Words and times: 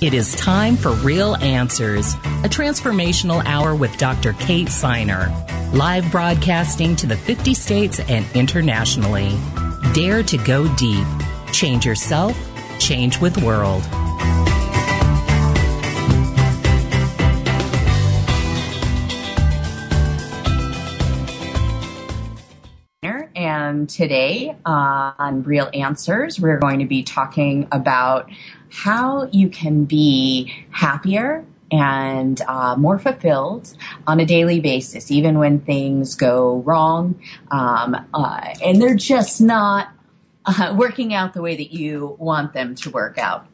It 0.00 0.14
is 0.14 0.36
time 0.36 0.76
for 0.76 0.92
Real 0.92 1.34
Answers, 1.34 2.14
a 2.14 2.48
transformational 2.48 3.44
hour 3.44 3.74
with 3.74 3.96
Dr. 3.98 4.32
Kate 4.34 4.68
Siner, 4.68 5.28
live 5.74 6.08
broadcasting 6.12 6.94
to 6.96 7.08
the 7.08 7.16
50 7.16 7.52
states 7.52 7.98
and 7.98 8.24
internationally. 8.32 9.36
Dare 9.94 10.22
to 10.22 10.38
go 10.38 10.72
deep. 10.76 11.04
Change 11.52 11.84
yourself, 11.84 12.38
change 12.78 13.20
with 13.20 13.42
world. 13.42 13.82
And 23.68 23.88
today 23.88 24.56
on 24.64 25.42
Real 25.42 25.68
Answers, 25.74 26.40
we're 26.40 26.58
going 26.58 26.78
to 26.78 26.86
be 26.86 27.02
talking 27.02 27.68
about 27.70 28.30
how 28.70 29.28
you 29.32 29.48
can 29.48 29.84
be 29.84 30.52
happier 30.70 31.44
and 31.70 32.40
uh, 32.42 32.76
more 32.76 32.98
fulfilled 32.98 33.76
on 34.06 34.20
a 34.20 34.24
daily 34.24 34.60
basis, 34.60 35.10
even 35.10 35.38
when 35.38 35.60
things 35.60 36.14
go 36.14 36.58
wrong 36.58 37.20
um, 37.50 37.96
uh, 38.14 38.54
and 38.64 38.80
they're 38.80 38.94
just 38.94 39.40
not 39.40 39.88
uh, 40.46 40.74
working 40.76 41.12
out 41.12 41.34
the 41.34 41.42
way 41.42 41.56
that 41.56 41.72
you 41.72 42.16
want 42.18 42.52
them 42.54 42.74
to 42.74 42.90
work 42.90 43.18
out. 43.18 43.46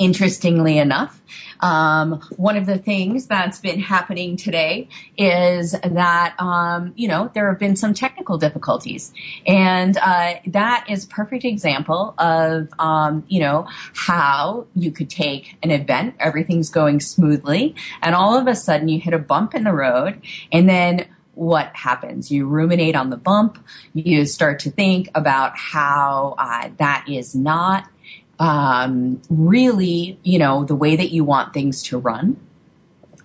Interestingly 0.00 0.78
enough, 0.78 1.20
um, 1.60 2.22
one 2.36 2.56
of 2.56 2.64
the 2.64 2.78
things 2.78 3.26
that's 3.26 3.58
been 3.58 3.78
happening 3.78 4.34
today 4.34 4.88
is 5.18 5.72
that 5.72 6.34
um, 6.38 6.94
you 6.96 7.06
know 7.06 7.30
there 7.34 7.50
have 7.50 7.58
been 7.58 7.76
some 7.76 7.92
technical 7.92 8.38
difficulties, 8.38 9.12
and 9.46 9.98
uh, 9.98 10.36
that 10.46 10.86
is 10.88 11.04
a 11.04 11.08
perfect 11.08 11.44
example 11.44 12.14
of 12.16 12.70
um, 12.78 13.24
you 13.28 13.40
know 13.40 13.66
how 13.94 14.66
you 14.74 14.90
could 14.90 15.10
take 15.10 15.58
an 15.62 15.70
event, 15.70 16.14
everything's 16.18 16.70
going 16.70 17.00
smoothly, 17.00 17.74
and 18.00 18.14
all 18.14 18.38
of 18.38 18.46
a 18.46 18.54
sudden 18.54 18.88
you 18.88 18.98
hit 18.98 19.12
a 19.12 19.18
bump 19.18 19.54
in 19.54 19.64
the 19.64 19.72
road, 19.74 20.18
and 20.50 20.66
then 20.66 21.06
what 21.34 21.76
happens. 21.76 22.30
You 22.30 22.46
ruminate 22.46 22.96
on 22.96 23.10
the 23.10 23.18
bump. 23.18 23.62
You 23.92 24.24
start 24.24 24.60
to 24.60 24.70
think 24.70 25.10
about 25.14 25.58
how 25.58 26.36
uh, 26.38 26.70
that 26.78 27.04
is 27.06 27.34
not 27.34 27.86
um, 28.40 29.20
really, 29.28 30.18
you 30.24 30.38
know, 30.38 30.64
the 30.64 30.74
way 30.74 30.96
that 30.96 31.10
you 31.10 31.22
want 31.24 31.52
things 31.52 31.82
to 31.84 31.98
run. 31.98 32.40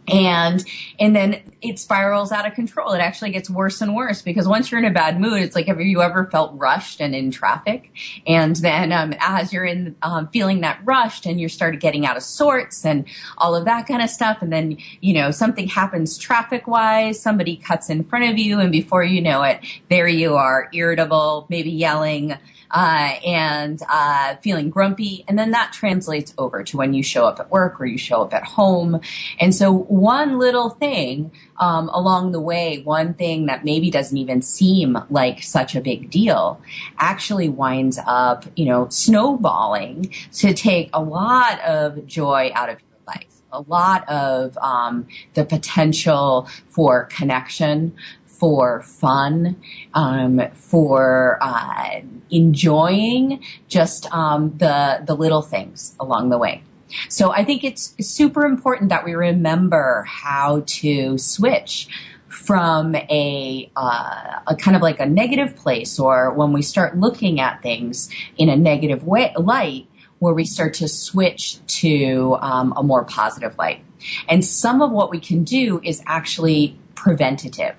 And, 0.08 0.64
and 1.00 1.16
then 1.16 1.42
it 1.64 1.80
spirals 1.80 2.32
out 2.32 2.46
of 2.46 2.54
control. 2.54 2.92
It 2.92 3.00
actually 3.00 3.32
gets 3.32 3.50
worse 3.50 3.82
and 3.82 3.96
worse 3.96 4.22
because 4.22 4.48
once 4.48 4.70
you're 4.70 4.78
in 4.78 4.86
a 4.86 4.92
bad 4.94 5.20
mood, 5.20 5.42
it's 5.42 5.56
like, 5.56 5.66
have 5.66 5.82
you 5.82 6.04
ever 6.04 6.26
felt 6.26 6.52
rushed 6.54 7.02
and 7.02 7.16
in 7.16 7.32
traffic? 7.32 7.90
And 8.28 8.56
then, 8.58 8.92
um, 8.92 9.16
as 9.20 9.52
you're 9.52 9.66
in, 9.66 9.96
um, 10.04 10.28
feeling 10.28 10.62
that 10.62 10.80
rushed 10.84 11.26
and 11.26 11.42
you 11.42 11.50
start 11.50 11.80
getting 11.80 12.06
out 12.06 12.18
of 12.18 12.24
sorts 12.24 12.86
and 12.86 13.06
all 13.40 13.56
of 13.56 13.66
that 13.66 13.88
kind 13.88 14.04
of 14.04 14.12
stuff. 14.12 14.44
And 14.44 14.54
then, 14.54 14.78
you 15.02 15.14
know, 15.14 15.32
something 15.32 15.68
happens 15.68 16.20
traffic 16.20 16.68
wise, 16.68 17.20
somebody 17.20 17.56
cuts 17.56 17.90
in 17.90 18.04
front 18.04 18.26
of 18.26 18.38
you 18.38 18.60
and 18.60 18.72
before 18.72 19.04
you 19.04 19.22
know 19.22 19.42
it, 19.42 19.60
there 19.90 20.08
you 20.08 20.36
are, 20.36 20.70
irritable, 20.72 21.48
maybe 21.50 21.72
yelling, 21.72 22.38
uh, 22.72 23.14
and 23.26 23.82
uh, 23.90 24.36
feeling 24.38 24.70
grumpy. 24.70 25.24
And 25.28 25.38
then 25.38 25.52
that 25.52 25.74
translates 25.74 26.34
over 26.38 26.64
to 26.64 26.78
when 26.78 26.94
you 26.94 27.04
show 27.04 27.26
up 27.26 27.40
at 27.40 27.52
work 27.52 27.80
or 27.80 27.86
you 27.86 27.98
show 27.98 28.22
up 28.22 28.34
at 28.34 28.44
home. 28.44 29.02
And 29.40 29.54
so 29.54 29.72
one 29.72 30.40
little 30.40 30.70
thing 30.70 31.32
um, 31.58 31.90
along 31.90 32.32
the 32.32 32.42
way, 32.42 32.82
one 32.84 33.14
thing 33.14 33.46
that 33.46 33.64
maybe 33.64 33.90
doesn't 33.90 34.18
even 34.18 34.42
seem 34.42 34.98
like 35.10 35.44
such 35.44 35.76
a 35.76 35.82
big 35.82 36.10
deal 36.10 36.62
actually 36.98 37.50
winds 37.50 38.00
up, 38.06 38.46
you 38.56 38.66
know, 38.66 38.88
snowballing 38.90 40.14
to 40.34 40.54
take 40.54 40.90
a 40.94 41.02
lot 41.02 41.60
of 41.62 42.06
joy 42.06 42.52
out 42.54 42.70
of 42.70 42.80
your 42.80 43.00
life 43.08 43.36
a 43.56 43.62
lot 43.62 44.08
of 44.10 44.58
um, 44.58 45.08
the 45.34 45.46
potential 45.46 46.48
for 46.68 47.06
connection, 47.06 47.96
for 48.40 48.82
fun, 48.82 49.56
um, 49.94 50.42
for 50.54 51.38
uh, 51.42 52.02
enjoying 52.30 53.44
just 53.68 54.12
um, 54.14 54.58
the 54.58 55.04
the 55.06 55.16
little 55.16 55.42
things 55.42 55.96
along 56.00 56.30
the 56.30 56.38
way. 56.38 56.64
So 57.10 57.32
I 57.32 57.44
think 57.44 57.64
it's 57.64 57.96
super 58.00 58.46
important 58.46 58.90
that 58.90 59.04
we 59.04 59.16
remember 59.16 60.04
how 60.08 60.64
to 60.66 61.18
switch 61.18 61.88
from 62.28 62.96
a, 62.96 63.72
uh, 63.76 64.40
a 64.48 64.56
kind 64.56 64.76
of 64.76 64.82
like 64.82 65.00
a 65.00 65.06
negative 65.06 65.56
place 65.56 65.98
or 65.98 66.32
when 66.34 66.54
we 66.54 66.62
start 66.62 66.98
looking 66.98 67.40
at 67.40 67.62
things 67.62 68.10
in 68.38 68.50
a 68.50 68.56
negative 68.56 69.04
way, 69.04 69.34
light 69.38 69.88
where 70.20 70.34
we 70.34 70.46
start 70.46 70.74
to 70.76 70.88
switch 70.88 71.66
to 71.68 72.38
um, 72.42 72.74
a 72.78 72.84
more 72.84 73.04
positive 73.04 73.58
light. 73.58 73.84
And 74.28 74.44
some 74.44 74.82
of 74.82 74.92
what 74.92 75.10
we 75.10 75.20
can 75.20 75.44
do 75.44 75.80
is 75.84 76.04
actually 76.06 76.78
preventative. 76.94 77.76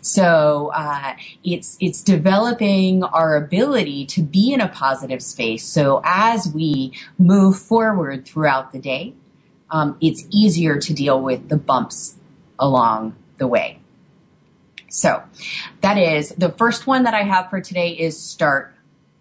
So 0.00 0.72
uh, 0.74 1.14
it's 1.44 1.76
it's 1.80 2.02
developing 2.02 3.02
our 3.04 3.36
ability 3.36 4.06
to 4.06 4.22
be 4.22 4.52
in 4.52 4.60
a 4.60 4.68
positive 4.68 5.22
space. 5.22 5.64
So 5.64 6.00
as 6.04 6.52
we 6.52 6.92
move 7.18 7.58
forward 7.58 8.26
throughout 8.26 8.72
the 8.72 8.78
day, 8.78 9.14
um, 9.70 9.96
it's 10.00 10.26
easier 10.30 10.78
to 10.78 10.94
deal 10.94 11.20
with 11.20 11.48
the 11.48 11.56
bumps 11.56 12.16
along 12.58 13.16
the 13.38 13.46
way. 13.46 13.78
So 14.88 15.22
that 15.80 15.96
is 15.96 16.30
the 16.30 16.50
first 16.50 16.86
one 16.86 17.04
that 17.04 17.14
I 17.14 17.22
have 17.22 17.48
for 17.48 17.60
today 17.60 17.90
is 17.90 18.20
start 18.20 18.74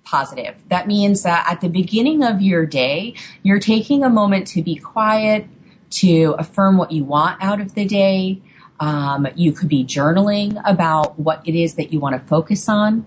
positive. 0.04 0.56
That 0.68 0.88
means 0.88 1.24
that 1.24 1.48
at 1.50 1.62
the 1.62 1.70
beginning 1.70 2.24
of 2.24 2.42
your 2.42 2.66
day, 2.66 3.16
you're 3.44 3.60
taking 3.60 4.04
a 4.04 4.10
moment 4.10 4.48
to 4.48 4.62
be 4.62 4.76
quiet, 4.76 5.48
to 5.92 6.36
affirm 6.38 6.78
what 6.78 6.92
you 6.92 7.06
want 7.06 7.42
out 7.42 7.62
of 7.62 7.76
the 7.76 7.86
day, 7.86 8.42
um, 8.82 9.28
you 9.36 9.54
could 9.54 9.70
be 9.70 9.86
journaling 9.86 10.62
about 10.66 11.18
what 11.18 11.42
it 11.48 11.56
is 11.56 11.76
that 11.76 11.94
you 11.94 12.00
want 12.00 12.20
to 12.20 12.28
focus 12.28 12.68
on. 12.68 13.06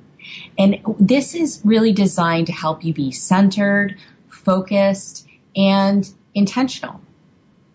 And 0.57 0.81
this 0.99 1.35
is 1.35 1.61
really 1.65 1.93
designed 1.93 2.47
to 2.47 2.53
help 2.53 2.83
you 2.85 2.95
be 2.95 3.11
centered, 3.11 3.99
focused, 4.29 5.27
and 5.55 6.09
intentional. 6.35 7.01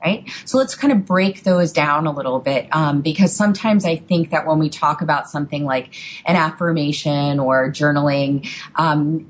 Right? 0.04 0.30
So 0.46 0.58
let's 0.58 0.76
kind 0.76 0.94
of 0.94 1.06
break 1.06 1.44
those 1.44 1.74
down 1.74 2.08
a 2.08 2.14
little 2.14 2.40
bit 2.40 2.74
um, 2.74 3.02
because 3.02 3.36
sometimes 3.36 3.84
I 3.84 3.98
think 3.98 4.30
that 4.30 4.48
when 4.48 4.58
we 4.58 4.70
talk 4.70 5.02
about 5.02 5.30
something 5.30 5.66
like 5.66 5.94
an 6.24 6.38
affirmation 6.38 7.38
or 7.38 7.70
journaling, 7.70 8.48
um, 8.76 9.30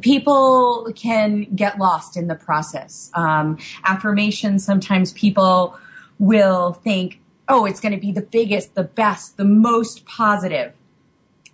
people 0.00 0.92
can 0.94 1.42
get 1.56 1.78
lost 1.78 2.16
in 2.16 2.28
the 2.28 2.36
process. 2.36 3.10
Um, 3.14 3.58
affirmation, 3.82 4.60
sometimes 4.60 5.12
people 5.12 5.76
will 6.20 6.74
think, 6.74 7.20
oh, 7.50 7.64
it's 7.66 7.80
going 7.80 7.92
to 7.92 8.00
be 8.00 8.12
the 8.12 8.22
biggest, 8.22 8.74
the 8.74 8.84
best, 8.84 9.36
the 9.36 9.44
most 9.44 10.06
positive. 10.06 10.72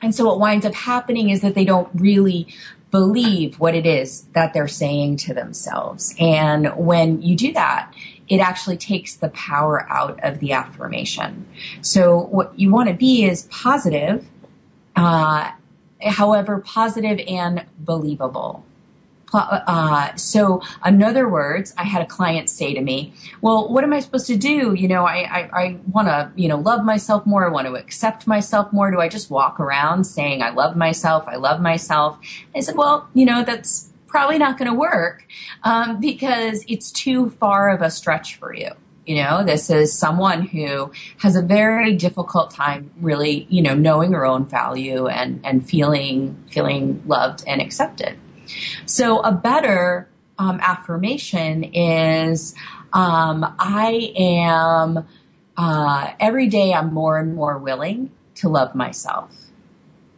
And 0.02 0.14
so 0.14 0.26
what 0.26 0.38
winds 0.38 0.66
up 0.66 0.74
happening 0.74 1.30
is 1.30 1.40
that 1.40 1.54
they 1.54 1.64
don't 1.64 1.88
really 1.94 2.46
believe 2.90 3.58
what 3.58 3.74
it 3.74 3.86
is 3.86 4.22
that 4.34 4.52
they're 4.52 4.68
saying 4.68 5.16
to 5.16 5.34
themselves. 5.34 6.14
And 6.20 6.68
when 6.76 7.22
you 7.22 7.34
do 7.34 7.52
that, 7.54 7.92
it 8.28 8.38
actually 8.38 8.76
takes 8.76 9.16
the 9.16 9.31
power 9.31 9.90
out 9.90 10.20
of 10.22 10.38
the 10.38 10.52
affirmation. 10.52 11.46
So 11.81 12.25
what 12.25 12.58
you 12.58 12.70
want 12.70 12.88
to 12.88 12.94
be 12.94 13.25
is 13.25 13.44
positive, 13.50 14.26
uh, 14.94 15.50
however, 16.02 16.58
positive 16.58 17.20
and 17.26 17.64
believable. 17.78 18.64
Uh, 19.32 20.14
so, 20.14 20.62
in 20.84 21.02
other 21.02 21.28
words, 21.28 21.75
I 21.76 21.84
had 21.84 22.02
a 22.02 22.06
client 22.06 22.49
say 22.49 22.75
to 22.75 22.81
me, 22.81 23.12
"Well, 23.40 23.73
what 23.73 23.82
am 23.82 23.93
I 23.93 24.00
supposed 24.00 24.28
to 24.28 24.37
do? 24.37 24.75
You 24.75 24.88
know, 24.88 25.05
I 25.05 25.19
I, 25.19 25.50
I 25.52 25.76
want 25.90 26.08
to 26.08 26.31
you 26.37 26.49
know 26.49 26.58
love 26.58 26.84
myself 26.84 27.26
more. 27.26 27.44
I 27.44 27.50
want 27.50 27.67
to 27.67 27.75
accept 27.75 28.26
myself 28.26 28.73
more. 28.73 28.90
Do 28.90 29.00
I 29.00 29.08
just 29.08 29.31
walk 29.31 29.58
around 29.58 30.05
saying 30.05 30.43
I 30.43 30.50
love 30.50 30.76
myself? 30.76 31.25
I 31.26 31.37
love 31.37 31.61
myself?" 31.61 32.19
I 32.55 32.61
said, 32.61 32.76
"Well, 32.76 33.08
you 33.14 33.26
know, 33.26 33.43
that's 33.44 33.93
probably 34.06 34.38
not 34.38 34.58
going 34.58 34.70
to 34.70 34.78
work 34.78 35.26
um, 35.64 36.00
because 36.00 36.64
it's 36.69 36.93
too 36.93 37.31
far 37.31 37.70
of 37.70 37.82
a 37.82 37.90
stretch 37.90 38.37
for 38.37 38.55
you." 38.55 38.70
You 39.06 39.23
know, 39.23 39.44
this 39.44 39.70
is 39.70 39.96
someone 39.96 40.43
who 40.43 40.90
has 41.19 41.37
a 41.37 41.43
very 41.43 41.94
difficult 41.94 42.50
time 42.50 42.90
really, 43.00 43.46
you 43.49 43.62
know, 43.62 43.75
knowing 43.75 44.12
her 44.12 44.26
own 44.26 44.46
value 44.46 45.06
and, 45.06 45.40
and 45.44 45.69
feeling, 45.69 46.43
feeling 46.50 47.05
loved 47.06 47.44
and 47.46 47.61
accepted. 47.61 48.19
So 48.84 49.20
a 49.20 49.32
better 49.32 50.08
um, 50.38 50.60
affirmation 50.60 51.64
is 51.64 52.54
um, 52.93 53.54
I 53.58 54.12
am, 54.16 55.06
uh, 55.56 56.12
every 56.20 56.48
day 56.48 56.72
I'm 56.72 56.93
more 56.93 57.19
and 57.19 57.34
more 57.34 57.58
willing 57.58 58.10
to 58.37 58.48
love 58.48 58.75
myself. 58.75 59.31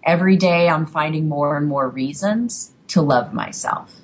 Every 0.05 0.37
day 0.37 0.69
I'm 0.69 0.87
finding 0.87 1.29
more 1.29 1.57
and 1.57 1.67
more 1.67 1.89
reasons 1.89 2.73
to 2.89 3.03
love 3.03 3.33
myself. 3.33 3.95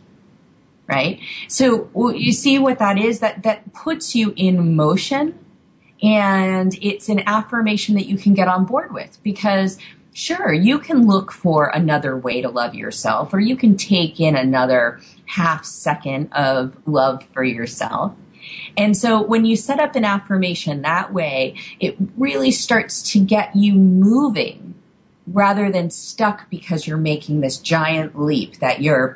Right? 0.87 1.21
So 1.49 1.89
you 2.15 2.33
see 2.33 2.59
what 2.59 2.79
that 2.79 2.99
is? 2.99 3.21
That, 3.21 3.43
that 3.45 3.73
puts 3.73 4.15
you 4.15 4.35
in 4.37 4.77
motion 4.77 5.39
and 6.03 6.75
it's 6.83 7.09
an 7.09 7.23
affirmation 7.27 7.95
that 7.95 8.07
you 8.07 8.19
can 8.19 8.35
get 8.35 8.49
on 8.49 8.67
board 8.67 8.93
with 8.93 9.19
because 9.23 9.79
sure, 10.15 10.53
you 10.53 10.79
can 10.79 11.07
look 11.07 11.31
for 11.31 11.69
another 11.69 12.17
way 12.17 12.41
to 12.41 12.49
love 12.49 12.75
yourself 12.75 13.35
or 13.35 13.41
you 13.41 13.57
can 13.57 13.77
take 13.77 14.19
in 14.19 14.35
another 14.35 15.01
half 15.27 15.65
second 15.65 16.33
of 16.33 16.75
love 16.87 17.23
for 17.35 17.45
yourself. 17.45 18.15
And 18.77 18.97
so 18.97 19.23
when 19.23 19.45
you 19.45 19.57
set 19.57 19.81
up 19.81 19.95
an 19.97 20.05
affirmation 20.05 20.83
that 20.83 21.13
way, 21.13 21.57
it 21.81 21.97
really 22.17 22.51
starts 22.51 23.13
to 23.13 23.21
get 23.21 23.55
you 23.55 23.75
moving 23.75 24.75
rather 25.27 25.71
than 25.71 25.91
stuck 25.91 26.49
because 26.51 26.87
you're 26.87 26.97
making 26.97 27.41
this 27.41 27.59
giant 27.59 28.19
leap 28.19 28.59
that 28.61 28.83
your 28.83 29.15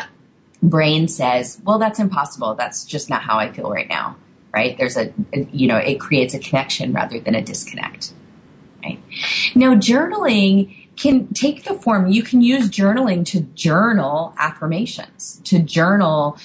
brain 0.63 1.09
says, 1.09 1.61
well, 1.65 1.79
that's 1.79 1.99
impossible. 1.99 2.55
That's 2.55 2.85
just 2.85 3.09
not 3.09 3.23
how 3.23 3.39
I 3.39 3.53
feel 3.53 3.71
right 3.71 3.89
now 3.89 4.17
right? 4.53 4.77
There's 4.77 4.97
a, 4.97 5.13
you 5.53 5.69
know, 5.69 5.77
it 5.77 6.01
creates 6.01 6.35
a 6.35 6.39
connection 6.39 6.93
rather 6.93 7.21
than 7.21 7.35
a 7.35 7.43
disconnect, 7.43 8.13
right? 8.83 9.01
Now, 9.55 9.75
journaling 9.75 10.78
can 10.99 11.33
take 11.33 11.65
the 11.65 11.75
form, 11.75 12.09
you 12.09 12.23
can 12.23 12.43
use 12.43 12.69
journaling 12.69 13.25
to 13.27 13.41
journal 13.41 14.35
affirmations, 14.39 15.41
to 15.45 15.61
journal 15.61 16.37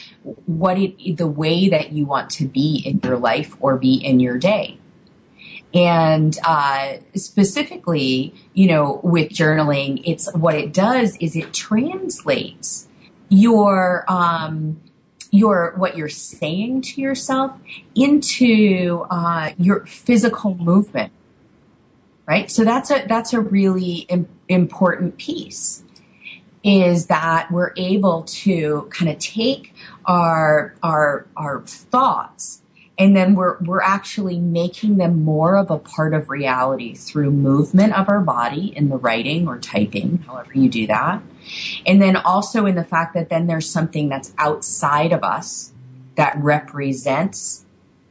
what 0.46 0.78
it, 0.78 1.18
the 1.18 1.28
way 1.28 1.70
that 1.70 1.92
you 1.92 2.06
want 2.06 2.30
to 2.32 2.48
be 2.48 2.84
in 2.86 3.00
your 3.04 3.18
life 3.18 3.56
or 3.60 3.78
be 3.78 3.96
in 3.96 4.20
your 4.20 4.38
day. 4.38 4.78
And 5.74 6.38
uh, 6.46 6.98
specifically, 7.16 8.34
you 8.54 8.68
know, 8.68 9.02
with 9.04 9.30
journaling, 9.30 10.04
it's 10.06 10.32
what 10.34 10.54
it 10.54 10.72
does 10.72 11.18
is 11.18 11.36
it 11.36 11.52
translates 11.52 12.88
your 13.30 14.06
um, 14.08 14.80
your 15.32 15.74
what 15.78 15.98
you're 15.98 16.10
saying 16.10 16.84
to 16.84 17.02
yourself 17.02 17.58
into 17.96 19.04
uh, 19.10 19.52
your 19.58 19.84
physical 19.88 20.54
movement 20.56 21.12
right 22.28 22.52
so 22.52 22.64
that's 22.64 22.92
a 22.92 23.04
that's 23.08 23.34
a 23.34 23.42
really 23.42 24.06
important 24.54 25.18
piece 25.18 25.84
is 26.64 27.08
that 27.08 27.52
we're 27.52 27.74
able 27.76 28.24
to 28.24 28.88
kind 28.90 29.12
of 29.12 29.20
take 29.20 29.74
our 30.06 30.76
our 30.82 31.28
our 31.36 31.62
thoughts 31.66 32.62
and 32.98 33.16
then 33.16 33.36
we're 33.36 33.58
we're 33.60 33.82
actually 33.82 34.40
making 34.40 34.98
them 34.98 35.24
more 35.24 35.58
of 35.58 35.70
a 35.70 35.78
part 35.78 36.14
of 36.14 36.30
reality 36.30 36.94
through 36.94 37.32
movement 37.32 37.94
of 37.94 38.08
our 38.08 38.22
body 38.22 38.74
in 38.76 38.90
the 38.90 38.98
writing 38.98 39.48
or 39.48 39.60
typing 39.60 40.20
however 40.20 40.52
you 40.54 40.70
do 40.70 40.88
that 40.88 41.22
and 41.86 42.02
then 42.02 42.16
also 42.16 42.66
in 42.66 42.76
the 42.76 42.84
fact 42.84 43.14
that 43.14 43.30
then 43.30 43.48
there's 43.48 43.70
something 43.70 44.08
that's 44.08 44.34
outside 44.38 45.12
of 45.12 45.24
us 45.24 45.74
that 46.16 46.38
represents 46.38 47.66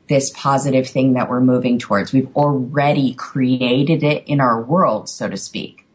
this 0.08 0.30
positive 0.34 0.88
thing 0.88 1.14
that 1.14 1.30
we're 1.30 1.40
moving 1.40 1.78
towards. 1.78 2.12
We've 2.12 2.34
already 2.36 3.14
created 3.14 4.02
it 4.02 4.24
in 4.26 4.40
our 4.40 4.60
world, 4.60 5.08
so 5.08 5.28
to 5.28 5.36
speak. 5.36 5.86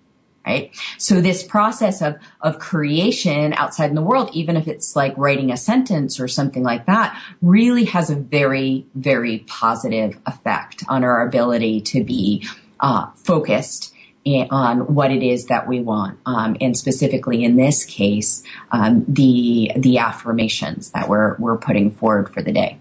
Right? 0.47 0.73
So 0.97 1.19
this 1.19 1.43
process 1.43 2.01
of, 2.01 2.15
of 2.39 2.57
creation 2.57 3.51
outside 3.53 3.89
in 3.89 3.95
the 3.95 4.01
world, 4.01 4.29
even 4.31 4.55
if 4.55 4.65
it's 4.65 4.95
like 4.95 5.13
writing 5.17 5.51
a 5.51 5.57
sentence 5.57 6.21
or 6.21 6.29
something 6.29 6.63
like 6.63 6.85
that, 6.85 7.21
really 7.41 7.83
has 7.83 8.09
a 8.09 8.15
very, 8.15 8.85
very 8.95 9.39
positive 9.39 10.17
effect 10.25 10.85
on 10.87 11.03
our 11.03 11.27
ability 11.27 11.81
to 11.81 12.01
be 12.01 12.47
uh, 12.79 13.07
focused 13.15 13.93
on 14.25 14.93
what 14.93 15.11
it 15.11 15.21
is 15.21 15.47
that 15.47 15.67
we 15.67 15.81
want, 15.81 16.17
um, 16.25 16.55
and 16.61 16.77
specifically 16.77 17.43
in 17.43 17.57
this 17.57 17.85
case, 17.85 18.43
um, 18.71 19.03
the 19.07 19.71
the 19.75 19.97
affirmations 19.97 20.91
that 20.91 21.09
we're 21.09 21.35
we're 21.39 21.57
putting 21.57 21.91
forward 21.91 22.33
for 22.33 22.41
the 22.41 22.51
day. 22.51 22.77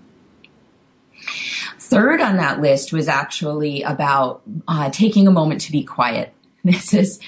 Third 1.79 2.21
on 2.21 2.37
that 2.37 2.61
list 2.61 2.93
was 2.93 3.09
actually 3.09 3.83
about 3.83 4.43
uh, 4.67 4.91
taking 4.91 5.29
a 5.29 5.31
moment 5.31 5.61
to 5.63 5.73
be 5.73 5.83
quiet. 5.83 6.33
This 6.67 6.93
is 6.95 7.21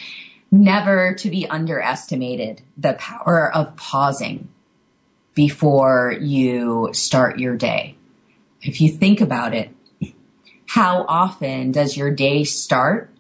never 0.51 1.15
to 1.15 1.31
be 1.31 1.47
underestimated. 1.47 2.63
The 2.77 2.95
power 2.95 3.55
of 3.55 3.77
pausing 3.77 4.49
before 5.35 6.15
you 6.21 6.91
start 6.93 7.39
your 7.39 7.57
day. 7.57 7.97
If 8.63 8.81
you 8.81 8.91
think 8.91 9.21
about 9.21 9.55
it, 9.55 9.71
how 10.67 11.05
often 11.09 11.73
does 11.73 11.97
your 11.97 12.11
day 12.11 12.45
start 12.45 13.11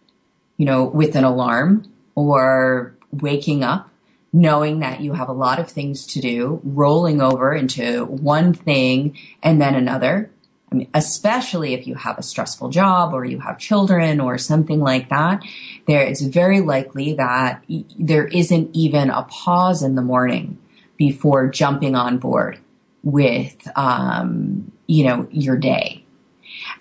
you 0.58 0.66
know, 0.66 0.84
with 0.84 1.16
an 1.16 1.24
alarm 1.24 1.90
or 2.14 2.94
waking 3.10 3.64
up 3.64 3.88
knowing 4.30 4.80
that 4.80 5.00
you 5.00 5.14
have 5.14 5.30
a 5.30 5.32
lot 5.32 5.58
of 5.58 5.70
things 5.70 6.06
to 6.06 6.20
do, 6.20 6.60
rolling 6.62 7.22
over 7.22 7.54
into 7.54 8.04
one 8.04 8.52
thing 8.52 9.16
and 9.42 9.58
then 9.58 9.74
another. 9.74 10.30
I 10.70 10.74
mean, 10.74 10.88
especially 10.92 11.74
if 11.74 11.86
you 11.86 11.94
have 11.94 12.18
a 12.18 12.22
stressful 12.22 12.68
job 12.68 13.14
or 13.14 13.24
you 13.24 13.40
have 13.40 13.58
children 13.58 14.20
or 14.20 14.36
something 14.36 14.80
like 14.80 15.08
that, 15.08 15.42
there 15.86 16.02
it's 16.02 16.20
very 16.20 16.60
likely 16.60 17.14
that 17.14 17.64
there 17.98 18.26
isn't 18.26 18.70
even 18.74 19.10
a 19.10 19.22
pause 19.24 19.82
in 19.82 19.94
the 19.94 20.02
morning 20.02 20.58
before 20.96 21.48
jumping 21.48 21.94
on 21.94 22.18
board 22.18 22.58
with, 23.02 23.66
um, 23.76 24.70
you 24.86 25.04
know, 25.04 25.26
your 25.30 25.56
day. 25.56 26.04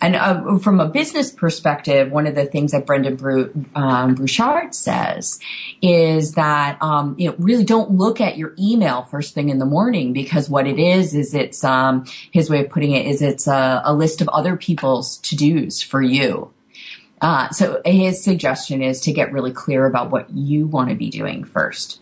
And 0.02 0.16
uh, 0.16 0.60
from 0.60 0.80
a 0.80 0.88
business 0.88 1.32
perspective, 1.32 2.12
one 2.12 2.28
of 2.28 2.36
the 2.36 2.46
things 2.46 2.72
that 2.72 2.86
Brendon 2.86 3.16
Bru- 3.16 3.66
um, 3.76 4.28
says 4.72 5.40
is 5.82 6.34
that 6.34 6.82
um, 6.82 7.16
you 7.18 7.30
know 7.30 7.36
really 7.40 7.64
don't 7.64 7.92
look 7.92 8.22
at 8.22 8.38
your 8.38 8.54
email 8.60 9.04
first 9.04 9.34
thing 9.34 9.50
in 9.50 9.58
the 9.58 9.66
morning 9.66 10.14
because 10.14 10.50
what 10.50 10.68
it 10.68 10.80
is 10.80 11.16
is 11.16 11.34
it's 11.34 11.64
um, 11.64 12.06
his 12.32 12.50
way 12.50 12.64
of 12.64 12.70
putting 12.70 12.92
it 12.92 13.08
is 13.08 13.22
it's 13.22 13.48
a, 13.48 13.82
a 13.86 13.94
list 13.94 14.22
of 14.22 14.30
other 14.30 14.56
people's 14.56 15.18
to 15.20 15.36
dos 15.36 15.82
for 15.82 16.02
you. 16.02 16.52
Uh, 17.20 17.50
so 17.50 17.82
his 17.84 18.24
suggestion 18.24 18.84
is 18.84 19.02
to 19.02 19.12
get 19.12 19.32
really 19.34 19.52
clear 19.52 19.88
about 19.88 20.12
what 20.12 20.30
you 20.30 20.68
want 20.68 20.90
to 20.90 20.96
be 20.96 21.10
doing 21.10 21.44
first 21.44 22.00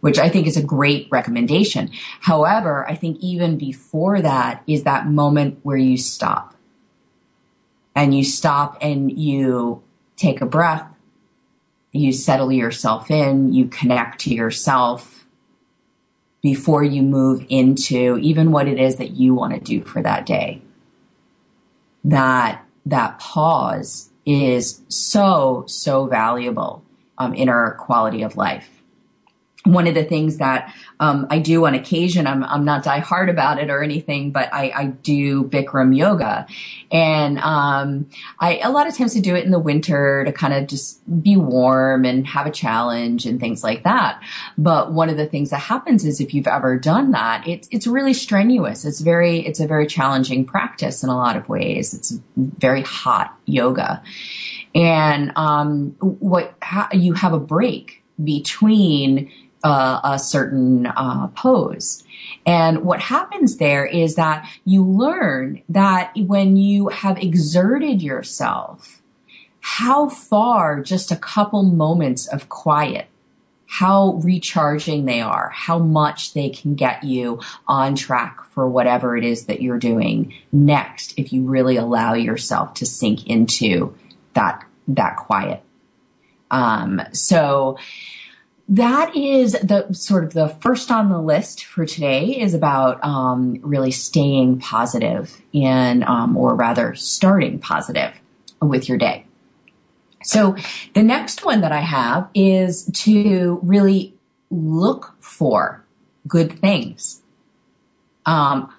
which 0.00 0.18
I 0.18 0.30
think 0.30 0.46
is 0.46 0.56
a 0.56 0.62
great 0.62 1.08
recommendation. 1.10 1.90
However, 2.20 2.88
I 2.88 2.94
think 2.94 3.18
even 3.20 3.58
before 3.58 4.22
that 4.22 4.62
is 4.66 4.84
that 4.84 5.06
moment 5.06 5.60
where 5.62 5.76
you 5.76 5.98
stop 5.98 6.54
and 7.94 8.16
you 8.16 8.24
stop 8.24 8.78
and 8.80 9.10
you 9.18 9.82
take 10.16 10.40
a 10.40 10.46
breath, 10.46 10.86
you 11.92 12.12
settle 12.12 12.52
yourself 12.52 13.10
in, 13.10 13.52
you 13.52 13.66
connect 13.66 14.20
to 14.20 14.34
yourself 14.34 15.26
before 16.42 16.82
you 16.82 17.02
move 17.02 17.44
into 17.48 18.18
even 18.18 18.52
what 18.52 18.68
it 18.68 18.78
is 18.78 18.96
that 18.96 19.10
you 19.10 19.34
want 19.34 19.54
to 19.54 19.60
do 19.60 19.84
for 19.84 20.02
that 20.02 20.24
day. 20.24 20.62
That, 22.04 22.64
that 22.86 23.18
pause 23.18 24.10
is 24.24 24.80
so, 24.88 25.64
so 25.66 26.06
valuable 26.06 26.82
um, 27.18 27.34
in 27.34 27.48
our 27.48 27.74
quality 27.74 28.22
of 28.22 28.36
life 28.36 28.79
one 29.64 29.86
of 29.86 29.94
the 29.94 30.04
things 30.04 30.38
that 30.38 30.74
um, 31.00 31.26
I 31.28 31.38
do 31.38 31.66
on 31.66 31.74
occasion, 31.74 32.26
I'm, 32.26 32.42
I'm 32.44 32.64
not 32.64 32.82
die 32.82 33.00
hard 33.00 33.28
about 33.28 33.58
it 33.58 33.68
or 33.68 33.82
anything, 33.82 34.30
but 34.30 34.48
I, 34.54 34.72
I 34.74 34.86
do 34.86 35.44
Bikram 35.44 35.94
yoga. 35.94 36.46
And 36.90 37.38
um, 37.38 38.08
I 38.38 38.58
a 38.58 38.70
lot 38.70 38.86
of 38.86 38.96
times 38.96 39.14
I 39.16 39.20
do 39.20 39.34
it 39.34 39.44
in 39.44 39.50
the 39.50 39.58
winter 39.58 40.24
to 40.24 40.32
kind 40.32 40.54
of 40.54 40.66
just 40.66 41.00
be 41.22 41.36
warm 41.36 42.06
and 42.06 42.26
have 42.26 42.46
a 42.46 42.50
challenge 42.50 43.26
and 43.26 43.38
things 43.38 43.62
like 43.62 43.84
that. 43.84 44.22
But 44.56 44.92
one 44.92 45.10
of 45.10 45.18
the 45.18 45.26
things 45.26 45.50
that 45.50 45.58
happens 45.58 46.06
is 46.06 46.20
if 46.20 46.32
you've 46.32 46.46
ever 46.46 46.78
done 46.78 47.10
that, 47.10 47.46
it's 47.46 47.68
it's 47.70 47.86
really 47.86 48.14
strenuous. 48.14 48.86
It's 48.86 49.00
very 49.00 49.40
it's 49.40 49.60
a 49.60 49.66
very 49.66 49.86
challenging 49.86 50.46
practice 50.46 51.02
in 51.02 51.10
a 51.10 51.16
lot 51.16 51.36
of 51.36 51.48
ways. 51.50 51.92
It's 51.92 52.18
very 52.36 52.82
hot 52.82 53.36
yoga. 53.44 54.02
And 54.74 55.32
um, 55.36 55.96
what 56.00 56.54
ha- 56.62 56.88
you 56.92 57.12
have 57.14 57.34
a 57.34 57.40
break 57.40 58.02
between 58.22 59.30
uh, 59.64 60.00
a 60.04 60.18
certain 60.18 60.86
uh, 60.86 61.28
pose. 61.28 62.04
And 62.46 62.82
what 62.82 63.00
happens 63.00 63.56
there 63.56 63.84
is 63.84 64.14
that 64.14 64.48
you 64.64 64.84
learn 64.84 65.62
that 65.68 66.12
when 66.16 66.56
you 66.56 66.88
have 66.88 67.18
exerted 67.18 68.02
yourself, 68.02 69.02
how 69.60 70.08
far 70.08 70.82
just 70.82 71.10
a 71.10 71.16
couple 71.16 71.62
moments 71.62 72.26
of 72.26 72.48
quiet, 72.48 73.06
how 73.66 74.14
recharging 74.24 75.04
they 75.04 75.20
are, 75.20 75.50
how 75.50 75.78
much 75.78 76.32
they 76.32 76.48
can 76.48 76.74
get 76.74 77.04
you 77.04 77.40
on 77.68 77.94
track 77.94 78.42
for 78.50 78.68
whatever 78.68 79.16
it 79.16 79.24
is 79.24 79.46
that 79.46 79.62
you're 79.62 79.78
doing 79.78 80.34
next 80.50 81.14
if 81.18 81.32
you 81.32 81.42
really 81.42 81.76
allow 81.76 82.14
yourself 82.14 82.74
to 82.74 82.86
sink 82.86 83.26
into 83.26 83.94
that, 84.34 84.64
that 84.88 85.16
quiet. 85.16 85.62
Um, 86.50 87.00
so, 87.12 87.78
that 88.70 89.16
is 89.16 89.52
the 89.52 89.92
sort 89.92 90.22
of 90.22 90.32
the 90.32 90.48
first 90.48 90.92
on 90.92 91.08
the 91.08 91.20
list 91.20 91.64
for 91.64 91.84
today 91.84 92.40
is 92.40 92.54
about 92.54 93.02
um, 93.04 93.58
really 93.62 93.90
staying 93.90 94.60
positive 94.60 95.42
in, 95.52 96.04
um, 96.04 96.36
or 96.36 96.54
rather 96.54 96.94
starting 96.94 97.58
positive 97.58 98.12
with 98.62 98.88
your 98.88 98.96
day. 98.96 99.26
So 100.22 100.54
the 100.94 101.02
next 101.02 101.44
one 101.44 101.62
that 101.62 101.72
I 101.72 101.80
have 101.80 102.28
is 102.32 102.84
to 102.84 103.58
really 103.62 104.14
look 104.50 105.16
for 105.18 105.84
good 106.28 106.52
things. 106.52 107.22
Um, 108.24 108.72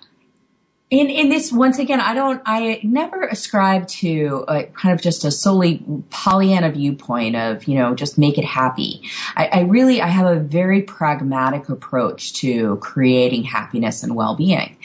in 0.92 1.10
in 1.10 1.30
this 1.30 1.52
once 1.52 1.80
again 1.80 2.02
i 2.02 2.14
don't 2.14 2.42
i 2.46 2.80
never 2.84 3.24
ascribe 3.24 3.88
to 3.88 4.44
a, 4.48 4.64
kind 4.66 4.94
of 4.94 5.02
just 5.02 5.24
a 5.24 5.32
solely 5.32 5.84
pollyanna 6.10 6.70
viewpoint 6.70 7.36
of 7.36 7.64
you 7.64 7.76
know 7.76 7.96
just 7.96 8.18
make 8.18 8.38
it 8.38 8.46
happy. 8.46 9.02
I, 9.36 9.48
I 9.48 9.60
really 9.62 10.02
i 10.02 10.08
have 10.08 10.28
a 10.28 10.40
very 10.40 10.82
pragmatic 10.82 11.70
approach 11.70 12.34
to 12.34 12.76
creating 12.78 13.44
happiness 13.44 14.04
and 14.04 14.16
well-being. 14.16 14.78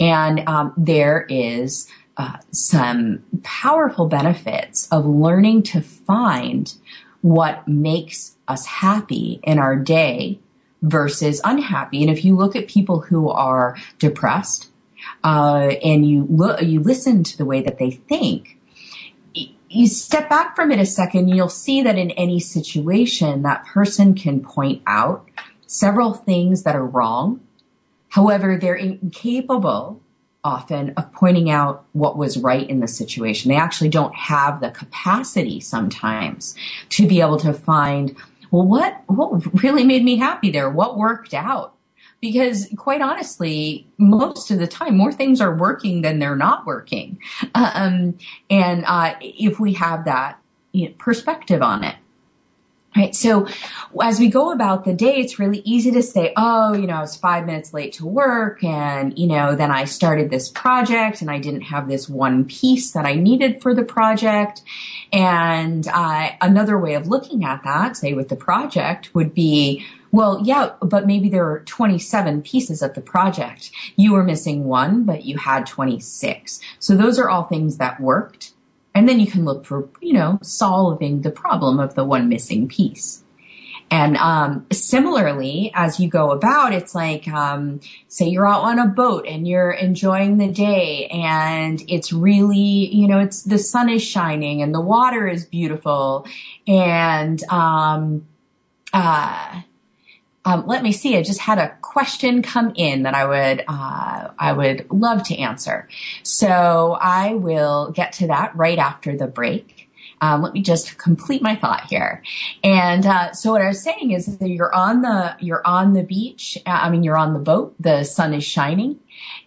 And 0.00 0.46
um, 0.48 0.74
there 0.76 1.24
is 1.28 1.88
uh, 2.16 2.38
some 2.50 3.22
powerful 3.42 4.06
benefits 4.06 4.88
of 4.90 5.06
learning 5.06 5.62
to 5.62 5.80
find 5.80 6.74
what 7.20 7.66
makes 7.68 8.36
us 8.48 8.66
happy 8.66 9.40
in 9.44 9.58
our 9.58 9.76
day 9.76 10.40
versus 10.82 11.40
unhappy. 11.44 12.02
And 12.02 12.10
if 12.10 12.24
you 12.24 12.36
look 12.36 12.56
at 12.56 12.66
people 12.66 13.00
who 13.00 13.30
are 13.30 13.76
depressed 14.00 14.71
uh, 15.24 15.70
and 15.84 16.08
you 16.08 16.26
look, 16.28 16.62
you 16.62 16.80
listen 16.80 17.24
to 17.24 17.38
the 17.38 17.44
way 17.44 17.62
that 17.62 17.78
they 17.78 17.90
think, 17.90 18.58
you 19.34 19.86
step 19.86 20.28
back 20.28 20.54
from 20.54 20.70
it 20.70 20.78
a 20.78 20.86
second, 20.86 21.28
you'll 21.28 21.48
see 21.48 21.82
that 21.82 21.96
in 21.96 22.10
any 22.12 22.38
situation, 22.40 23.42
that 23.42 23.64
person 23.64 24.14
can 24.14 24.40
point 24.40 24.82
out 24.86 25.28
several 25.66 26.12
things 26.12 26.64
that 26.64 26.76
are 26.76 26.86
wrong. 26.86 27.40
However, 28.10 28.58
they're 28.58 28.74
incapable 28.74 30.00
often 30.44 30.92
of 30.96 31.12
pointing 31.12 31.50
out 31.50 31.84
what 31.92 32.18
was 32.18 32.36
right 32.36 32.68
in 32.68 32.80
the 32.80 32.88
situation. 32.88 33.48
They 33.48 33.56
actually 33.56 33.88
don't 33.88 34.14
have 34.14 34.60
the 34.60 34.70
capacity 34.70 35.60
sometimes 35.60 36.54
to 36.90 37.06
be 37.06 37.20
able 37.20 37.38
to 37.38 37.54
find, 37.54 38.16
well, 38.50 38.66
what, 38.66 39.02
what 39.06 39.62
really 39.62 39.84
made 39.84 40.04
me 40.04 40.16
happy 40.16 40.50
there? 40.50 40.68
What 40.68 40.98
worked 40.98 41.32
out? 41.32 41.74
Because 42.22 42.68
quite 42.76 43.02
honestly, 43.02 43.86
most 43.98 44.50
of 44.52 44.60
the 44.60 44.68
time, 44.68 44.96
more 44.96 45.12
things 45.12 45.40
are 45.40 45.54
working 45.54 46.00
than 46.02 46.20
they're 46.20 46.36
not 46.36 46.64
working. 46.64 47.18
Um, 47.54 48.16
and 48.48 48.84
uh, 48.86 49.16
if 49.20 49.58
we 49.58 49.74
have 49.74 50.06
that 50.06 50.38
you 50.70 50.88
know, 50.88 50.94
perspective 50.98 51.60
on 51.60 51.84
it. 51.84 51.96
Right. 52.94 53.14
So 53.14 53.48
as 54.02 54.20
we 54.20 54.28
go 54.28 54.52
about 54.52 54.84
the 54.84 54.92
day, 54.92 55.16
it's 55.16 55.38
really 55.38 55.62
easy 55.64 55.90
to 55.92 56.02
say, 56.02 56.34
oh, 56.36 56.74
you 56.74 56.86
know, 56.86 56.96
I 56.96 57.00
was 57.00 57.16
five 57.16 57.46
minutes 57.46 57.72
late 57.72 57.94
to 57.94 58.06
work 58.06 58.62
and, 58.62 59.18
you 59.18 59.26
know, 59.26 59.56
then 59.56 59.70
I 59.70 59.86
started 59.86 60.28
this 60.28 60.50
project 60.50 61.22
and 61.22 61.30
I 61.30 61.38
didn't 61.38 61.62
have 61.62 61.88
this 61.88 62.06
one 62.06 62.44
piece 62.44 62.92
that 62.92 63.06
I 63.06 63.14
needed 63.14 63.62
for 63.62 63.74
the 63.74 63.82
project. 63.82 64.60
And 65.10 65.88
uh, 65.88 66.32
another 66.42 66.78
way 66.78 66.92
of 66.92 67.08
looking 67.08 67.44
at 67.44 67.64
that, 67.64 67.96
say 67.96 68.12
with 68.12 68.28
the 68.28 68.36
project, 68.36 69.14
would 69.14 69.32
be, 69.32 69.86
well, 70.12 70.42
yeah, 70.44 70.74
but 70.80 71.06
maybe 71.06 71.30
there 71.30 71.44
were 71.44 71.60
27 71.60 72.42
pieces 72.42 72.82
of 72.82 72.92
the 72.92 73.00
project. 73.00 73.70
You 73.96 74.12
were 74.12 74.22
missing 74.22 74.64
one, 74.64 75.04
but 75.04 75.24
you 75.24 75.38
had 75.38 75.66
26. 75.66 76.60
So 76.78 76.94
those 76.94 77.18
are 77.18 77.30
all 77.30 77.44
things 77.44 77.78
that 77.78 77.98
worked. 77.98 78.52
And 78.94 79.08
then 79.08 79.20
you 79.20 79.26
can 79.26 79.46
look 79.46 79.64
for, 79.64 79.88
you 80.02 80.12
know, 80.12 80.38
solving 80.42 81.22
the 81.22 81.30
problem 81.30 81.80
of 81.80 81.94
the 81.94 82.04
one 82.04 82.28
missing 82.28 82.68
piece. 82.68 83.24
And 83.90 84.18
um, 84.18 84.66
similarly, 84.70 85.70
as 85.74 85.98
you 85.98 86.08
go 86.08 86.30
about, 86.30 86.74
it's 86.74 86.94
like, 86.94 87.26
um, 87.28 87.80
say 88.08 88.26
you're 88.26 88.46
out 88.46 88.62
on 88.62 88.78
a 88.78 88.86
boat 88.86 89.26
and 89.26 89.48
you're 89.48 89.70
enjoying 89.70 90.38
the 90.38 90.48
day, 90.48 91.08
and 91.08 91.82
it's 91.88 92.10
really, 92.10 92.58
you 92.58 93.06
know, 93.06 93.18
it's 93.18 93.42
the 93.42 93.58
sun 93.58 93.90
is 93.90 94.02
shining 94.02 94.62
and 94.62 94.74
the 94.74 94.80
water 94.80 95.28
is 95.28 95.44
beautiful, 95.44 96.26
and 96.66 97.42
um, 97.50 98.26
uh, 98.94 99.60
um, 100.44 100.66
let 100.66 100.82
me 100.82 100.92
see. 100.92 101.16
I 101.16 101.22
just 101.22 101.40
had 101.40 101.58
a 101.58 101.76
question 101.80 102.42
come 102.42 102.72
in 102.74 103.04
that 103.04 103.14
I 103.14 103.24
would 103.24 103.64
uh, 103.68 104.28
I 104.38 104.52
would 104.52 104.90
love 104.90 105.22
to 105.24 105.36
answer. 105.36 105.88
So 106.22 106.98
I 107.00 107.34
will 107.34 107.92
get 107.92 108.12
to 108.14 108.26
that 108.28 108.54
right 108.56 108.78
after 108.78 109.16
the 109.16 109.28
break. 109.28 109.88
Um, 110.20 110.42
let 110.42 110.52
me 110.52 110.62
just 110.62 110.98
complete 110.98 111.42
my 111.42 111.56
thought 111.56 111.88
here. 111.90 112.22
And 112.62 113.04
uh, 113.04 113.32
so 113.32 113.52
what 113.52 113.62
I 113.62 113.66
was 113.68 113.82
saying 113.82 114.12
is 114.12 114.38
that 114.38 114.48
you're 114.48 114.74
on 114.74 115.02
the 115.02 115.36
you're 115.40 115.66
on 115.66 115.92
the 115.94 116.02
beach. 116.02 116.58
Uh, 116.66 116.70
I 116.70 116.90
mean, 116.90 117.04
you're 117.04 117.18
on 117.18 117.34
the 117.34 117.40
boat. 117.40 117.74
The 117.78 118.04
sun 118.04 118.34
is 118.34 118.44
shining, 118.44 118.98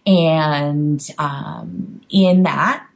and 0.06 1.06
um, 1.18 2.00
in 2.08 2.44
that, 2.44 2.86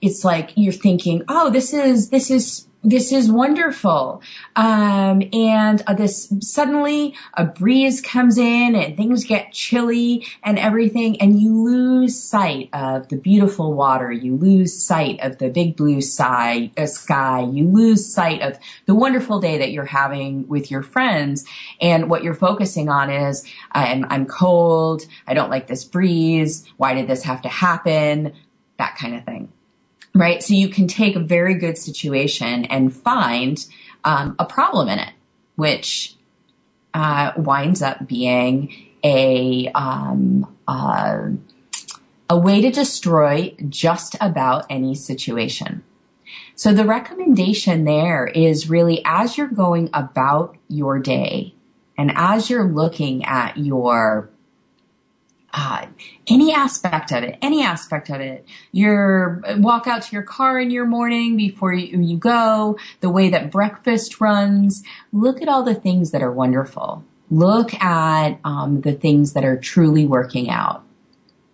it's 0.00 0.24
like 0.24 0.52
you're 0.54 0.72
thinking, 0.72 1.24
"Oh, 1.28 1.50
this 1.50 1.72
is 1.72 2.10
this 2.10 2.30
is 2.30 2.67
this 2.84 3.10
is 3.10 3.30
wonderful. 3.30 4.22
Um, 4.54 5.22
and 5.32 5.82
uh, 5.86 5.94
this 5.94 6.32
suddenly 6.40 7.14
a 7.34 7.44
breeze 7.44 8.00
comes 8.00 8.38
in 8.38 8.76
and 8.76 8.96
things 8.96 9.24
get 9.24 9.52
chilly 9.52 10.26
and 10.44 10.58
everything, 10.58 11.20
and 11.20 11.40
you 11.40 11.64
lose 11.64 12.22
sight 12.22 12.68
of 12.72 13.08
the 13.08 13.16
beautiful 13.16 13.74
water. 13.74 14.12
You 14.12 14.36
lose 14.36 14.80
sight 14.80 15.18
of 15.20 15.38
the 15.38 15.48
big 15.48 15.76
blue 15.76 16.00
sky, 16.00 16.70
uh, 16.76 16.86
sky. 16.86 17.42
You 17.42 17.68
lose 17.68 18.12
sight 18.12 18.42
of 18.42 18.58
the 18.86 18.94
wonderful 18.94 19.40
day 19.40 19.58
that 19.58 19.72
you're 19.72 19.84
having 19.84 20.46
with 20.46 20.70
your 20.70 20.82
friends. 20.82 21.44
And 21.80 22.08
what 22.08 22.22
you're 22.22 22.34
focusing 22.34 22.88
on 22.88 23.10
is, 23.10 23.44
I'm, 23.72 24.06
I'm 24.08 24.26
cold. 24.26 25.02
I 25.26 25.34
don't 25.34 25.50
like 25.50 25.66
this 25.66 25.84
breeze. 25.84 26.64
Why 26.76 26.94
did 26.94 27.08
this 27.08 27.24
have 27.24 27.42
to 27.42 27.48
happen? 27.48 28.34
That 28.78 28.96
kind 28.96 29.16
of 29.16 29.24
thing 29.24 29.52
right? 30.18 30.42
So 30.42 30.52
you 30.54 30.68
can 30.68 30.88
take 30.88 31.14
a 31.14 31.20
very 31.20 31.54
good 31.54 31.78
situation 31.78 32.64
and 32.64 32.94
find 32.94 33.64
um, 34.04 34.34
a 34.38 34.44
problem 34.44 34.88
in 34.88 34.98
it, 34.98 35.12
which 35.54 36.16
uh, 36.92 37.32
winds 37.36 37.82
up 37.82 38.06
being 38.06 38.74
a 39.04 39.70
um, 39.74 40.52
uh, 40.66 41.28
a 42.28 42.36
way 42.36 42.60
to 42.60 42.70
destroy 42.70 43.54
just 43.68 44.16
about 44.20 44.66
any 44.68 44.94
situation. 44.94 45.84
So 46.56 46.72
the 46.72 46.84
recommendation 46.84 47.84
there 47.84 48.26
is 48.26 48.68
really 48.68 49.00
as 49.04 49.38
you're 49.38 49.46
going 49.46 49.88
about 49.94 50.56
your 50.68 50.98
day 50.98 51.54
and 51.96 52.12
as 52.16 52.50
you're 52.50 52.68
looking 52.68 53.24
at 53.24 53.56
your 53.56 54.30
uh, 55.52 55.86
any 56.26 56.52
aspect 56.52 57.10
of 57.12 57.24
it, 57.24 57.38
any 57.40 57.62
aspect 57.62 58.10
of 58.10 58.20
it. 58.20 58.46
Your 58.72 59.42
walk 59.56 59.86
out 59.86 60.02
to 60.02 60.12
your 60.12 60.22
car 60.22 60.58
in 60.60 60.70
your 60.70 60.86
morning 60.86 61.36
before 61.36 61.72
you, 61.72 62.00
you 62.00 62.18
go, 62.18 62.78
the 63.00 63.10
way 63.10 63.30
that 63.30 63.50
breakfast 63.50 64.20
runs. 64.20 64.82
Look 65.12 65.40
at 65.40 65.48
all 65.48 65.62
the 65.62 65.74
things 65.74 66.10
that 66.10 66.22
are 66.22 66.32
wonderful. 66.32 67.04
Look 67.30 67.74
at 67.74 68.38
um, 68.44 68.82
the 68.82 68.92
things 68.92 69.32
that 69.32 69.44
are 69.44 69.58
truly 69.58 70.06
working 70.06 70.50
out. 70.50 70.84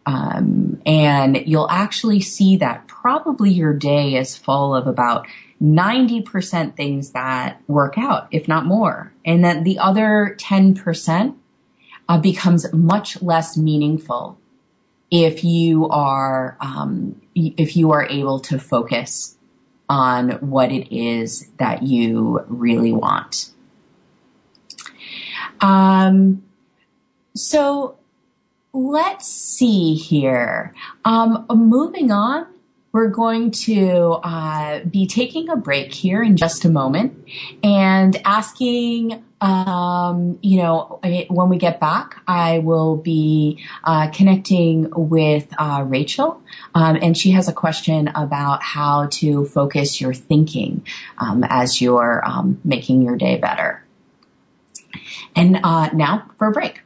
Um, 0.06 0.82
and 0.84 1.44
you'll 1.46 1.70
actually 1.70 2.20
see 2.20 2.58
that 2.58 2.86
probably 2.86 3.50
your 3.50 3.72
day 3.72 4.16
is 4.16 4.36
full 4.36 4.74
of 4.74 4.86
about 4.86 5.26
90% 5.62 6.76
things 6.76 7.12
that 7.12 7.60
work 7.68 7.96
out, 7.96 8.28
if 8.30 8.46
not 8.48 8.66
more. 8.66 9.12
And 9.24 9.44
that 9.44 9.64
the 9.64 9.78
other 9.78 10.36
10% 10.38 11.36
uh, 12.08 12.18
becomes 12.18 12.72
much 12.72 13.20
less 13.22 13.56
meaningful 13.56 14.38
if 15.10 15.44
you 15.44 15.88
are 15.88 16.56
um, 16.60 17.20
if 17.34 17.76
you 17.76 17.92
are 17.92 18.06
able 18.08 18.40
to 18.40 18.58
focus 18.58 19.36
on 19.88 20.30
what 20.40 20.72
it 20.72 20.94
is 20.94 21.48
that 21.58 21.82
you 21.82 22.44
really 22.48 22.92
want. 22.92 23.50
Um, 25.60 26.42
so 27.34 27.96
let's 28.72 29.26
see 29.26 29.94
here. 29.94 30.74
Um, 31.04 31.46
moving 31.50 32.10
on, 32.10 32.46
we're 32.92 33.08
going 33.08 33.50
to 33.50 34.20
uh, 34.22 34.84
be 34.84 35.06
taking 35.06 35.48
a 35.48 35.56
break 35.56 35.92
here 35.92 36.22
in 36.22 36.36
just 36.36 36.64
a 36.64 36.68
moment 36.68 37.28
and 37.62 38.16
asking 38.24 39.24
um, 39.44 40.38
you 40.40 40.56
know, 40.56 40.98
when 41.28 41.50
we 41.50 41.58
get 41.58 41.78
back, 41.78 42.22
I 42.26 42.60
will 42.60 42.96
be 42.96 43.62
uh, 43.84 44.08
connecting 44.10 44.88
with 44.90 45.46
uh, 45.58 45.84
Rachel, 45.86 46.40
um, 46.74 46.96
and 46.96 47.16
she 47.16 47.32
has 47.32 47.46
a 47.46 47.52
question 47.52 48.08
about 48.14 48.62
how 48.62 49.08
to 49.12 49.44
focus 49.44 50.00
your 50.00 50.14
thinking 50.14 50.86
um, 51.18 51.44
as 51.46 51.82
you're 51.82 52.26
um, 52.26 52.58
making 52.64 53.02
your 53.02 53.16
day 53.16 53.36
better. 53.36 53.84
And 55.36 55.60
uh, 55.62 55.90
now 55.92 56.30
for 56.38 56.48
a 56.48 56.52
break. 56.52 56.80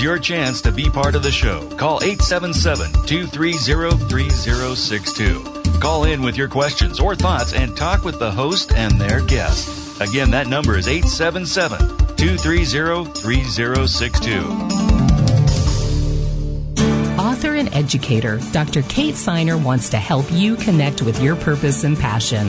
Your 0.00 0.18
chance 0.18 0.60
to 0.62 0.72
be 0.72 0.88
part 0.88 1.14
of 1.14 1.22
the 1.22 1.30
show. 1.30 1.68
Call 1.76 2.02
877 2.02 2.92
230 3.06 3.52
3062. 4.08 5.44
Call 5.80 6.04
in 6.04 6.22
with 6.22 6.36
your 6.36 6.48
questions 6.48 7.00
or 7.00 7.14
thoughts 7.14 7.52
and 7.52 7.76
talk 7.76 8.04
with 8.04 8.18
the 8.18 8.30
host 8.30 8.72
and 8.72 9.00
their 9.00 9.20
guest. 9.22 10.00
Again, 10.00 10.30
that 10.30 10.46
number 10.46 10.76
is 10.76 10.88
877 10.88 11.78
230 12.16 13.04
3062 13.20 14.80
author 17.40 17.54
and 17.54 17.74
educator, 17.74 18.38
Dr. 18.52 18.82
Kate 18.82 19.14
Siner 19.14 19.62
wants 19.62 19.88
to 19.90 19.96
help 19.96 20.26
you 20.30 20.56
connect 20.56 21.00
with 21.00 21.22
your 21.22 21.36
purpose 21.36 21.84
and 21.84 21.96
passion. 21.96 22.48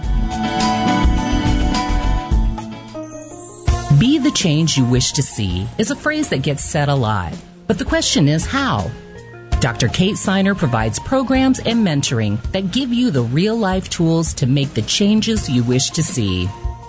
Be 3.99 4.19
the 4.19 4.31
change 4.31 4.77
you 4.77 4.85
wish 4.85 5.13
to 5.13 5.23
see 5.23 5.67
is 5.79 5.91
a 5.91 5.97
phrase 5.97 6.29
that 6.29 6.43
gets 6.43 6.63
said 6.63 6.91
a 6.91 6.95
lot. 6.95 7.33
But 7.67 7.79
the 7.79 7.85
question 7.85 8.29
is 8.29 8.45
how? 8.45 8.91
Dr. 9.61 9.89
Kate 9.89 10.17
Siner 10.17 10.57
provides 10.57 10.99
programs 10.99 11.61
and 11.61 11.87
mentoring 11.87 12.41
that 12.53 12.73
give 12.73 12.93
you 12.93 13.11
the 13.11 13.23
real 13.23 13.57
life 13.57 13.89
tools 13.89 14.35
to 14.35 14.47
make 14.47 14.75
the 14.75 14.83
changes 14.83 15.49
you 15.49 15.65
wish 15.65 15.91
to 15.91 16.03
see. 16.03 16.47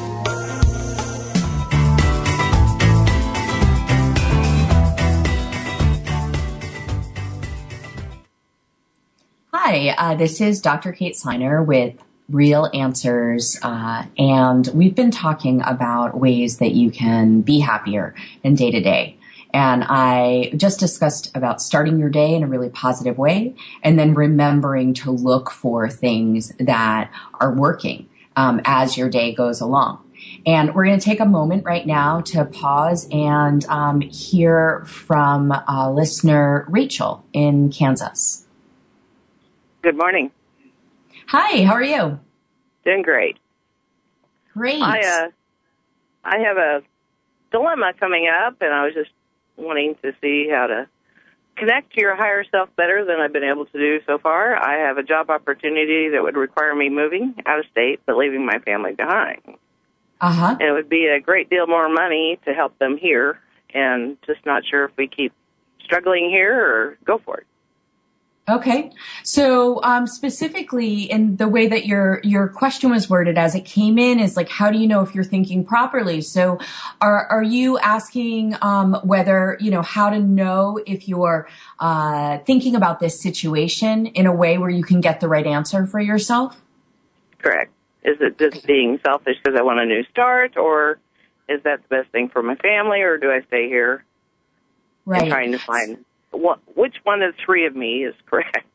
Hi, 9.72 9.90
uh, 9.90 10.16
this 10.16 10.42
is 10.42 10.62
Dr. 10.62 10.92
Kate 10.92 11.14
Siner 11.14 11.64
with 11.64 11.94
Real 12.28 12.72
Answers, 12.74 13.56
uh, 13.62 14.04
and 14.18 14.68
we've 14.74 14.96
been 14.96 15.12
talking 15.12 15.62
about 15.64 16.20
ways 16.20 16.58
that 16.58 16.72
you 16.72 16.90
can 16.90 17.42
be 17.42 17.60
happier 17.60 18.16
in 18.42 18.56
day 18.56 18.72
to 18.72 18.82
day. 18.82 19.20
And 19.54 19.84
I 19.88 20.54
just 20.58 20.80
discussed 20.80 21.30
about 21.38 21.62
starting 21.62 22.00
your 22.00 22.10
day 22.10 22.34
in 22.34 22.42
a 22.42 22.48
really 22.48 22.70
positive 22.70 23.20
way 23.20 23.54
and 23.84 24.00
then 24.00 24.16
remembering 24.16 24.96
to 24.96 25.12
look 25.12 25.52
for 25.52 25.88
things 25.88 26.52
that 26.60 27.12
are 27.40 27.54
working 27.54 28.10
um, 28.36 28.62
as 28.66 28.98
your 28.98 29.08
day 29.08 29.36
goes 29.36 29.62
along. 29.62 30.04
And 30.48 30.74
we're 30.74 30.86
going 30.86 30.98
to 30.98 31.06
take 31.06 31.20
a 31.20 31.26
moment 31.26 31.64
right 31.64 31.86
now 31.86 32.22
to 32.22 32.44
pause 32.44 33.08
and 33.12 33.64
um, 33.66 34.02
hear 34.02 34.84
from 34.86 35.52
uh, 35.52 35.92
listener 35.92 36.66
Rachel 36.70 37.24
in 37.34 37.72
Kansas. 37.72 38.48
Good 39.82 39.98
morning. 39.98 40.32
Hi, 41.28 41.64
how 41.64 41.74
are 41.74 41.84
you? 41.84 42.20
Doing 42.84 43.02
great. 43.02 43.38
Great. 44.54 44.82
I 44.82 45.00
uh, 45.00 45.28
I 46.24 46.40
have 46.40 46.58
a 46.58 46.82
dilemma 47.52 47.94
coming 47.98 48.28
up, 48.28 48.58
and 48.60 48.74
I 48.74 48.84
was 48.84 48.94
just 48.94 49.12
wanting 49.56 49.96
to 50.02 50.12
see 50.22 50.50
how 50.52 50.68
to 50.68 50.88
connect 51.56 51.94
to 51.94 52.02
your 52.02 52.16
higher 52.18 52.44
self 52.52 52.76
better 52.76 53.06
than 53.06 53.22
I've 53.22 53.32
been 53.32 53.46
able 53.46 53.68
to 53.68 53.78
do 53.78 54.00
so 54.06 54.18
far. 54.18 54.54
I 54.56 54.86
have 54.88 54.98
a 54.98 55.04
job 55.04 55.30
opportunity 55.30 56.10
that 56.10 56.24
would 56.24 56.36
require 56.36 56.76
me 56.76 56.90
moving 56.90 57.36
out 57.46 57.60
of 57.60 57.66
state, 57.72 58.02
but 58.06 58.18
leaving 58.18 58.46
my 58.46 58.60
family 58.60 58.96
behind. 58.96 59.42
Uh 60.20 60.34
huh. 60.34 60.58
And 60.60 60.70
it 60.70 60.74
would 60.74 60.90
be 60.90 61.08
a 61.08 61.22
great 61.22 61.50
deal 61.50 61.68
more 61.68 61.88
money 61.88 62.38
to 62.46 62.54
help 62.54 62.78
them 62.80 62.98
here, 62.98 63.40
and 63.74 64.18
just 64.28 64.46
not 64.46 64.64
sure 64.70 64.84
if 64.84 64.92
we 64.98 65.08
keep 65.08 65.32
struggling 65.86 66.30
here 66.30 66.60
or 66.60 66.98
go 67.06 67.22
for 67.24 67.38
it. 67.38 67.48
Okay. 68.50 68.92
So, 69.24 69.82
um, 69.84 70.08
specifically 70.08 71.04
in 71.04 71.36
the 71.36 71.48
way 71.48 71.68
that 71.68 71.86
your, 71.86 72.20
your 72.24 72.48
question 72.48 72.90
was 72.90 73.10
worded 73.10 73.38
as 73.38 73.54
it 73.54 73.64
came 73.64 74.00
in 74.00 74.20
is 74.20 74.36
like, 74.36 74.50
how 74.50 74.72
do 74.72 74.80
you 74.80 74.88
know 74.88 75.02
if 75.02 75.14
you're 75.14 75.24
thinking 75.24 75.64
properly? 75.64 76.22
So 76.22 76.58
are, 77.00 77.28
are 77.28 77.44
you 77.44 77.78
asking, 77.78 78.56
um, 78.62 78.96
whether, 79.04 79.56
you 79.60 79.70
know, 79.70 79.84
how 79.84 80.10
to 80.10 80.20
know 80.20 80.80
if 80.88 81.08
you're, 81.08 81.48
uh, 81.80 82.40
thinking 82.40 82.76
about 82.76 83.00
this 83.00 83.22
situation 83.22 84.08
in 84.08 84.26
a 84.26 84.34
way 84.34 84.58
where 84.58 84.70
you 84.70 84.84
can 84.84 85.00
get 85.00 85.20
the 85.20 85.28
right 85.28 85.46
answer 85.46 85.86
for 85.86 86.00
yourself? 86.00 86.60
Correct. 87.38 87.72
Is 88.04 88.18
it 88.20 88.40
just 88.40 88.66
being 88.66 89.00
selfish 89.06 89.38
because 89.44 89.60
I 89.60 89.62
want 89.62 89.80
a 89.80 89.86
new 89.86 90.04
start 90.06 90.58
or 90.58 91.00
is 91.48 91.62
that 91.64 91.82
the 91.84 91.98
best 91.98 92.12
thing 92.12 92.30
for 92.30 92.42
my 92.42 92.56
family 92.56 93.02
or 93.02 93.18
do 93.18 93.30
I 93.30 93.42
stay 93.48 93.68
here 93.68 94.04
Right. 95.06 95.24
and 95.24 95.32
trying 95.32 95.52
to 95.54 95.60
find 95.60 96.06
what, 96.40 96.60
which 96.76 96.96
one 97.04 97.22
of 97.22 97.34
the 97.36 97.42
three 97.44 97.66
of 97.66 97.76
me 97.76 98.04
is 98.04 98.16
correct? 98.26 98.66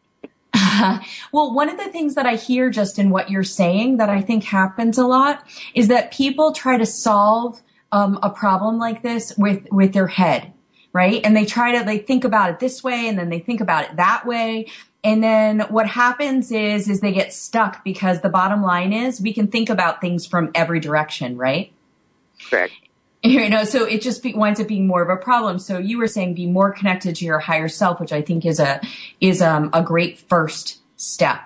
well, 1.32 1.54
one 1.54 1.68
of 1.68 1.78
the 1.78 1.90
things 1.90 2.14
that 2.14 2.26
I 2.26 2.36
hear 2.36 2.70
just 2.70 2.98
in 2.98 3.10
what 3.10 3.30
you're 3.30 3.42
saying 3.42 3.96
that 3.96 4.08
I 4.08 4.20
think 4.20 4.44
happens 4.44 4.98
a 4.98 5.06
lot 5.06 5.44
is 5.74 5.88
that 5.88 6.12
people 6.12 6.52
try 6.52 6.76
to 6.76 6.86
solve 6.86 7.60
um, 7.92 8.18
a 8.22 8.30
problem 8.30 8.78
like 8.78 9.02
this 9.02 9.34
with 9.36 9.66
with 9.70 9.92
their 9.92 10.06
head, 10.06 10.52
right? 10.92 11.20
And 11.24 11.36
they 11.36 11.44
try 11.44 11.78
to 11.78 11.84
they 11.84 11.98
think 11.98 12.24
about 12.24 12.50
it 12.50 12.60
this 12.60 12.82
way, 12.82 13.08
and 13.08 13.18
then 13.18 13.30
they 13.30 13.38
think 13.38 13.60
about 13.60 13.84
it 13.84 13.96
that 13.96 14.26
way. 14.26 14.66
And 15.02 15.22
then 15.22 15.60
what 15.68 15.86
happens 15.86 16.50
is 16.50 16.88
is 16.88 17.00
they 17.00 17.12
get 17.12 17.32
stuck 17.32 17.84
because 17.84 18.20
the 18.20 18.28
bottom 18.28 18.62
line 18.62 18.92
is 18.92 19.20
we 19.20 19.32
can 19.32 19.48
think 19.48 19.70
about 19.70 20.00
things 20.00 20.26
from 20.26 20.50
every 20.54 20.80
direction, 20.80 21.36
right? 21.36 21.72
Correct. 22.48 22.72
You 23.34 23.48
know, 23.48 23.64
so 23.64 23.86
it 23.86 24.02
just 24.02 24.22
be, 24.22 24.34
winds 24.34 24.60
up 24.60 24.68
being 24.68 24.86
more 24.86 25.00
of 25.00 25.08
a 25.08 25.16
problem. 25.16 25.58
So 25.58 25.78
you 25.78 25.96
were 25.96 26.06
saying 26.06 26.34
be 26.34 26.46
more 26.46 26.70
connected 26.70 27.16
to 27.16 27.24
your 27.24 27.38
higher 27.38 27.68
self, 27.68 27.98
which 27.98 28.12
I 28.12 28.20
think 28.20 28.44
is 28.44 28.60
a 28.60 28.82
is 29.18 29.40
um, 29.40 29.70
a 29.72 29.82
great 29.82 30.18
first 30.18 30.80
step. 30.98 31.40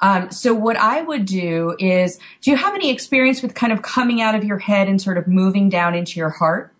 Um, 0.00 0.30
so 0.30 0.54
what 0.54 0.76
I 0.76 1.02
would 1.02 1.24
do 1.24 1.74
is, 1.78 2.20
do 2.40 2.52
you 2.52 2.56
have 2.56 2.74
any 2.74 2.90
experience 2.90 3.42
with 3.42 3.52
kind 3.52 3.72
of 3.72 3.82
coming 3.82 4.20
out 4.20 4.36
of 4.36 4.44
your 4.44 4.58
head 4.58 4.88
and 4.88 5.02
sort 5.02 5.18
of 5.18 5.26
moving 5.26 5.68
down 5.68 5.96
into 5.96 6.20
your 6.20 6.30
heart? 6.30 6.72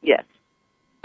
Yes. 0.00 0.24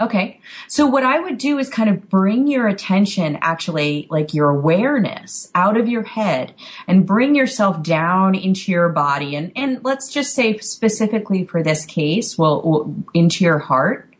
Okay. 0.02 0.40
So 0.66 0.84
what 0.84 1.04
I 1.04 1.20
would 1.20 1.38
do 1.38 1.58
is 1.58 1.70
kind 1.70 1.88
of 1.88 2.08
bring 2.08 2.48
your 2.48 2.66
attention, 2.66 3.38
actually, 3.40 4.08
like 4.10 4.34
your 4.34 4.48
awareness 4.50 5.48
out 5.54 5.76
of 5.76 5.88
your 5.88 6.02
head 6.02 6.54
and 6.88 7.06
bring 7.06 7.36
yourself 7.36 7.84
down 7.84 8.34
into 8.34 8.72
your 8.72 8.88
body. 8.88 9.36
And, 9.36 9.52
and 9.54 9.84
let's 9.84 10.12
just 10.12 10.34
say 10.34 10.58
specifically 10.58 11.44
for 11.44 11.62
this 11.62 11.86
case, 11.86 12.36
well, 12.36 12.62
well 12.64 12.94
into 13.14 13.44
your 13.44 13.60
heart. 13.60 14.12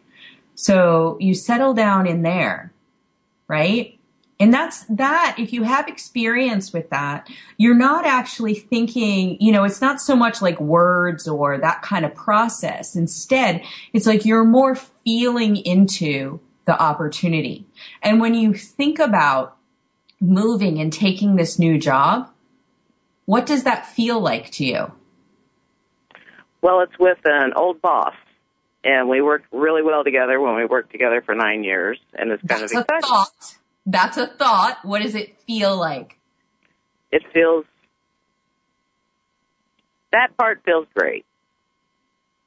So 0.55 1.17
you 1.19 1.35
settle 1.35 1.75
down 1.75 2.07
in 2.07 2.23
there, 2.23 2.73
right? 3.49 3.99
And 4.43 4.53
that's 4.53 4.83
that. 4.87 5.37
If 5.39 5.53
you 5.53 5.63
have 5.63 5.87
experience 5.87 6.73
with 6.73 6.91
that, 6.91 7.31
you're 7.59 7.77
not 7.77 8.05
actually 8.05 8.55
thinking, 8.55 9.37
you 9.41 9.53
know, 9.53 9.63
it's 9.63 9.81
not 9.81 10.01
so 10.01 10.17
much 10.17 10.43
like 10.43 10.61
words 10.61 11.29
or 11.29 11.59
that 11.59 11.83
kind 11.83 12.05
of 12.05 12.13
process. 12.17 12.97
Instead, 12.97 13.63
it's 13.93 14.05
like 14.05 14.25
you're 14.25 14.45
more 14.45 14.75
feeling 14.75 15.55
into 15.59 16.41
the 16.65 16.77
opportunity. 16.77 17.67
And 18.03 18.21
when 18.21 18.35
you 18.35 18.53
think 18.53 18.99
about 18.99 19.57
moving 20.21 20.81
and 20.81 20.93
taking 20.93 21.37
this 21.37 21.57
new 21.57 21.79
job, 21.79 22.29
what 23.27 23.47
does 23.47 23.63
that 23.63 23.87
feel 23.87 24.19
like 24.19 24.51
to 24.55 24.65
you? 24.65 24.93
Well, 26.63 26.81
it's 26.81 26.99
with 26.99 27.19
an 27.27 27.53
old 27.55 27.81
boss, 27.81 28.15
and 28.83 29.09
we 29.09 29.21
worked 29.21 29.47
really 29.53 29.85
well 29.85 30.03
together 30.03 30.41
when 30.41 30.57
we 30.57 30.65
worked 30.65 30.91
together 30.91 31.23
for 31.23 31.37
nine 31.37 31.63
years, 31.63 32.01
and 32.13 32.33
it's 32.33 32.43
kind 32.43 32.63
That's 32.63 32.73
of 32.73 32.79
a 32.79 32.81
exciting. 32.81 33.59
That's 33.87 34.17
a 34.17 34.27
thought. 34.27 34.79
What 34.85 35.03
does 35.03 35.15
it 35.15 35.41
feel 35.47 35.77
like? 35.77 36.19
It 37.11 37.23
feels 37.33 37.65
that 40.13 40.37
part 40.37 40.63
feels 40.65 40.87
great. 40.95 41.25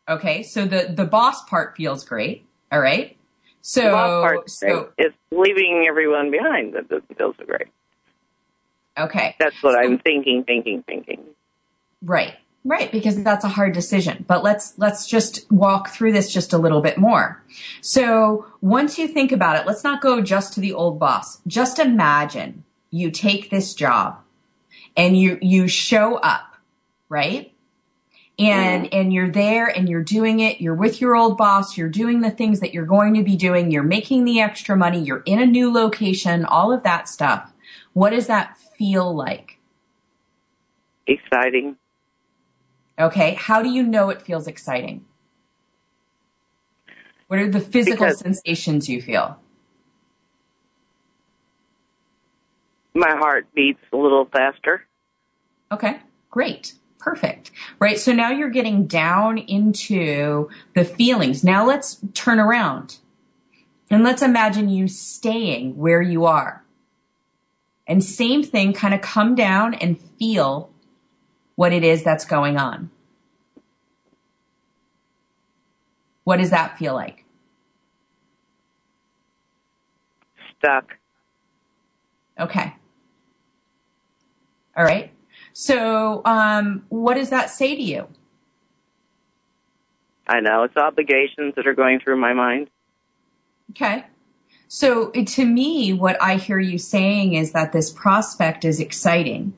Okay, 0.08 0.44
so 0.44 0.66
the 0.66 0.94
the 0.96 1.06
boss 1.06 1.44
part 1.46 1.76
feels 1.76 2.06
great. 2.06 2.46
All 2.72 2.80
right. 2.80 3.18
So 3.62 3.82
The 3.82 3.90
boss 3.92 4.22
part's 4.22 4.60
so. 4.60 4.92
It's 4.98 5.16
leaving 5.32 5.86
everyone 5.88 6.32
behind 6.32 6.76
that 6.76 6.88
doesn't 6.88 7.18
feel 7.18 7.34
so 7.38 7.46
great. 7.46 7.68
okay. 8.98 9.36
That's 9.40 9.62
what 9.62 9.76
I'm 9.78 10.00
thinking, 10.00 10.44
thinking, 10.44 10.84
thinking. 10.84 11.24
Right. 12.04 12.36
Right, 12.68 12.92
because 12.92 13.22
that's 13.22 13.46
a 13.46 13.50
hard 13.50 13.74
decision. 13.74 14.26
But 14.28 14.44
let's 14.44 14.74
let's 14.78 15.06
just 15.06 15.50
walk 15.52 15.90
through 15.90 16.14
this 16.14 16.34
just 16.34 16.52
a 16.52 16.58
little 16.58 16.82
bit 16.82 16.98
more. 16.98 17.44
So, 17.80 18.48
once 18.60 18.98
you 18.98 19.08
think 19.08 19.32
about 19.32 19.56
it, 19.58 19.68
let's 19.68 19.84
not 19.84 20.02
go 20.02 20.20
just 20.20 20.54
to 20.54 20.62
the 20.62 20.74
old 20.74 20.98
boss. 20.98 21.42
Just 21.46 21.78
imagine 21.78 22.64
you 22.90 23.12
take 23.12 23.52
this 23.52 23.76
job 23.76 24.20
and 24.98 25.16
you 25.16 25.38
you 25.44 25.68
show 25.68 26.16
up, 26.16 26.56
right? 27.08 27.54
And 28.40 28.92
and 28.92 29.14
you're 29.14 29.30
there 29.30 29.68
and 29.68 29.88
you're 29.88 30.04
doing 30.04 30.40
it, 30.40 30.60
you're 30.60 30.74
with 30.74 31.00
your 31.00 31.16
old 31.16 31.38
boss, 31.38 31.78
you're 31.78 31.88
doing 31.88 32.22
the 32.22 32.32
things 32.32 32.62
that 32.62 32.74
you're 32.74 32.88
going 32.88 33.14
to 33.14 33.24
be 33.24 33.36
doing, 33.36 33.70
you're 33.70 33.84
making 33.84 34.26
the 34.26 34.40
extra 34.40 34.76
money, 34.76 35.04
you're 35.04 35.22
in 35.28 35.40
a 35.40 35.46
new 35.46 35.72
location, 35.72 36.46
all 36.46 36.74
of 36.74 36.82
that 36.82 37.08
stuff. 37.08 37.54
What 37.94 38.10
does 38.10 38.26
that 38.26 38.58
feel 38.58 39.16
like? 39.16 39.60
Exciting. 41.06 41.78
Okay. 43.00 43.34
How 43.34 43.62
do 43.62 43.70
you 43.70 43.84
know 43.84 44.10
it 44.10 44.22
feels 44.22 44.48
exciting? 44.48 45.06
What 47.28 47.40
are 47.40 47.50
the 47.50 47.60
physical 47.60 48.06
Because- 48.06 48.20
sensations 48.20 48.88
you 48.88 49.02
feel? 49.02 49.40
My 52.94 53.16
heart 53.18 53.48
beats 53.54 53.82
a 53.92 53.98
little 53.98 54.26
faster. 54.26 54.86
Okay. 55.72 56.00
Great. 56.30 56.76
Perfect. 57.00 57.52
Right. 57.80 58.00
So 58.00 58.14
now 58.14 58.32
you're 58.32 58.50
getting 58.50 58.88
down 58.88 59.38
into 59.38 60.50
the 60.74 60.86
feelings. 60.86 61.44
Now 61.44 61.66
let's 61.66 62.00
turn 62.14 62.40
around 62.40 62.98
and 63.92 64.04
let's 64.04 64.22
imagine 64.22 64.70
you 64.70 64.88
staying 64.88 65.78
where 65.78 66.02
you 66.02 66.26
are. 66.26 66.64
And 67.86 68.04
same 68.04 68.42
thing, 68.42 68.74
kind 68.74 68.94
of 68.94 69.02
come 69.02 69.36
down 69.36 69.76
and 69.76 70.00
feel 70.18 70.72
what 71.56 71.74
it 71.74 71.84
is 71.84 72.04
that's 72.04 72.26
going 72.26 72.58
on. 72.58 72.90
What 76.24 76.38
does 76.38 76.50
that 76.50 76.78
feel 76.78 76.94
like? 76.94 77.24
Stuck. 80.58 80.98
Okay. 82.40 82.74
All 84.76 84.84
right. 84.84 85.12
So, 85.54 86.22
um, 86.26 86.84
what 86.90 87.14
does 87.14 87.30
that 87.30 87.50
say 87.50 87.76
to 87.76 87.82
you? 87.82 88.08
I 90.28 90.42
know 90.42 90.64
it's 90.64 90.76
obligations 90.76 91.54
that 91.56 91.68
are 91.68 91.76
going 91.76 92.00
through 92.00 92.18
my 92.18 92.34
mind. 92.34 92.70
Okay. 93.72 94.06
So, 94.68 95.12
to 95.12 95.46
me, 95.46 95.94
what 95.94 96.22
I 96.22 96.36
hear 96.36 96.60
you 96.60 96.78
saying 96.78 97.34
is 97.34 97.52
that 97.52 97.72
this 97.72 97.92
prospect 97.92 98.66
is 98.66 98.80
exciting 98.80 99.54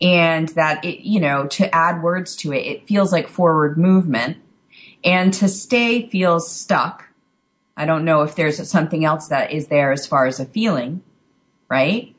and 0.00 0.48
that 0.50 0.84
it, 0.84 1.00
you 1.06 1.20
know, 1.20 1.46
to 1.48 1.74
add 1.74 2.02
words 2.02 2.36
to 2.36 2.52
it, 2.52 2.66
it 2.66 2.86
feels 2.88 3.12
like 3.12 3.28
forward 3.28 3.78
movement 3.78 4.38
and 5.04 5.32
to 5.34 5.48
stay 5.48 6.08
feels 6.08 6.50
stuck. 6.50 7.08
I 7.76 7.86
don't 7.86 8.04
know 8.04 8.22
if 8.22 8.34
there's 8.34 8.68
something 8.68 9.04
else 9.04 9.28
that 9.28 9.52
is 9.52 9.68
there 9.68 9.92
as 9.92 10.06
far 10.06 10.26
as 10.26 10.40
a 10.40 10.46
feeling, 10.46 11.02
right? 11.68 12.14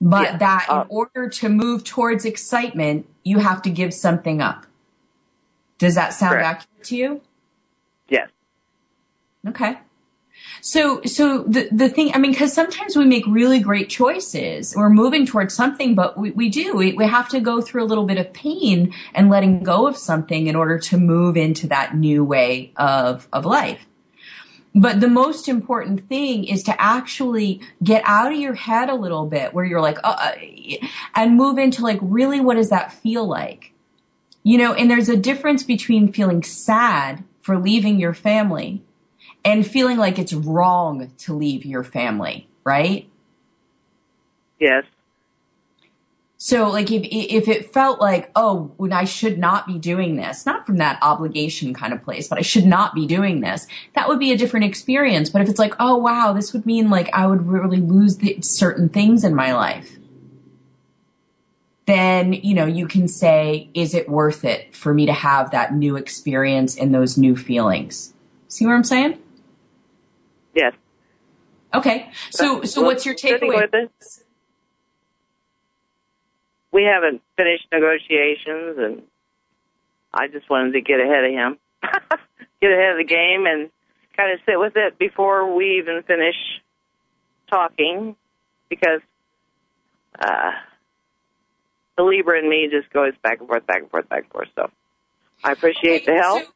But 0.00 0.22
Yeah. 0.24 0.36
that 0.38 0.66
in 0.70 0.76
Uh, 0.76 0.84
order 0.88 1.28
to 1.28 1.48
move 1.48 1.84
towards 1.84 2.24
excitement, 2.24 3.06
you 3.24 3.38
have 3.38 3.62
to 3.62 3.70
give 3.70 3.92
something 3.94 4.40
up. 4.40 4.66
Does 5.78 5.94
that 5.96 6.14
sound 6.14 6.32
Correct. 6.34 6.62
accurate 6.62 6.84
to 6.86 6.96
you? 6.96 7.20
Yes. 8.08 8.30
Okay. 9.48 9.78
So, 10.62 11.02
so 11.02 11.42
the, 11.44 11.68
the 11.72 11.88
thing, 11.88 12.12
I 12.14 12.18
mean, 12.18 12.34
cause 12.34 12.52
sometimes 12.52 12.96
we 12.96 13.04
make 13.04 13.26
really 13.26 13.60
great 13.60 13.88
choices. 13.88 14.74
We're 14.76 14.90
moving 14.90 15.26
towards 15.26 15.54
something, 15.54 15.94
but 15.94 16.18
we, 16.18 16.30
we 16.32 16.48
do, 16.48 16.74
we, 16.74 16.92
we 16.92 17.06
have 17.06 17.28
to 17.30 17.40
go 17.40 17.60
through 17.60 17.84
a 17.84 17.86
little 17.86 18.04
bit 18.04 18.18
of 18.18 18.32
pain 18.32 18.92
and 19.14 19.30
letting 19.30 19.62
go 19.62 19.86
of 19.86 19.96
something 19.96 20.46
in 20.46 20.56
order 20.56 20.78
to 20.78 20.98
move 20.98 21.36
into 21.36 21.66
that 21.68 21.96
new 21.96 22.24
way 22.24 22.72
of, 22.76 23.26
of 23.32 23.46
life. 23.46 23.86
But 24.74 25.00
the 25.00 25.08
most 25.08 25.48
important 25.48 26.08
thing 26.08 26.44
is 26.44 26.62
to 26.64 26.80
actually 26.80 27.60
get 27.82 28.02
out 28.06 28.32
of 28.32 28.38
your 28.38 28.54
head 28.54 28.88
a 28.88 28.94
little 28.94 29.26
bit 29.26 29.52
where 29.52 29.64
you're 29.64 29.80
like, 29.80 29.98
uh, 30.04 30.16
uh, 30.16 30.32
and 31.16 31.36
move 31.36 31.58
into 31.58 31.82
like, 31.82 31.98
really, 32.00 32.40
what 32.40 32.54
does 32.54 32.70
that 32.70 32.92
feel 32.92 33.26
like? 33.26 33.72
You 34.42 34.58
know, 34.58 34.72
and 34.72 34.90
there's 34.90 35.08
a 35.08 35.16
difference 35.16 35.64
between 35.64 36.12
feeling 36.12 36.42
sad 36.42 37.24
for 37.40 37.58
leaving 37.58 37.98
your 37.98 38.14
family 38.14 38.82
and 39.44 39.66
feeling 39.66 39.96
like 39.96 40.18
it's 40.18 40.32
wrong 40.32 41.10
to 41.18 41.34
leave 41.34 41.64
your 41.64 41.84
family, 41.84 42.48
right? 42.64 43.08
Yes. 44.58 44.84
So 46.42 46.70
like 46.70 46.90
if 46.90 47.06
if 47.10 47.48
it 47.48 47.70
felt 47.70 48.00
like 48.00 48.30
oh 48.34 48.72
when 48.78 48.94
I 48.94 49.04
should 49.04 49.38
not 49.38 49.66
be 49.66 49.78
doing 49.78 50.16
this, 50.16 50.46
not 50.46 50.64
from 50.64 50.78
that 50.78 50.98
obligation 51.02 51.74
kind 51.74 51.92
of 51.92 52.02
place, 52.02 52.28
but 52.28 52.38
I 52.38 52.42
should 52.42 52.64
not 52.64 52.94
be 52.94 53.06
doing 53.06 53.40
this, 53.40 53.66
that 53.94 54.08
would 54.08 54.18
be 54.18 54.32
a 54.32 54.38
different 54.38 54.64
experience. 54.64 55.28
But 55.28 55.42
if 55.42 55.50
it's 55.50 55.58
like 55.58 55.74
oh 55.78 55.96
wow, 55.96 56.32
this 56.32 56.54
would 56.54 56.64
mean 56.64 56.88
like 56.88 57.10
I 57.12 57.26
would 57.26 57.46
really 57.46 57.82
lose 57.82 58.16
the, 58.16 58.38
certain 58.40 58.88
things 58.88 59.22
in 59.22 59.34
my 59.34 59.52
life, 59.52 59.98
then 61.84 62.32
you 62.32 62.54
know 62.54 62.64
you 62.64 62.88
can 62.88 63.06
say 63.06 63.68
is 63.74 63.92
it 63.92 64.08
worth 64.08 64.42
it 64.42 64.74
for 64.74 64.94
me 64.94 65.04
to 65.04 65.12
have 65.12 65.50
that 65.50 65.74
new 65.74 65.96
experience 65.96 66.74
and 66.74 66.94
those 66.94 67.18
new 67.18 67.36
feelings? 67.36 68.14
See 68.48 68.64
what 68.64 68.72
I'm 68.72 68.84
saying? 68.84 69.18
Yes. 70.54 70.72
Okay. 71.72 72.10
So 72.30 72.62
so 72.62 72.82
what's 72.82 73.06
your 73.06 73.14
takeaway? 73.14 73.88
We 76.72 76.84
haven't 76.84 77.20
finished 77.36 77.66
negotiations, 77.72 78.78
and 78.78 79.02
I 80.14 80.28
just 80.28 80.48
wanted 80.48 80.72
to 80.72 80.80
get 80.80 81.00
ahead 81.00 81.24
of 81.24 81.30
him, 81.32 81.58
get 82.60 82.70
ahead 82.72 82.92
of 82.92 82.98
the 82.98 83.04
game, 83.04 83.46
and 83.46 83.70
kind 84.16 84.32
of 84.32 84.38
sit 84.46 84.58
with 84.58 84.74
it 84.76 84.98
before 84.98 85.52
we 85.54 85.78
even 85.78 86.02
finish 86.06 86.36
talking, 87.50 88.14
because 88.68 89.00
uh, 90.20 90.52
the 91.96 92.04
Libra 92.04 92.38
in 92.38 92.48
me 92.48 92.68
just 92.70 92.92
goes 92.92 93.12
back 93.22 93.40
and 93.40 93.48
forth, 93.48 93.66
back 93.66 93.82
and 93.82 93.90
forth, 93.90 94.08
back 94.08 94.22
and 94.24 94.32
forth. 94.32 94.48
So 94.54 94.70
I 95.42 95.52
appreciate 95.52 96.06
the 96.06 96.14
help. 96.14 96.44
so- 96.44 96.52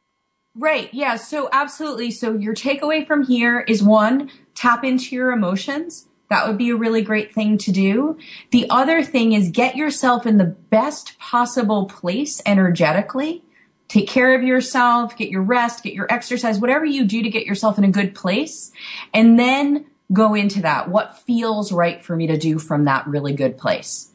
right. 0.55 0.89
Yeah. 0.93 1.15
So 1.15 1.49
absolutely. 1.51 2.11
So 2.11 2.33
your 2.33 2.53
takeaway 2.53 3.05
from 3.05 3.25
here 3.25 3.61
is 3.61 3.83
one, 3.83 4.31
tap 4.53 4.83
into 4.83 5.15
your 5.15 5.31
emotions. 5.31 6.07
That 6.29 6.47
would 6.47 6.57
be 6.57 6.71
a 6.71 6.75
really 6.75 7.01
great 7.01 7.33
thing 7.33 7.57
to 7.59 7.71
do. 7.71 8.17
The 8.51 8.67
other 8.69 9.03
thing 9.03 9.33
is 9.33 9.49
get 9.49 9.75
yourself 9.75 10.25
in 10.25 10.37
the 10.37 10.45
best 10.45 11.19
possible 11.19 11.85
place 11.85 12.41
energetically. 12.45 13.43
Take 13.87 14.07
care 14.07 14.33
of 14.33 14.41
yourself, 14.41 15.15
get 15.15 15.29
your 15.29 15.43
rest, 15.43 15.83
get 15.83 15.93
your 15.93 16.11
exercise, 16.11 16.59
whatever 16.59 16.85
you 16.85 17.05
do 17.05 17.21
to 17.21 17.29
get 17.29 17.45
yourself 17.45 17.77
in 17.77 17.83
a 17.83 17.91
good 17.91 18.15
place. 18.15 18.71
And 19.13 19.37
then 19.37 19.85
go 20.11 20.33
into 20.33 20.61
that. 20.61 20.89
What 20.89 21.19
feels 21.19 21.71
right 21.71 22.03
for 22.03 22.15
me 22.15 22.27
to 22.27 22.37
do 22.37 22.57
from 22.57 22.85
that 22.85 23.05
really 23.05 23.33
good 23.33 23.57
place? 23.57 24.11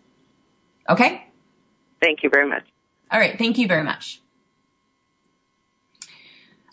Okay? 0.88 1.24
Thank 2.02 2.24
you 2.24 2.30
very 2.30 2.48
much. 2.48 2.64
All 3.12 3.20
right. 3.20 3.38
Thank 3.38 3.58
you 3.58 3.68
very 3.68 3.84
much. 3.84 4.20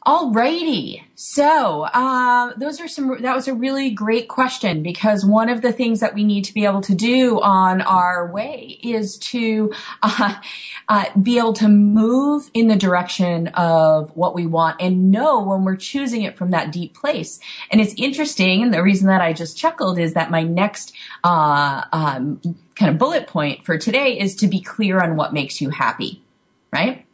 Alrighty. 0.07 1.03
So, 1.15 1.81
uh, 1.81 2.53
those 2.55 2.79
are 2.79 2.87
some, 2.87 3.21
that 3.23 3.35
was 3.35 3.49
a 3.49 3.53
really 3.53 3.89
great 3.89 4.29
question 4.29 4.81
because 4.81 5.25
one 5.25 5.49
of 5.49 5.61
the 5.61 5.73
things 5.73 5.99
that 5.99 6.13
we 6.13 6.23
need 6.23 6.45
to 6.45 6.53
be 6.53 6.63
able 6.63 6.79
to 6.83 6.95
do 6.95 7.41
on 7.41 7.81
our 7.81 8.31
way 8.31 8.79
is 8.81 9.17
to, 9.17 9.73
uh, 10.01 10.35
uh, 10.87 11.05
be 11.21 11.37
able 11.37 11.51
to 11.53 11.67
move 11.67 12.49
in 12.53 12.69
the 12.69 12.77
direction 12.77 13.49
of 13.49 14.15
what 14.15 14.33
we 14.33 14.45
want 14.45 14.79
and 14.79 15.11
know 15.11 15.43
when 15.43 15.65
we're 15.65 15.75
choosing 15.75 16.21
it 16.21 16.37
from 16.37 16.51
that 16.51 16.71
deep 16.71 16.95
place. 16.95 17.41
And 17.69 17.81
it's 17.81 17.93
interesting. 17.97 18.63
And 18.63 18.73
the 18.73 18.83
reason 18.83 19.07
that 19.07 19.19
I 19.19 19.33
just 19.33 19.57
chuckled 19.57 19.99
is 19.99 20.13
that 20.13 20.31
my 20.31 20.43
next, 20.43 20.93
uh, 21.25 21.83
um, 21.91 22.39
kind 22.75 22.89
of 22.91 22.97
bullet 22.97 23.27
point 23.27 23.65
for 23.65 23.77
today 23.77 24.17
is 24.17 24.37
to 24.37 24.47
be 24.47 24.61
clear 24.61 25.01
on 25.01 25.17
what 25.17 25.33
makes 25.33 25.59
you 25.59 25.69
happy, 25.69 26.23
right? 26.71 27.06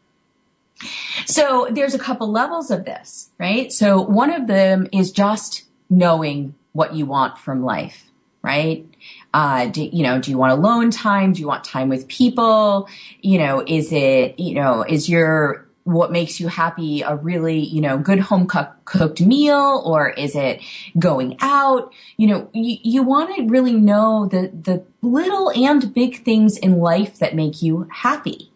So 1.26 1.67
there's 1.72 1.93
a 1.93 2.00
couple 2.00 2.32
levels 2.32 2.72
of 2.72 2.86
this, 2.86 3.30
right? 3.38 3.72
So 3.72 4.02
one 4.02 4.32
of 4.32 4.48
them 4.48 4.88
is 4.91 5.12
just 5.12 5.63
knowing 5.89 6.56
what 6.74 6.96
you 6.96 7.06
want 7.06 7.38
from 7.38 7.63
life, 7.63 8.10
right? 8.41 8.86
Uh, 9.34 9.67
do, 9.67 9.84
you 9.84 10.04
know, 10.04 10.19
do 10.19 10.32
you 10.32 10.38
want 10.38 10.52
alone 10.52 10.91
time? 10.91 11.34
Do 11.34 11.41
you 11.41 11.48
want 11.48 11.63
time 11.63 11.89
with 11.89 12.08
people? 12.08 12.89
You 13.22 13.39
know, 13.39 13.63
is 13.65 13.91
it, 13.91 14.39
you 14.39 14.56
know, 14.56 14.84
is 14.88 15.08
your, 15.08 15.67
what 15.86 16.12
makes 16.12 16.39
you 16.39 16.48
happy 16.48 17.02
a 17.02 17.15
really, 17.15 17.60
you 17.60 17.82
know, 17.82 17.98
good 17.98 18.19
home 18.19 18.48
cooked 18.48 19.22
meal 19.22 19.82
or 19.86 20.10
is 20.10 20.36
it 20.36 20.62
going 20.98 21.38
out? 21.41 21.93
You 22.17 22.28
know, 22.28 22.50
you, 22.54 22.78
you 22.84 23.04
want 23.04 23.36
to 23.36 23.48
really 23.48 23.74
know 23.74 24.28
the, 24.28 24.50
the 24.54 24.84
little 25.02 25.52
and 25.52 25.93
big 25.93 26.24
things 26.24 26.58
in 26.58 26.80
life 26.80 27.19
that 27.19 27.36
make 27.36 27.62
you 27.62 27.88
happy 27.91 28.53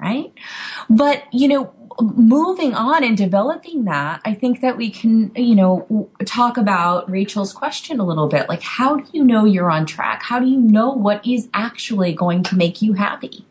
right? 0.00 0.32
But, 0.88 1.24
you 1.32 1.48
know, 1.48 1.74
moving 2.00 2.74
on 2.74 3.02
and 3.02 3.16
developing 3.16 3.84
that, 3.84 4.20
I 4.24 4.34
think 4.34 4.60
that 4.60 4.76
we 4.76 4.90
can, 4.90 5.32
you 5.34 5.54
know, 5.54 6.08
talk 6.24 6.56
about 6.56 7.10
Rachel's 7.10 7.52
question 7.52 7.98
a 7.98 8.04
little 8.04 8.28
bit. 8.28 8.48
Like, 8.48 8.62
how 8.62 8.96
do 8.96 9.04
you 9.12 9.24
know 9.24 9.44
you're 9.44 9.70
on 9.70 9.86
track? 9.86 10.22
How 10.22 10.38
do 10.38 10.46
you 10.46 10.58
know 10.58 10.90
what 10.90 11.26
is 11.26 11.48
actually 11.52 12.12
going 12.12 12.42
to 12.44 12.56
make 12.56 12.80
you 12.80 12.92
happy? 12.92 13.44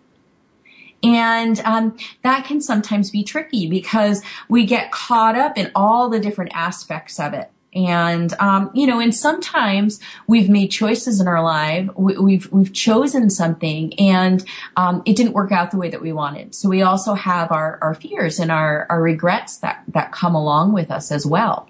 And 1.03 1.59
um, 1.59 1.97
that 2.23 2.45
can 2.45 2.61
sometimes 2.61 3.11
be 3.11 3.23
tricky 3.23 3.69
because 3.69 4.23
we 4.49 4.65
get 4.65 4.91
caught 4.91 5.37
up 5.37 5.57
in 5.57 5.71
all 5.75 6.09
the 6.09 6.19
different 6.19 6.51
aspects 6.55 7.19
of 7.19 7.33
it. 7.33 7.51
And, 7.77 8.33
um, 8.39 8.71
you 8.73 8.87
know, 8.87 8.99
and 8.99 9.13
sometimes 9.13 9.99
we've 10.25 10.49
made 10.49 10.69
choices 10.69 11.21
in 11.21 11.27
our 11.27 11.43
life. 11.43 11.89
We, 11.95 12.17
we've, 12.17 12.51
we've 12.51 12.73
chosen 12.73 13.29
something 13.29 13.93
and, 13.99 14.43
um, 14.75 15.03
it 15.05 15.15
didn't 15.15 15.33
work 15.33 15.51
out 15.51 15.69
the 15.69 15.77
way 15.77 15.89
that 15.91 16.01
we 16.01 16.11
wanted. 16.11 16.55
So 16.55 16.69
we 16.69 16.81
also 16.81 17.13
have 17.13 17.51
our, 17.51 17.77
our 17.81 17.93
fears 17.93 18.39
and 18.39 18.51
our, 18.51 18.87
our 18.89 19.01
regrets 19.01 19.57
that, 19.57 19.83
that 19.89 20.11
come 20.11 20.33
along 20.33 20.73
with 20.73 20.89
us 20.89 21.11
as 21.11 21.25
well. 21.25 21.69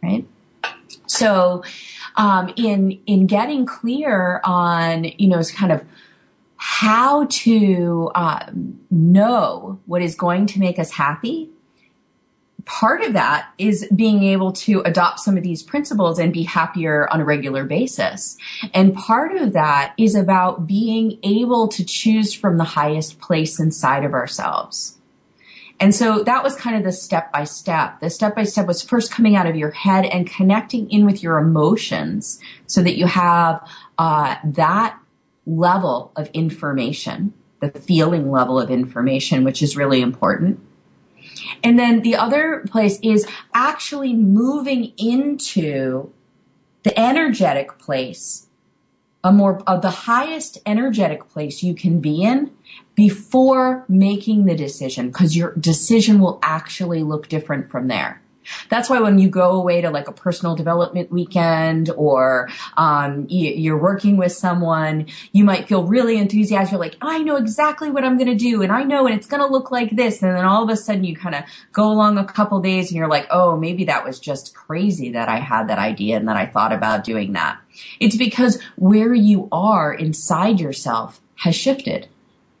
Right. 0.00 0.24
So, 1.06 1.64
um, 2.16 2.52
in, 2.56 3.00
in 3.06 3.26
getting 3.26 3.66
clear 3.66 4.40
on, 4.44 5.04
you 5.04 5.28
know, 5.28 5.42
kind 5.42 5.72
of, 5.72 5.84
how 6.60 7.24
to 7.26 8.10
uh, 8.16 8.50
know 8.90 9.78
what 9.86 10.02
is 10.02 10.16
going 10.16 10.44
to 10.44 10.58
make 10.58 10.80
us 10.80 10.90
happy 10.90 11.48
part 12.68 13.00
of 13.00 13.14
that 13.14 13.50
is 13.56 13.88
being 13.96 14.22
able 14.22 14.52
to 14.52 14.82
adopt 14.82 15.20
some 15.20 15.38
of 15.38 15.42
these 15.42 15.62
principles 15.62 16.18
and 16.18 16.32
be 16.32 16.42
happier 16.42 17.08
on 17.10 17.20
a 17.20 17.24
regular 17.24 17.64
basis. 17.64 18.36
And 18.74 18.94
part 18.94 19.34
of 19.36 19.54
that 19.54 19.94
is 19.96 20.14
about 20.14 20.66
being 20.66 21.18
able 21.22 21.68
to 21.68 21.84
choose 21.84 22.34
from 22.34 22.58
the 22.58 22.64
highest 22.64 23.20
place 23.20 23.58
inside 23.58 24.04
of 24.04 24.12
ourselves. 24.12 24.98
And 25.80 25.94
so 25.94 26.22
that 26.24 26.44
was 26.44 26.56
kind 26.56 26.76
of 26.76 26.84
the 26.84 26.92
step 26.92 27.32
by 27.32 27.44
step. 27.44 28.00
The 28.00 28.10
step 28.10 28.36
by 28.36 28.44
step 28.44 28.66
was 28.66 28.82
first 28.82 29.10
coming 29.10 29.34
out 29.34 29.46
of 29.46 29.56
your 29.56 29.70
head 29.70 30.04
and 30.04 30.26
connecting 30.26 30.90
in 30.90 31.06
with 31.06 31.22
your 31.22 31.38
emotions 31.38 32.38
so 32.66 32.82
that 32.82 32.98
you 32.98 33.06
have 33.06 33.66
uh, 33.96 34.36
that 34.44 34.98
level 35.46 36.12
of 36.16 36.28
information, 36.34 37.32
the 37.60 37.70
feeling 37.70 38.30
level 38.30 38.60
of 38.60 38.70
information, 38.70 39.44
which 39.44 39.62
is 39.62 39.76
really 39.76 40.02
important. 40.02 40.60
And 41.62 41.78
then 41.78 42.02
the 42.02 42.16
other 42.16 42.64
place 42.70 42.98
is 43.02 43.26
actually 43.54 44.14
moving 44.14 44.92
into 44.96 46.12
the 46.82 46.98
energetic 46.98 47.78
place, 47.78 48.46
a 49.22 49.32
more, 49.32 49.62
of 49.66 49.82
the 49.82 49.90
highest 49.90 50.58
energetic 50.64 51.28
place 51.28 51.62
you 51.62 51.74
can 51.74 52.00
be 52.00 52.22
in 52.22 52.50
before 52.94 53.84
making 53.88 54.46
the 54.46 54.54
decision, 54.54 55.08
because 55.08 55.36
your 55.36 55.54
decision 55.54 56.20
will 56.20 56.38
actually 56.42 57.02
look 57.02 57.28
different 57.28 57.70
from 57.70 57.88
there. 57.88 58.20
That's 58.68 58.88
why 58.90 59.00
when 59.00 59.18
you 59.18 59.28
go 59.28 59.52
away 59.52 59.80
to 59.80 59.90
like 59.90 60.08
a 60.08 60.12
personal 60.12 60.54
development 60.54 61.10
weekend 61.10 61.90
or 61.90 62.48
um, 62.76 63.26
you, 63.28 63.74
are 63.74 63.78
working 63.78 64.16
with 64.16 64.32
someone, 64.32 65.06
you 65.32 65.44
might 65.44 65.68
feel 65.68 65.84
really 65.84 66.18
enthusiastic. 66.18 66.72
You're 66.72 66.80
like, 66.80 66.96
I 67.00 67.18
know 67.18 67.36
exactly 67.36 67.90
what 67.90 68.04
I'm 68.04 68.16
going 68.16 68.30
to 68.30 68.34
do, 68.34 68.62
and 68.62 68.72
I 68.72 68.82
know, 68.82 69.06
and 69.06 69.14
it's 69.14 69.26
going 69.26 69.42
to 69.42 69.46
look 69.46 69.70
like 69.70 69.96
this. 69.96 70.22
And 70.22 70.36
then 70.36 70.44
all 70.44 70.62
of 70.62 70.70
a 70.70 70.76
sudden, 70.76 71.04
you 71.04 71.16
kind 71.16 71.34
of 71.34 71.44
go 71.72 71.90
along 71.90 72.18
a 72.18 72.24
couple 72.24 72.60
days, 72.60 72.90
and 72.90 72.96
you're 72.96 73.08
like, 73.08 73.26
oh, 73.30 73.56
maybe 73.56 73.84
that 73.84 74.04
was 74.04 74.18
just 74.18 74.54
crazy 74.54 75.12
that 75.12 75.28
I 75.28 75.38
had 75.38 75.68
that 75.68 75.78
idea 75.78 76.16
and 76.16 76.28
that 76.28 76.36
I 76.36 76.46
thought 76.46 76.72
about 76.72 77.04
doing 77.04 77.32
that. 77.32 77.58
It's 78.00 78.16
because 78.16 78.60
where 78.76 79.14
you 79.14 79.48
are 79.52 79.92
inside 79.92 80.60
yourself 80.60 81.20
has 81.36 81.54
shifted. 81.54 82.08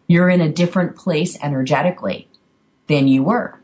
You're 0.06 0.30
in 0.30 0.40
a 0.40 0.50
different 0.50 0.96
place 0.96 1.38
energetically 1.42 2.28
than 2.86 3.08
you 3.08 3.22
were. 3.22 3.60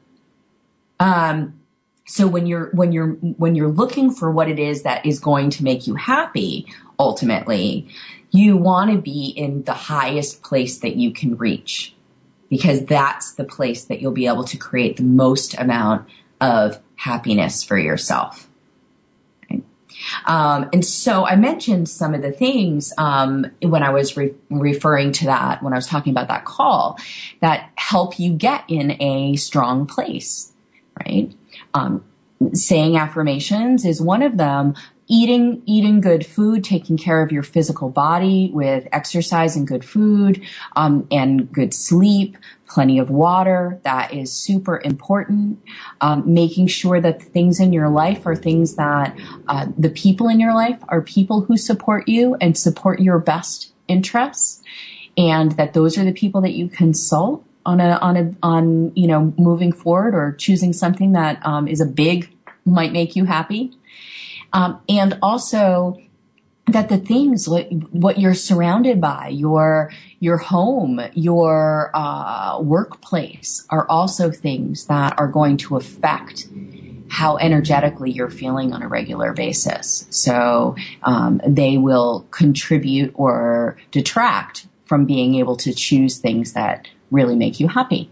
Um, 1.00 1.60
so 2.06 2.26
when 2.26 2.46
you're, 2.46 2.70
when 2.70 2.92
you're, 2.92 3.12
when 3.12 3.54
you're 3.54 3.68
looking 3.68 4.10
for 4.10 4.30
what 4.30 4.48
it 4.48 4.58
is 4.58 4.82
that 4.82 5.04
is 5.06 5.18
going 5.20 5.50
to 5.50 5.64
make 5.64 5.86
you 5.86 5.94
happy, 5.94 6.66
ultimately, 6.98 7.88
you 8.30 8.56
want 8.56 8.90
to 8.90 8.98
be 8.98 9.28
in 9.28 9.62
the 9.62 9.72
highest 9.72 10.42
place 10.42 10.78
that 10.78 10.96
you 10.96 11.12
can 11.12 11.36
reach 11.36 11.94
because 12.50 12.84
that's 12.84 13.32
the 13.34 13.44
place 13.44 13.84
that 13.84 14.00
you'll 14.00 14.12
be 14.12 14.26
able 14.26 14.44
to 14.44 14.56
create 14.56 14.96
the 14.96 15.02
most 15.02 15.58
amount 15.58 16.08
of 16.40 16.80
happiness 16.96 17.62
for 17.62 17.78
yourself. 17.78 18.48
Um, 20.26 20.68
and 20.72 20.84
so 20.84 21.26
I 21.26 21.36
mentioned 21.36 21.88
some 21.88 22.14
of 22.14 22.22
the 22.22 22.32
things 22.32 22.92
um, 22.98 23.46
when 23.62 23.82
I 23.82 23.90
was 23.90 24.16
re- 24.16 24.34
referring 24.50 25.12
to 25.12 25.26
that, 25.26 25.62
when 25.62 25.72
I 25.72 25.76
was 25.76 25.86
talking 25.86 26.12
about 26.12 26.28
that 26.28 26.44
call, 26.44 26.98
that 27.40 27.70
help 27.76 28.18
you 28.18 28.32
get 28.32 28.64
in 28.68 29.00
a 29.00 29.36
strong 29.36 29.86
place, 29.86 30.52
right? 31.06 31.32
Um, 31.74 32.04
saying 32.52 32.96
affirmations 32.96 33.84
is 33.84 34.00
one 34.00 34.22
of 34.22 34.36
them. 34.36 34.74
Eating, 35.06 35.62
eating 35.66 36.00
good 36.00 36.24
food, 36.24 36.64
taking 36.64 36.96
care 36.96 37.20
of 37.22 37.30
your 37.30 37.42
physical 37.42 37.90
body 37.90 38.50
with 38.54 38.88
exercise 38.90 39.54
and 39.54 39.68
good 39.68 39.84
food, 39.84 40.42
um, 40.76 41.06
and 41.10 41.52
good 41.52 41.74
sleep, 41.74 42.38
plenty 42.66 42.98
of 42.98 43.10
water. 43.10 43.78
That 43.84 44.14
is 44.14 44.32
super 44.32 44.80
important. 44.82 45.58
Um, 46.00 46.32
making 46.32 46.68
sure 46.68 47.02
that 47.02 47.18
the 47.20 47.24
things 47.26 47.60
in 47.60 47.74
your 47.74 47.90
life 47.90 48.26
are 48.26 48.34
things 48.34 48.76
that 48.76 49.14
uh, 49.46 49.66
the 49.76 49.90
people 49.90 50.28
in 50.28 50.40
your 50.40 50.54
life 50.54 50.78
are 50.88 51.02
people 51.02 51.42
who 51.42 51.58
support 51.58 52.08
you 52.08 52.36
and 52.40 52.56
support 52.56 53.00
your 53.00 53.18
best 53.18 53.74
interests, 53.88 54.62
and 55.18 55.52
that 55.52 55.74
those 55.74 55.98
are 55.98 56.04
the 56.04 56.12
people 56.12 56.40
that 56.40 56.52
you 56.52 56.68
consult 56.68 57.44
on 57.66 57.80
a 57.80 57.98
on 58.00 58.16
a 58.16 58.34
on 58.42 58.92
you 58.94 59.06
know 59.06 59.32
moving 59.38 59.72
forward 59.72 60.14
or 60.14 60.32
choosing 60.32 60.72
something 60.72 61.12
that 61.12 61.44
um, 61.46 61.68
is 61.68 61.80
a 61.80 61.86
big 61.86 62.30
might 62.64 62.92
make 62.92 63.16
you 63.16 63.24
happy, 63.24 63.72
um, 64.52 64.80
and 64.88 65.18
also 65.22 66.00
that 66.66 66.88
the 66.88 66.98
things 66.98 67.48
what, 67.48 67.70
what 67.92 68.18
you're 68.18 68.34
surrounded 68.34 69.00
by 69.00 69.28
your 69.28 69.90
your 70.20 70.38
home 70.38 71.00
your 71.12 71.90
uh, 71.94 72.58
workplace 72.60 73.66
are 73.70 73.86
also 73.88 74.30
things 74.30 74.86
that 74.86 75.18
are 75.18 75.28
going 75.28 75.56
to 75.56 75.76
affect 75.76 76.48
how 77.08 77.36
energetically 77.36 78.10
you're 78.10 78.30
feeling 78.30 78.72
on 78.72 78.82
a 78.82 78.88
regular 78.88 79.32
basis. 79.32 80.06
So 80.10 80.74
um, 81.04 81.40
they 81.46 81.78
will 81.78 82.26
contribute 82.30 83.12
or 83.14 83.76
detract 83.92 84.66
from 84.86 85.04
being 85.04 85.36
able 85.36 85.56
to 85.58 85.72
choose 85.72 86.18
things 86.18 86.54
that 86.54 86.88
really 87.10 87.36
make 87.36 87.60
you 87.60 87.68
happy. 87.68 88.10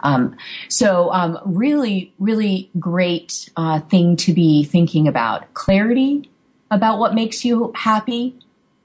Um, 0.00 0.36
so, 0.68 1.10
um, 1.12 1.38
really, 1.46 2.12
really 2.18 2.70
great 2.78 3.48
uh, 3.56 3.80
thing 3.80 4.16
to 4.16 4.34
be 4.34 4.64
thinking 4.64 5.08
about 5.08 5.54
clarity 5.54 6.30
about 6.72 6.98
what 6.98 7.14
makes 7.14 7.44
you 7.44 7.70
happy, 7.74 8.34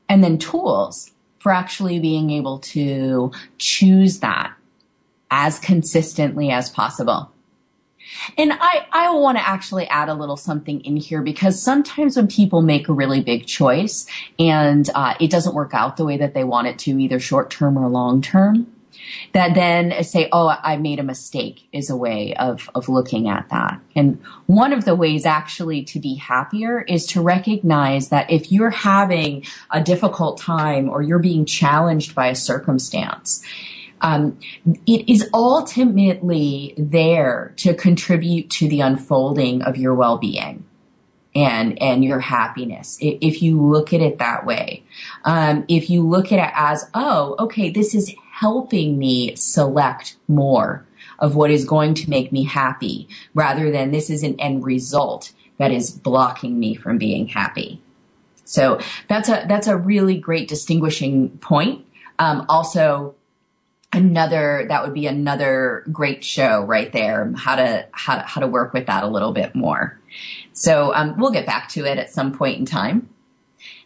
and 0.09 0.21
then 0.21 0.37
tools 0.37 1.11
for 1.39 1.53
actually 1.53 1.99
being 1.99 2.29
able 2.29 2.59
to 2.59 3.31
choose 3.57 4.19
that 4.19 4.53
as 5.31 5.57
consistently 5.59 6.51
as 6.51 6.69
possible. 6.69 7.31
And 8.37 8.53
I, 8.53 8.85
I 8.91 9.13
want 9.13 9.37
to 9.37 9.47
actually 9.47 9.87
add 9.87 10.09
a 10.09 10.13
little 10.13 10.37
something 10.37 10.81
in 10.81 10.97
here 10.97 11.21
because 11.21 11.61
sometimes 11.61 12.17
when 12.17 12.27
people 12.27 12.61
make 12.61 12.89
a 12.89 12.93
really 12.93 13.21
big 13.21 13.45
choice 13.45 14.05
and 14.37 14.89
uh, 14.93 15.13
it 15.19 15.29
doesn't 15.29 15.55
work 15.55 15.73
out 15.73 15.97
the 15.97 16.05
way 16.05 16.17
that 16.17 16.33
they 16.33 16.43
want 16.43 16.67
it 16.67 16.79
to, 16.79 16.99
either 16.99 17.19
short 17.19 17.49
term 17.49 17.77
or 17.77 17.87
long 17.87 18.21
term, 18.21 18.67
that 19.33 19.53
then 19.55 20.03
say, 20.03 20.29
oh, 20.31 20.47
I 20.61 20.77
made 20.77 20.99
a 20.99 21.03
mistake 21.03 21.67
is 21.71 21.89
a 21.89 21.95
way 21.95 22.35
of, 22.35 22.69
of 22.75 22.89
looking 22.89 23.29
at 23.29 23.49
that. 23.49 23.79
And 23.95 24.19
one 24.45 24.73
of 24.73 24.85
the 24.85 24.95
ways 24.95 25.25
actually 25.25 25.83
to 25.85 25.99
be 25.99 26.15
happier 26.15 26.81
is 26.81 27.05
to 27.07 27.21
recognize 27.21 28.09
that 28.09 28.29
if 28.29 28.51
you're 28.51 28.69
having 28.69 29.45
a 29.71 29.81
difficult 29.81 30.39
time 30.39 30.89
or 30.89 31.01
you're 31.01 31.19
being 31.19 31.45
challenged 31.45 32.15
by 32.15 32.27
a 32.27 32.35
circumstance, 32.35 33.43
um, 34.01 34.39
it 34.85 35.09
is 35.09 35.29
ultimately 35.33 36.73
there 36.77 37.53
to 37.57 37.73
contribute 37.73 38.49
to 38.51 38.67
the 38.67 38.81
unfolding 38.81 39.63
of 39.63 39.77
your 39.77 39.95
well-being 39.95 40.65
and 41.35 41.81
and 41.81 42.03
your 42.03 42.19
happiness 42.19 42.97
if 42.99 43.41
you 43.41 43.61
look 43.61 43.93
at 43.93 44.01
it 44.01 44.17
that 44.17 44.45
way 44.45 44.83
um, 45.23 45.65
if 45.67 45.89
you 45.89 46.01
look 46.01 46.31
at 46.31 46.39
it 46.39 46.51
as 46.55 46.89
oh 46.93 47.35
okay 47.37 47.69
this 47.69 47.93
is 47.93 48.13
helping 48.39 48.99
me 48.99 49.35
select 49.35 50.15
more 50.27 50.85
of 51.17 51.35
what 51.35 51.49
is 51.49 51.65
going 51.65 51.95
to 51.95 52.09
make 52.09 52.31
me 52.31 52.43
happy 52.43 53.07
rather 53.33 53.71
than 53.71 53.89
this 53.89 54.11
is 54.11 54.21
an 54.21 54.39
end 54.39 54.63
result 54.63 55.31
that 55.57 55.71
is 55.71 55.89
blocking 55.89 56.59
me 56.59 56.75
from 56.75 56.99
being 56.99 57.27
happy. 57.27 57.81
So 58.45 58.79
that's 59.09 59.27
a 59.27 59.45
that's 59.47 59.65
a 59.65 59.75
really 59.75 60.17
great 60.17 60.47
distinguishing 60.47 61.29
point. 61.39 61.83
Um, 62.19 62.45
also 62.47 63.15
another 63.91 64.65
that 64.69 64.83
would 64.83 64.93
be 64.93 65.07
another 65.07 65.83
great 65.91 66.23
show 66.23 66.61
right 66.61 66.91
there 66.91 67.33
how 67.37 67.55
to 67.55 67.87
how 67.91 68.17
to, 68.17 68.21
how 68.21 68.41
to 68.41 68.47
work 68.47 68.71
with 68.73 68.85
that 68.85 69.03
a 69.03 69.07
little 69.07 69.31
bit 69.31 69.55
more. 69.55 69.99
So 70.53 70.93
um, 70.93 71.17
we'll 71.17 71.31
get 71.31 71.47
back 71.47 71.69
to 71.69 71.85
it 71.85 71.97
at 71.97 72.11
some 72.11 72.33
point 72.37 72.59
in 72.59 72.65
time 72.65 73.09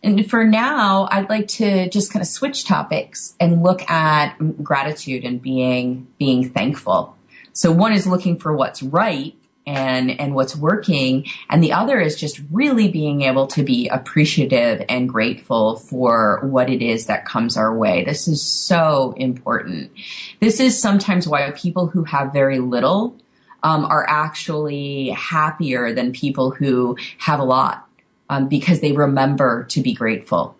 and 0.03 0.29
for 0.29 0.43
now 0.43 1.07
i'd 1.11 1.29
like 1.29 1.47
to 1.47 1.89
just 1.89 2.11
kind 2.11 2.21
of 2.21 2.27
switch 2.27 2.65
topics 2.65 3.35
and 3.39 3.63
look 3.63 3.89
at 3.89 4.35
gratitude 4.63 5.23
and 5.23 5.41
being 5.41 6.07
being 6.17 6.49
thankful. 6.49 7.15
So 7.53 7.71
one 7.71 7.93
is 7.93 8.07
looking 8.07 8.37
for 8.37 8.55
what's 8.55 8.81
right 8.81 9.35
and 9.67 10.19
and 10.19 10.33
what's 10.33 10.55
working 10.55 11.25
and 11.49 11.63
the 11.63 11.73
other 11.73 11.99
is 11.99 12.19
just 12.19 12.41
really 12.51 12.87
being 12.89 13.21
able 13.21 13.45
to 13.47 13.63
be 13.63 13.87
appreciative 13.89 14.83
and 14.89 15.07
grateful 15.07 15.75
for 15.75 16.39
what 16.43 16.69
it 16.69 16.81
is 16.81 17.05
that 17.05 17.25
comes 17.25 17.57
our 17.57 17.75
way. 17.75 18.03
This 18.03 18.27
is 18.27 18.41
so 18.41 19.13
important. 19.17 19.91
This 20.39 20.59
is 20.59 20.79
sometimes 20.79 21.27
why 21.27 21.49
people 21.51 21.87
who 21.87 22.03
have 22.05 22.33
very 22.33 22.59
little 22.59 23.17
um, 23.63 23.85
are 23.85 24.07
actually 24.09 25.09
happier 25.09 25.93
than 25.93 26.11
people 26.11 26.49
who 26.49 26.97
have 27.19 27.39
a 27.39 27.43
lot 27.43 27.87
um, 28.31 28.47
because 28.47 28.79
they 28.79 28.93
remember 28.93 29.65
to 29.65 29.81
be 29.81 29.93
grateful 29.93 30.55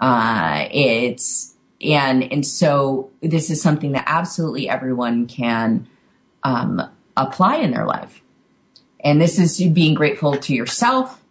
uh, 0.00 0.66
it's 0.70 1.54
and 1.82 2.22
and 2.32 2.46
so 2.46 3.10
this 3.20 3.50
is 3.50 3.60
something 3.60 3.92
that 3.92 4.04
absolutely 4.06 4.68
everyone 4.68 5.26
can 5.26 5.86
um, 6.42 6.80
apply 7.16 7.56
in 7.56 7.70
their 7.70 7.86
life 7.86 8.22
and 9.02 9.20
this 9.20 9.38
is 9.38 9.60
being 9.70 9.94
grateful 9.94 10.36
to 10.36 10.54
yourself, 10.54 11.22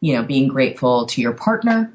you 0.00 0.14
know, 0.14 0.22
being 0.22 0.48
grateful 0.48 1.06
to 1.06 1.20
your 1.20 1.32
partner, 1.32 1.92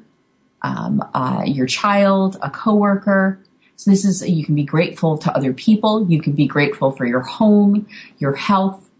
um, 0.62 1.02
uh, 1.14 1.42
your 1.46 1.66
child, 1.66 2.38
a 2.42 2.50
coworker. 2.50 3.40
So 3.76 3.90
this 3.90 4.04
is, 4.04 4.28
you 4.28 4.44
can 4.44 4.54
be 4.54 4.64
grateful 4.64 5.18
to 5.18 5.34
other 5.34 5.52
people. 5.52 6.08
You 6.10 6.20
can 6.20 6.32
be 6.32 6.46
grateful 6.46 6.90
for 6.90 7.06
your 7.06 7.20
home, 7.20 7.86
your 8.18 8.34
health. 8.34 8.90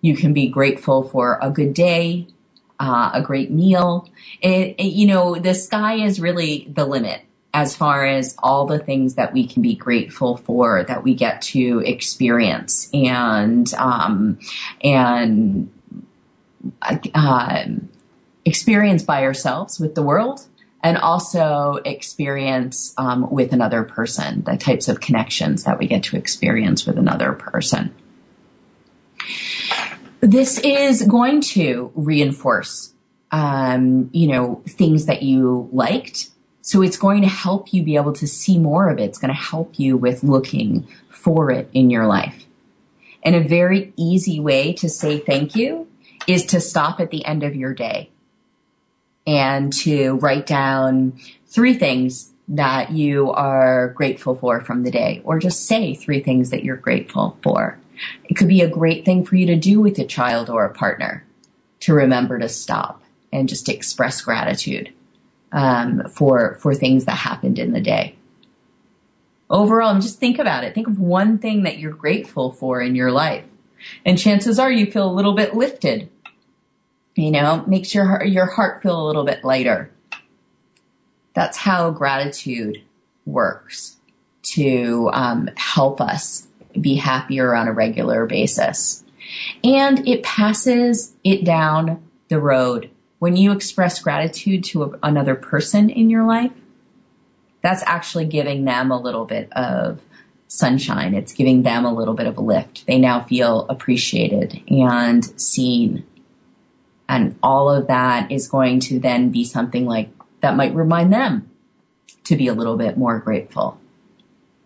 You 0.00 0.16
can 0.16 0.32
be 0.32 0.48
grateful 0.48 1.02
for 1.02 1.38
a 1.42 1.50
good 1.50 1.74
day, 1.74 2.26
uh, 2.80 3.10
a 3.14 3.22
great 3.22 3.50
meal. 3.50 4.08
It, 4.40 4.76
it, 4.78 4.92
you 4.92 5.06
know, 5.06 5.36
the 5.36 5.54
sky 5.54 5.96
is 5.96 6.18
really 6.18 6.66
the 6.72 6.86
limit 6.86 7.20
as 7.52 7.76
far 7.76 8.06
as 8.06 8.36
all 8.42 8.66
the 8.66 8.78
things 8.78 9.16
that 9.16 9.32
we 9.32 9.46
can 9.46 9.62
be 9.62 9.74
grateful 9.74 10.36
for 10.38 10.84
that 10.84 11.02
we 11.02 11.14
get 11.14 11.42
to 11.42 11.80
experience 11.84 12.88
and 12.94 13.72
um, 13.74 14.38
and 14.82 15.70
uh, 17.14 17.64
experience 18.44 19.02
by 19.02 19.24
ourselves 19.24 19.80
with 19.80 19.94
the 19.94 20.02
world 20.02 20.46
and 20.82 20.96
also 20.96 21.78
experience 21.84 22.94
um, 22.96 23.28
with 23.30 23.52
another 23.52 23.82
person 23.82 24.42
the 24.44 24.56
types 24.56 24.88
of 24.88 25.00
connections 25.00 25.64
that 25.64 25.78
we 25.78 25.86
get 25.86 26.04
to 26.04 26.16
experience 26.16 26.86
with 26.86 26.98
another 26.98 27.32
person 27.32 27.92
this 30.20 30.58
is 30.60 31.02
going 31.02 31.40
to 31.40 31.90
reinforce 31.94 32.94
um, 33.32 34.10
you 34.12 34.28
know 34.28 34.62
things 34.66 35.06
that 35.06 35.22
you 35.22 35.68
liked 35.72 36.30
so 36.62 36.82
it's 36.82 36.96
going 36.96 37.22
to 37.22 37.28
help 37.28 37.72
you 37.72 37.82
be 37.82 37.96
able 37.96 38.12
to 38.12 38.28
see 38.28 38.56
more 38.56 38.90
of 38.90 38.98
it. 39.00 39.02
It's 39.02 39.18
going 39.18 39.34
to 39.34 39.40
help 39.40 39.78
you 39.78 39.96
with 39.96 40.22
looking 40.22 40.86
for 41.08 41.50
it 41.50 41.68
in 41.72 41.90
your 41.90 42.06
life. 42.06 42.46
And 43.24 43.34
a 43.34 43.40
very 43.40 43.92
easy 43.96 44.38
way 44.38 44.74
to 44.74 44.88
say 44.88 45.18
thank 45.18 45.56
you 45.56 45.88
is 46.28 46.46
to 46.46 46.60
stop 46.60 47.00
at 47.00 47.10
the 47.10 47.24
end 47.24 47.42
of 47.42 47.56
your 47.56 47.74
day 47.74 48.10
and 49.26 49.72
to 49.72 50.12
write 50.18 50.46
down 50.46 51.18
three 51.48 51.74
things 51.74 52.30
that 52.46 52.92
you 52.92 53.32
are 53.32 53.88
grateful 53.88 54.36
for 54.36 54.60
from 54.60 54.84
the 54.84 54.92
day, 54.92 55.22
or 55.24 55.40
just 55.40 55.66
say 55.66 55.94
three 55.94 56.20
things 56.20 56.50
that 56.50 56.62
you're 56.62 56.76
grateful 56.76 57.36
for. 57.42 57.79
It 58.24 58.34
could 58.34 58.48
be 58.48 58.62
a 58.62 58.68
great 58.68 59.04
thing 59.04 59.24
for 59.24 59.36
you 59.36 59.46
to 59.46 59.56
do 59.56 59.80
with 59.80 59.98
a 59.98 60.04
child 60.04 60.50
or 60.50 60.64
a 60.64 60.74
partner 60.74 61.24
to 61.80 61.94
remember 61.94 62.38
to 62.38 62.48
stop 62.48 63.02
and 63.32 63.48
just 63.48 63.68
express 63.68 64.20
gratitude 64.20 64.92
um, 65.52 66.08
for 66.08 66.56
for 66.56 66.74
things 66.74 67.04
that 67.04 67.16
happened 67.16 67.58
in 67.58 67.72
the 67.72 67.80
day. 67.80 68.14
Overall, 69.48 69.94
just 70.00 70.20
think 70.20 70.38
about 70.38 70.62
it. 70.62 70.74
Think 70.74 70.86
of 70.86 71.00
one 71.00 71.38
thing 71.38 71.64
that 71.64 71.78
you're 71.78 71.92
grateful 71.92 72.52
for 72.52 72.80
in 72.80 72.94
your 72.94 73.10
life, 73.10 73.44
and 74.04 74.18
chances 74.18 74.58
are 74.58 74.70
you 74.70 74.90
feel 74.90 75.10
a 75.10 75.12
little 75.12 75.34
bit 75.34 75.54
lifted. 75.54 76.08
You 77.16 77.32
know, 77.32 77.64
makes 77.66 77.94
your 77.94 78.22
your 78.24 78.46
heart 78.46 78.82
feel 78.82 79.04
a 79.04 79.06
little 79.06 79.24
bit 79.24 79.44
lighter. 79.44 79.90
That's 81.34 81.56
how 81.56 81.90
gratitude 81.90 82.82
works 83.24 83.96
to 84.42 85.10
um, 85.12 85.50
help 85.56 86.00
us 86.00 86.46
be 86.78 86.96
happier 86.96 87.54
on 87.54 87.68
a 87.68 87.72
regular 87.72 88.26
basis. 88.26 89.04
And 89.62 90.06
it 90.08 90.22
passes 90.22 91.14
it 91.24 91.44
down 91.44 92.02
the 92.28 92.40
road 92.40 92.90
when 93.20 93.36
you 93.36 93.52
express 93.52 94.02
gratitude 94.02 94.64
to 94.64 94.82
a, 94.82 94.98
another 95.02 95.36
person 95.36 95.88
in 95.88 96.10
your 96.10 96.24
life, 96.24 96.52
that's 97.62 97.82
actually 97.84 98.24
giving 98.24 98.64
them 98.64 98.90
a 98.90 99.00
little 99.00 99.26
bit 99.26 99.52
of 99.52 100.00
sunshine. 100.48 101.14
It's 101.14 101.32
giving 101.32 101.62
them 101.62 101.84
a 101.84 101.92
little 101.92 102.14
bit 102.14 102.26
of 102.26 102.38
a 102.38 102.40
lift. 102.40 102.86
They 102.86 102.98
now 102.98 103.22
feel 103.22 103.66
appreciated 103.68 104.62
and 104.68 105.24
seen. 105.40 106.06
And 107.08 107.38
all 107.42 107.70
of 107.70 107.86
that 107.88 108.32
is 108.32 108.48
going 108.48 108.80
to 108.80 108.98
then 108.98 109.30
be 109.30 109.44
something 109.44 109.84
like 109.84 110.08
that 110.40 110.56
might 110.56 110.74
remind 110.74 111.12
them 111.12 111.50
to 112.24 112.36
be 112.36 112.48
a 112.48 112.54
little 112.54 112.76
bit 112.76 112.96
more 112.96 113.18
grateful. 113.18 113.79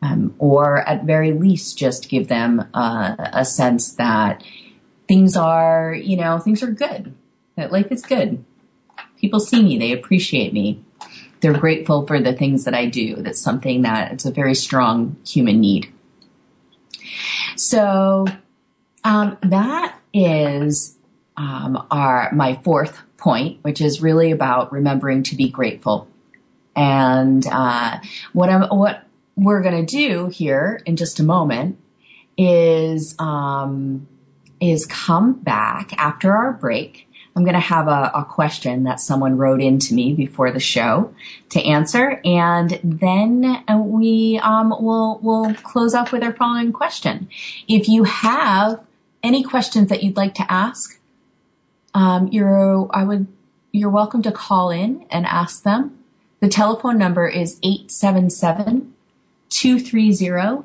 Um, 0.05 0.35
or 0.39 0.87
at 0.87 1.05
very 1.05 1.33
least 1.33 1.79
just 1.79 2.11
give 2.11 2.29
them 2.29 2.69
uh, 2.75 3.17
a 3.19 3.45
sense 3.45 3.95
that 3.95 4.45
things 5.09 5.35
are, 5.35 5.95
you 5.95 6.19
know, 6.19 6.39
things 6.39 6.63
are 6.63 6.71
good 6.71 7.15
that 7.57 7.73
life 7.73 7.91
is 7.91 8.03
good. 8.03 8.45
People 9.19 9.41
see 9.41 9.63
me, 9.63 9.79
they 9.79 9.93
appreciate 9.93 10.53
me. 10.53 10.83
They're 11.41 11.59
grateful 11.59 12.07
for 12.07 12.21
the 12.21 12.33
things 12.33 12.65
that 12.65 12.75
I 12.75 12.87
do. 12.87 13.17
That's 13.17 13.41
something 13.41 13.83
that 13.83 14.13
it's 14.13 14.25
a 14.25 14.31
very 14.31 14.55
strong 14.55 15.17
human 15.27 15.61
need. 15.61 15.93
So 17.57 18.27
um, 19.05 19.37
that 19.43 19.99
is 20.13 20.97
um, 21.37 21.87
our 21.91 22.33
my 22.33 22.59
fourth 22.63 23.03
point, 23.19 23.63
which 23.63 23.81
is 23.81 24.01
really 24.01 24.31
about 24.31 24.73
remembering 24.73 25.23
to 25.25 25.37
be 25.37 25.51
grateful. 25.51 26.09
And 26.75 27.47
uh, 27.47 27.99
what 28.33 28.49
I'm 28.49 28.63
what 28.77 29.05
we're 29.37 29.63
going 29.63 29.85
to 29.85 29.97
do 29.97 30.27
here 30.29 30.81
in 30.87 30.97
just 30.97 31.21
a 31.21 31.23
moment 31.23 31.79
is 32.37 33.15
um, 33.19 34.07
is 34.61 34.87
come 34.87 35.35
back 35.35 35.93
after 35.99 36.35
our 36.35 36.53
break 36.53 37.05
I'm 37.37 37.43
going 37.43 37.55
to 37.55 37.61
have 37.61 37.89
a, 37.89 38.13
a, 38.15 38.25
question 38.25 38.85
that 38.85 39.01
someone 39.01 39.37
wrote 39.37 39.61
into 39.61 39.93
me 39.93 40.15
before 40.15 40.53
the 40.53 40.61
show 40.61 41.13
to 41.51 41.61
answer, 41.61 42.21
and 42.25 42.79
then 42.85 43.65
we 43.91 44.39
um, 44.39 44.71
will 44.71 45.19
will 45.19 45.53
close 45.55 45.95
up 45.95 46.13
with 46.13 46.23
our 46.23 46.33
following 46.33 46.73
question. 46.73 47.29
If 47.67 47.89
you 47.89 48.05
have 48.05 48.81
any 49.23 49.43
questions 49.43 49.89
that 49.89 50.05
you'd 50.05 50.17
like 50.17 50.35
to 50.35 50.47
ask, 50.49 51.01
um, 51.93 52.29
you're 52.29 52.89
I 52.93 53.03
would 53.03 53.27
you're 53.73 53.91
welcome 53.91 54.23
to 54.23 54.33
call 54.33 54.71
in 54.71 55.05
and 55.11 55.27
ask 55.27 55.65
them. 55.65 55.99
The 56.39 56.49
telephone 56.49 56.99
number 56.99 57.27
is 57.27 57.59
877 57.65 58.94
230 59.55 60.65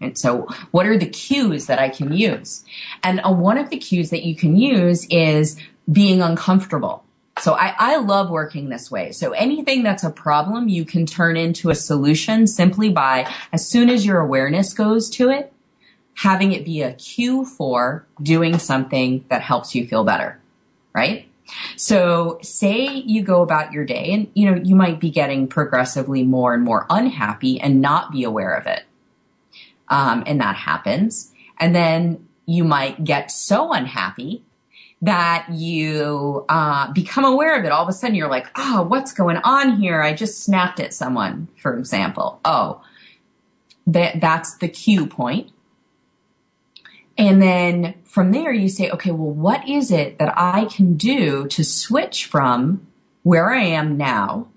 And 0.00 0.18
so 0.18 0.48
what 0.70 0.86
are 0.86 0.98
the 0.98 1.08
cues 1.08 1.66
that 1.66 1.78
I 1.78 1.88
can 1.88 2.12
use? 2.12 2.64
And 3.02 3.20
uh, 3.20 3.32
one 3.32 3.56
of 3.56 3.70
the 3.70 3.78
cues 3.78 4.10
that 4.10 4.24
you 4.24 4.34
can 4.34 4.56
use 4.56 5.06
is 5.06 5.56
being 5.90 6.20
uncomfortable. 6.20 7.04
So 7.40 7.54
I, 7.54 7.74
I 7.78 7.96
love 7.96 8.30
working 8.30 8.68
this 8.68 8.90
way. 8.90 9.12
So 9.12 9.32
anything 9.32 9.82
that's 9.82 10.04
a 10.04 10.10
problem, 10.10 10.68
you 10.68 10.84
can 10.84 11.06
turn 11.06 11.36
into 11.36 11.70
a 11.70 11.74
solution 11.74 12.46
simply 12.46 12.90
by, 12.90 13.32
as 13.52 13.66
soon 13.66 13.90
as 13.90 14.04
your 14.06 14.20
awareness 14.20 14.72
goes 14.72 15.10
to 15.10 15.30
it, 15.30 15.52
having 16.14 16.52
it 16.52 16.64
be 16.64 16.82
a 16.82 16.92
cue 16.92 17.44
for 17.44 18.06
doing 18.22 18.58
something 18.58 19.24
that 19.28 19.42
helps 19.42 19.74
you 19.74 19.86
feel 19.86 20.04
better, 20.04 20.40
right? 20.94 21.28
So 21.76 22.38
say 22.42 22.86
you 22.86 23.22
go 23.22 23.42
about 23.42 23.72
your 23.72 23.84
day 23.84 24.12
and, 24.12 24.30
you 24.34 24.50
know, 24.50 24.60
you 24.62 24.74
might 24.74 25.00
be 25.00 25.10
getting 25.10 25.46
progressively 25.46 26.22
more 26.22 26.54
and 26.54 26.62
more 26.62 26.86
unhappy 26.88 27.60
and 27.60 27.80
not 27.80 28.12
be 28.12 28.24
aware 28.24 28.54
of 28.54 28.66
it. 28.66 28.84
Um, 29.88 30.24
and 30.26 30.40
that 30.40 30.56
happens. 30.56 31.32
And 31.58 31.74
then 31.74 32.26
you 32.46 32.64
might 32.64 33.04
get 33.04 33.30
so 33.30 33.72
unhappy 33.72 34.42
that 35.02 35.46
you 35.52 36.46
uh, 36.48 36.90
become 36.92 37.24
aware 37.24 37.58
of 37.58 37.64
it. 37.64 37.72
All 37.72 37.82
of 37.82 37.88
a 37.88 37.92
sudden, 37.92 38.16
you're 38.16 38.28
like, 38.28 38.46
"Oh, 38.56 38.82
what's 38.88 39.12
going 39.12 39.36
on 39.38 39.76
here?" 39.76 40.02
I 40.02 40.14
just 40.14 40.42
snapped 40.42 40.80
at 40.80 40.94
someone, 40.94 41.48
for 41.56 41.78
example. 41.78 42.40
Oh, 42.44 42.80
that 43.86 44.20
that's 44.20 44.56
the 44.56 44.68
cue 44.68 45.06
point. 45.06 45.50
And 47.16 47.40
then 47.40 47.94
from 48.04 48.32
there, 48.32 48.52
you 48.52 48.68
say, 48.68 48.90
"Okay, 48.90 49.10
well, 49.10 49.30
what 49.30 49.68
is 49.68 49.90
it 49.90 50.18
that 50.18 50.34
I 50.36 50.66
can 50.66 50.96
do 50.96 51.46
to 51.48 51.64
switch 51.64 52.26
from 52.26 52.86
where 53.22 53.52
I 53.52 53.62
am 53.62 53.96
now 53.96 54.48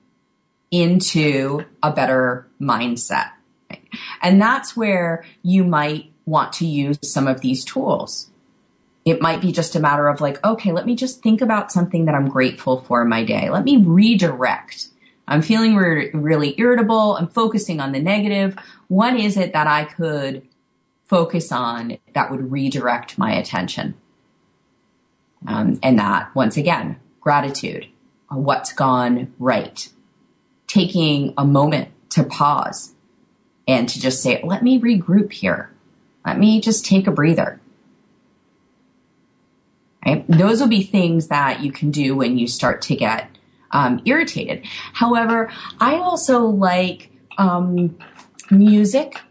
into 0.71 1.65
a 1.83 1.91
better 1.91 2.47
mindset?" 2.59 3.29
And 4.21 4.41
that's 4.41 4.75
where 4.75 5.23
you 5.43 5.63
might 5.63 6.11
want 6.25 6.53
to 6.53 6.65
use 6.65 6.99
some 7.03 7.27
of 7.27 7.41
these 7.41 7.63
tools. 7.63 8.29
It 9.05 9.21
might 9.21 9.41
be 9.41 9.51
just 9.51 9.75
a 9.75 9.79
matter 9.79 10.07
of 10.07 10.19
like, 10.19 10.43
okay, 10.45 10.73
let 10.73 10.85
me 10.85 10.95
just 10.95 11.23
think 11.23 11.41
about 11.41 11.71
something 11.71 12.05
that 12.05 12.15
I'm 12.15 12.27
grateful 12.27 12.81
for 12.81 13.01
in 13.01 13.07
my 13.07 13.23
day. 13.23 13.49
Let 13.49 13.63
me 13.63 13.77
redirect. 13.77 14.89
I'm 15.27 15.41
feeling 15.41 15.75
re- 15.75 16.11
really 16.13 16.53
irritable. 16.57 17.15
I'm 17.15 17.27
focusing 17.27 17.79
on 17.79 17.93
the 17.93 18.01
negative. 18.01 18.57
What 18.89 19.15
is 19.15 19.37
it 19.37 19.53
that 19.53 19.67
I 19.67 19.85
could 19.85 20.45
focus 21.07 21.51
on 21.51 21.97
that 22.13 22.31
would 22.31 22.51
redirect 22.51 23.17
my 23.17 23.33
attention? 23.33 23.95
Um, 25.45 25.79
and 25.83 25.99
that, 25.99 26.33
once 26.35 26.57
again, 26.57 26.99
gratitude. 27.21 27.87
What's 28.29 28.73
gone 28.73 29.33
right? 29.39 29.87
Taking 30.67 31.33
a 31.37 31.45
moment 31.45 31.89
to 32.11 32.23
pause 32.23 32.93
and 33.67 33.87
to 33.89 33.99
just 33.99 34.21
say, 34.21 34.41
let 34.43 34.63
me 34.63 34.79
regroup 34.79 35.31
here. 35.31 35.71
Let 36.25 36.39
me 36.39 36.59
just 36.59 36.85
take 36.85 37.07
a 37.07 37.11
breather. 37.11 37.59
Right? 40.05 40.25
Those 40.27 40.59
will 40.59 40.67
be 40.67 40.83
things 40.83 41.27
that 41.27 41.61
you 41.61 41.71
can 41.71 41.91
do 41.91 42.15
when 42.15 42.37
you 42.37 42.47
start 42.47 42.81
to 42.83 42.95
get 42.95 43.29
um, 43.71 44.01
irritated. 44.05 44.65
However, 44.93 45.51
I 45.79 45.95
also 45.95 46.45
like 46.45 47.11
um, 47.37 47.97
music. 48.49 49.21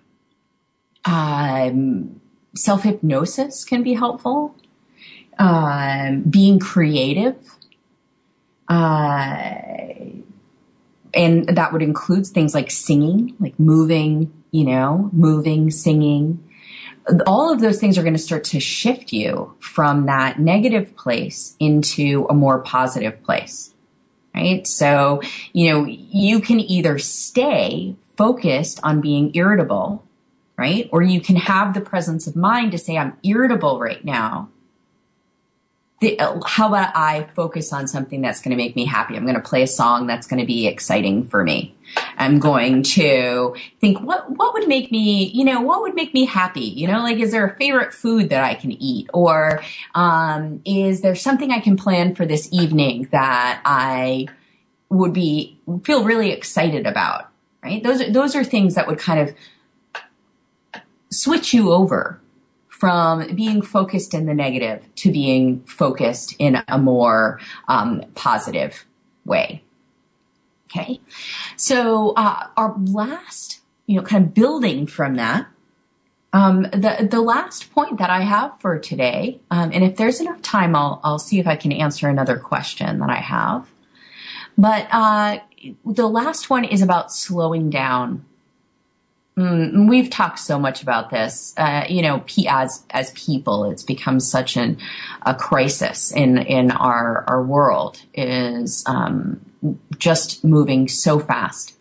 Um, 1.07 2.21
Self 2.55 2.83
hypnosis 2.83 3.65
can 3.65 3.83
be 3.83 3.95
helpful. 3.95 4.57
Um, 5.39 6.23
being 6.23 6.59
creative. 6.59 7.37
Uh, 8.69 9.55
and 11.13 11.47
that 11.49 11.73
would 11.73 11.83
include 11.83 12.27
things 12.27 12.55
like 12.55 12.71
singing, 12.71 13.37
like 13.39 13.59
moving, 13.61 14.33
you 14.51 14.65
know, 14.65 15.11
moving, 15.13 15.71
singing, 15.71 16.43
all 17.27 17.53
of 17.53 17.61
those 17.61 17.79
things 17.79 17.97
are 17.97 18.03
going 18.03 18.15
to 18.15 18.19
start 18.19 18.45
to 18.45 18.61
shift 18.61 19.13
you 19.13 19.55
from 19.61 20.07
that 20.07 20.41
negative 20.41 20.97
place 20.97 21.57
into 21.61 22.27
a 22.29 22.35
more 22.35 22.61
positive 22.61 23.23
place. 23.23 23.73
Right. 24.35 24.67
So, 24.67 25.23
you 25.55 25.71
know, 25.71 25.87
you 25.87 26.41
can 26.41 26.61
either 26.61 26.99
stay 26.99 27.97
focused 28.17 28.81
on 28.83 29.01
being 29.01 29.35
irritable, 29.35 30.06
right? 30.57 30.89
Or 30.93 31.03
you 31.03 31.21
can 31.21 31.37
have 31.37 31.75
the 31.75 31.81
presence 31.81 32.27
of 32.27 32.37
mind 32.37 32.73
to 32.73 32.79
say, 32.79 32.97
I'm 32.97 33.17
irritable 33.23 33.79
right 33.79 34.05
now 34.05 34.49
the, 36.01 36.19
how 36.45 36.69
about 36.69 36.95
I 36.95 37.27
focus 37.35 37.73
on 37.73 37.89
something 37.89 38.21
that's 38.21 38.43
going 38.43 38.51
to 38.51 38.57
make 38.57 38.77
me 38.77 38.85
happy? 38.85 39.17
I'm 39.17 39.25
going 39.25 39.37
to 39.37 39.41
play 39.41 39.63
a 39.63 39.67
song 39.67 40.07
that's 40.07 40.27
going 40.27 40.41
to 40.41 40.47
be 40.47 40.67
exciting 40.67 41.27
for 41.27 41.43
me. 41.43 41.75
I'm 42.19 42.39
going 42.39 42.83
to 42.83 43.57
think 43.81 44.01
what 44.01 44.31
what 44.31 44.53
would 44.53 44.69
make 44.69 44.91
me, 44.93 45.25
you 45.29 45.45
know, 45.45 45.63
what 45.63 45.81
would 45.83 45.95
make 45.95 46.13
me 46.13 46.27
happy? 46.27 46.65
You 46.65 46.89
know, 46.89 46.99
like 46.99 47.19
is 47.19 47.31
there 47.31 47.47
a 47.47 47.57
favorite 47.57 47.95
food 47.95 48.29
that 48.29 48.45
I 48.45 48.55
can 48.55 48.73
eat, 48.73 49.09
or 49.15 49.63
um, 49.95 50.61
is 50.67 51.01
there 51.01 51.15
something 51.15 51.51
I 51.51 51.61
can 51.61 51.77
plan 51.77 52.15
for 52.15 52.27
this 52.27 52.49
evening 52.53 53.09
that 53.13 53.63
I 53.65 54.27
would 54.91 55.15
be 55.15 55.59
feel 55.85 56.05
really 56.05 56.33
excited 56.33 56.87
about? 56.87 57.31
Right? 57.63 57.83
Those 57.83 58.03
are 58.03 58.11
those 58.11 58.37
are 58.37 58.45
things 58.45 58.75
that 58.75 58.87
would 58.87 58.99
kind 58.99 59.21
of 59.21 59.35
switch 61.11 61.55
you 61.55 61.73
over 61.73 62.21
from 62.69 63.35
being 63.35 63.63
focused 63.63 64.13
in 64.13 64.27
the 64.27 64.35
negative 64.35 64.85
to 64.97 65.11
being 65.11 65.61
focused 65.63 66.35
in 66.39 66.63
a 66.69 66.79
more 66.79 67.41
um, 67.69 68.03
positive 68.15 68.85
way. 69.25 69.63
Okay, 70.69 71.01
so 71.57 72.13
uh, 72.17 72.49
our 72.57 72.75
last, 72.77 73.61
you 73.87 73.97
know, 73.97 74.03
kind 74.03 74.25
of 74.25 74.35
building 74.35 74.87
from 74.87 75.17
that. 75.17 75.47
Um, 76.33 76.65
the 76.65 77.09
the 77.11 77.23
last 77.23 77.73
point 77.73 77.99
that 77.99 78.11
I 78.11 78.21
have 78.23 78.61
for 78.61 78.79
today, 78.79 79.41
um, 79.51 79.71
and 79.73 79.83
if 79.83 79.97
there's 79.97 80.21
enough 80.21 80.43
time, 80.43 80.77
I'll 80.77 81.01
I'll 81.03 81.19
see 81.19 81.39
if 81.39 81.47
I 81.47 81.57
can 81.57 81.73
answer 81.73 82.09
another 82.09 82.37
question 82.37 82.99
that 82.99 83.09
I 83.09 83.21
have. 83.21 83.71
But 84.59 84.89
uh, 84.91 85.39
the 85.85 86.09
last 86.09 86.51
one 86.51 86.65
is 86.65 86.83
about 86.83 87.13
slowing 87.13 87.71
down 87.71 88.25
Mm, 89.39 89.87
we've 89.87 90.09
talked 90.09 90.39
so 90.39 90.59
much 90.59 90.83
about 90.83 91.11
this. 91.11 91.53
Uh, 91.59 91.85
you 91.89 92.01
know, 92.01 92.25
as 92.49 92.85
as 92.91 93.11
people, 93.11 93.71
it's 93.71 93.83
become 93.83 94.19
such 94.19 94.57
an 94.57 94.79
a 95.27 95.35
crisis 95.35 96.11
in 96.11 96.39
in 96.39 96.71
our 96.71 97.23
our 97.29 97.43
world. 97.43 98.01
Is 98.15 98.83
um, 98.87 99.41
just 99.99 100.43
moving 100.43 100.89
so 100.89 101.19
fast 101.19 101.77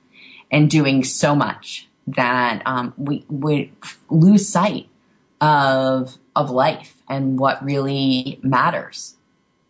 and 0.51 0.69
doing 0.69 1.05
so 1.05 1.33
much 1.33 1.87
that 2.07 2.61
um, 2.65 2.93
we 2.97 3.25
we 3.29 3.71
lose 4.09 4.49
sight 4.49 4.89
of 5.39 6.17
of 6.35 6.49
life 6.49 7.01
and 7.07 7.39
what 7.39 7.63
really 7.63 8.37
matters. 8.43 9.15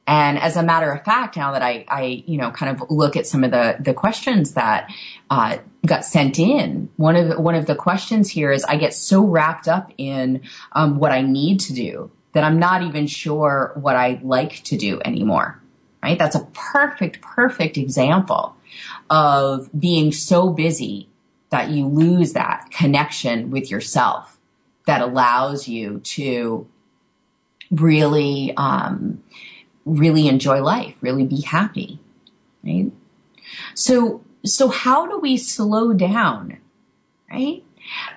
And 0.08 0.38
as 0.38 0.56
a 0.56 0.64
matter 0.64 0.92
of 0.92 1.04
fact, 1.04 1.36
now 1.36 1.54
that 1.54 1.64
I, 1.64 1.84
I, 1.88 2.24
you 2.28 2.38
know, 2.38 2.52
kind 2.52 2.76
of 2.80 2.90
look 2.92 3.16
at 3.16 3.26
some 3.26 3.44
of 3.44 3.52
the, 3.52 3.78
the 3.80 3.94
questions 3.94 4.54
that, 4.54 4.92
uh, 5.30 5.58
got 5.86 6.06
sent 6.06 6.38
in, 6.38 6.90
one 6.98 7.16
of 7.16 7.30
the, 7.30 7.42
one 7.42 7.56
of 7.56 7.66
the 7.66 7.76
questions 7.76 8.30
here 8.30 8.52
is 8.52 8.64
I 8.66 8.78
get 8.78 8.94
so 8.94 9.24
wrapped 9.26 9.68
up 9.68 9.92
in, 9.98 10.42
um, 10.74 11.00
what 11.00 11.12
I 11.12 11.22
need 11.22 11.60
to 11.62 11.74
do 11.74 12.12
that 12.34 12.44
I'm 12.44 12.60
not 12.60 12.84
even 12.84 13.08
sure 13.08 13.72
what 13.76 13.96
I 13.96 14.20
like 14.22 14.64
to 14.66 14.78
do 14.78 15.02
anymore. 15.04 15.60
Right? 16.04 16.20
That's 16.20 16.36
a 16.36 16.48
perfect, 16.54 17.22
perfect 17.22 17.78
example 17.78 18.56
of 19.10 19.70
being 19.78 20.12
so 20.12 20.52
busy 20.52 21.10
that 21.50 21.70
you 21.70 21.88
lose 21.88 22.34
that 22.34 22.70
connection 22.70 23.50
with 23.50 23.72
yourself 23.72 24.38
that 24.86 25.02
allows 25.02 25.68
you 25.68 26.00
to 26.02 26.68
really, 27.72 28.54
um, 28.56 29.24
really 29.86 30.28
enjoy 30.28 30.62
life, 30.62 30.96
really 31.02 31.26
be 31.26 31.42
happy, 31.42 32.00
right? 32.64 32.92
So, 33.74 34.24
so 34.44 34.68
how 34.68 35.06
do 35.08 35.20
we 35.20 35.38
slow 35.38 35.94
down, 35.94 36.58
right? 37.32 37.64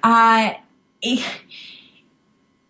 Uh, 0.03 0.55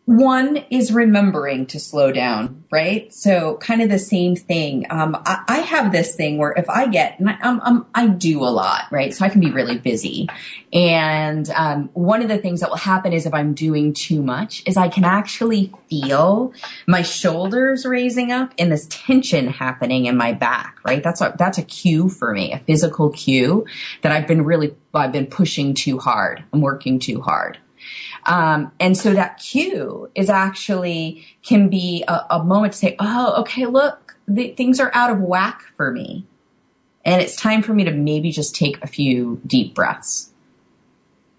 one 0.09 0.57
is 0.71 0.91
remembering 0.91 1.67
to 1.67 1.79
slow 1.79 2.11
down, 2.11 2.65
right? 2.71 3.13
So 3.13 3.59
kind 3.59 3.83
of 3.83 3.91
the 3.91 3.99
same 3.99 4.37
thing. 4.37 4.87
Um, 4.89 5.15
I, 5.27 5.45
I, 5.47 5.59
have 5.59 5.93
this 5.93 6.15
thing 6.15 6.39
where 6.39 6.53
if 6.53 6.71
I 6.71 6.87
get, 6.87 7.21
and 7.21 7.29
I, 7.29 7.39
um, 7.43 7.61
um, 7.63 7.87
I 7.95 8.07
do 8.07 8.43
a 8.43 8.49
lot, 8.49 8.85
right? 8.91 9.13
So 9.13 9.27
I 9.27 9.29
can 9.29 9.43
be 9.43 9.51
really 9.51 9.77
busy. 9.77 10.27
And 10.73 11.51
um, 11.51 11.91
one 11.93 12.23
of 12.23 12.29
the 12.29 12.39
things 12.39 12.61
that 12.61 12.71
will 12.71 12.79
happen 12.79 13.13
is 13.13 13.27
if 13.27 13.35
I'm 13.35 13.53
doing 13.53 13.93
too 13.93 14.23
much 14.23 14.63
is 14.65 14.79
I 14.79 14.89
can 14.89 15.05
actually 15.05 15.75
feel 15.91 16.55
my 16.87 17.03
shoulders 17.03 17.85
raising 17.85 18.33
up 18.33 18.55
and 18.59 18.73
this 18.73 18.87
tension 18.89 19.49
happening 19.49 20.07
in 20.07 20.17
my 20.17 20.33
back, 20.33 20.79
right? 20.87 21.03
That's 21.03 21.21
a, 21.21 21.35
that's 21.37 21.59
a 21.59 21.63
cue 21.63 22.09
for 22.09 22.33
me, 22.33 22.55
a 22.55 22.61
physical 22.61 23.11
cue 23.11 23.67
that 24.01 24.11
I've 24.11 24.27
been 24.27 24.43
really, 24.43 24.75
I've 24.95 25.13
been 25.13 25.27
pushing 25.27 25.75
too 25.75 25.99
hard. 25.99 26.43
I'm 26.55 26.63
working 26.63 26.99
too 26.99 27.21
hard. 27.21 27.59
Um, 28.26 28.72
and 28.80 28.96
so 28.96 29.12
that 29.14 29.38
cue 29.38 30.11
is 30.14 30.30
actually 30.30 31.24
can 31.42 31.68
be 31.68 32.05
a, 32.09 32.26
a 32.30 32.44
moment 32.44 32.72
to 32.74 32.78
say, 32.78 32.96
oh, 32.99 33.40
okay, 33.40 33.66
look, 33.66 34.16
the, 34.26 34.49
things 34.49 34.80
are 34.80 34.90
out 34.94 35.11
of 35.11 35.20
whack 35.20 35.62
for 35.76 35.90
me. 35.90 36.26
And 37.05 37.22
it's 37.22 37.36
time 37.36 37.62
for 37.62 37.72
me 37.72 37.84
to 37.84 37.92
maybe 37.92 38.30
just 38.30 38.55
take 38.55 38.82
a 38.82 38.86
few 38.86 39.40
deep 39.46 39.74
breaths. 39.74 40.30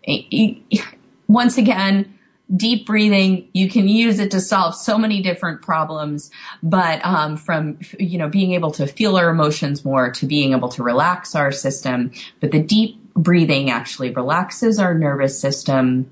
Once 1.27 1.57
again, 1.57 2.19
deep 2.55 2.85
breathing 2.85 3.47
you 3.53 3.69
can 3.69 3.87
use 3.87 4.17
it 4.19 4.31
to 4.31 4.41
solve 4.41 4.73
so 4.75 4.97
many 4.97 5.21
different 5.21 5.61
problems 5.61 6.31
but 6.63 7.03
um, 7.05 7.37
from 7.37 7.77
you 7.99 8.17
know 8.17 8.27
being 8.27 8.53
able 8.53 8.71
to 8.71 8.87
feel 8.87 9.17
our 9.17 9.29
emotions 9.29 9.85
more 9.85 10.09
to 10.09 10.25
being 10.25 10.53
able 10.53 10.69
to 10.69 10.81
relax 10.81 11.35
our 11.35 11.51
system 11.51 12.11
but 12.39 12.49
the 12.51 12.61
deep 12.61 12.97
breathing 13.13 13.69
actually 13.69 14.09
relaxes 14.11 14.79
our 14.79 14.95
nervous 14.95 15.39
system 15.39 16.11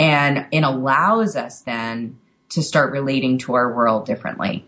and 0.00 0.46
it 0.50 0.62
allows 0.62 1.36
us 1.36 1.60
then 1.60 2.18
to 2.48 2.62
start 2.62 2.90
relating 2.90 3.36
to 3.36 3.52
our 3.52 3.70
world 3.72 4.06
differently. 4.06 4.64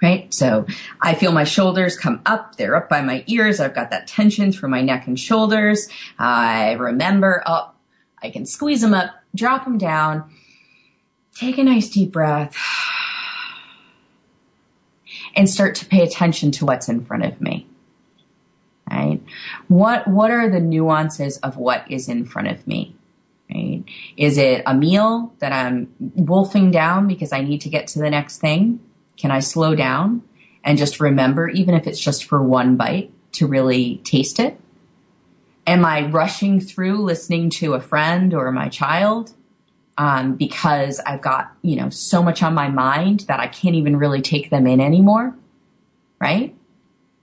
Right? 0.00 0.32
So 0.32 0.66
I 1.00 1.14
feel 1.14 1.32
my 1.32 1.42
shoulders 1.42 1.98
come 1.98 2.20
up. 2.24 2.54
They're 2.54 2.76
up 2.76 2.88
by 2.88 3.00
my 3.00 3.24
ears. 3.26 3.58
I've 3.58 3.74
got 3.74 3.90
that 3.90 4.06
tension 4.06 4.52
through 4.52 4.68
my 4.68 4.82
neck 4.82 5.08
and 5.08 5.18
shoulders. 5.18 5.88
I 6.16 6.74
remember, 6.74 7.42
oh, 7.44 7.72
I 8.22 8.30
can 8.30 8.46
squeeze 8.46 8.82
them 8.82 8.94
up, 8.94 9.10
drop 9.34 9.64
them 9.64 9.78
down, 9.78 10.30
take 11.34 11.58
a 11.58 11.64
nice 11.64 11.88
deep 11.88 12.12
breath, 12.12 12.56
and 15.34 15.50
start 15.50 15.74
to 15.76 15.86
pay 15.86 16.04
attention 16.04 16.52
to 16.52 16.66
what's 16.66 16.88
in 16.88 17.04
front 17.04 17.24
of 17.24 17.40
me. 17.40 17.66
Right? 18.88 19.20
What, 19.66 20.06
what 20.06 20.30
are 20.30 20.48
the 20.48 20.60
nuances 20.60 21.38
of 21.38 21.56
what 21.56 21.90
is 21.90 22.08
in 22.08 22.26
front 22.26 22.48
of 22.48 22.64
me? 22.64 22.95
Right? 23.52 23.84
Is 24.16 24.38
it 24.38 24.62
a 24.66 24.74
meal 24.74 25.34
that 25.38 25.52
I'm 25.52 25.92
wolfing 25.98 26.70
down 26.70 27.06
because 27.06 27.32
I 27.32 27.42
need 27.42 27.60
to 27.62 27.68
get 27.68 27.88
to 27.88 27.98
the 27.98 28.10
next 28.10 28.38
thing? 28.38 28.80
Can 29.16 29.30
I 29.30 29.40
slow 29.40 29.74
down 29.74 30.22
and 30.64 30.78
just 30.78 31.00
remember, 31.00 31.48
even 31.48 31.74
if 31.74 31.86
it's 31.86 32.00
just 32.00 32.24
for 32.24 32.42
one 32.42 32.76
bite, 32.76 33.10
to 33.32 33.46
really 33.46 33.98
taste 33.98 34.40
it? 34.40 34.58
Am 35.66 35.84
I 35.84 36.06
rushing 36.06 36.60
through 36.60 36.98
listening 36.98 37.50
to 37.50 37.74
a 37.74 37.80
friend 37.80 38.32
or 38.34 38.50
my 38.52 38.68
child? 38.68 39.32
Um, 39.98 40.36
because 40.36 41.00
I've 41.00 41.22
got, 41.22 41.52
you 41.62 41.76
know, 41.76 41.88
so 41.88 42.22
much 42.22 42.42
on 42.42 42.54
my 42.54 42.68
mind 42.68 43.20
that 43.28 43.40
I 43.40 43.46
can't 43.46 43.74
even 43.74 43.96
really 43.96 44.20
take 44.20 44.50
them 44.50 44.66
in 44.66 44.80
anymore. 44.80 45.34
Right? 46.20 46.54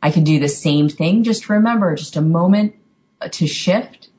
I 0.02 0.12
can 0.12 0.24
do 0.24 0.40
the 0.40 0.50
same 0.50 0.90
thing. 0.90 1.24
Just 1.24 1.50
remember, 1.50 1.96
just 1.96 2.16
a 2.16 2.22
moment 2.22 2.76
to 3.32 3.48
shift 3.48 4.10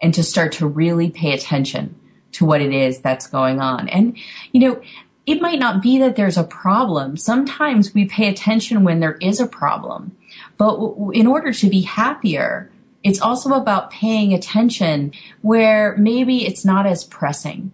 and 0.00 0.14
to 0.14 0.22
start 0.22 0.52
to 0.52 0.66
really 0.66 1.10
pay 1.10 1.32
attention 1.32 1.94
to 2.32 2.44
what 2.44 2.60
it 2.60 2.72
is 2.72 3.00
that's 3.00 3.26
going 3.26 3.60
on. 3.60 3.88
And, 3.88 4.16
you 4.52 4.60
know, 4.60 4.82
it 5.26 5.42
might 5.42 5.58
not 5.58 5.82
be 5.82 5.98
that 5.98 6.16
there's 6.16 6.38
a 6.38 6.44
problem. 6.44 7.16
Sometimes 7.16 7.92
we 7.92 8.06
pay 8.06 8.28
attention 8.28 8.84
when 8.84 9.00
there 9.00 9.18
is 9.20 9.40
a 9.40 9.46
problem. 9.46 10.16
But 10.56 10.78
in 11.12 11.26
order 11.26 11.52
to 11.52 11.68
be 11.68 11.82
happier, 11.82 12.70
it's 13.02 13.20
also 13.20 13.52
about 13.52 13.90
paying 13.90 14.32
attention 14.32 15.12
where 15.42 15.96
maybe 15.96 16.46
it's 16.46 16.64
not 16.64 16.86
as 16.86 17.04
pressing, 17.04 17.72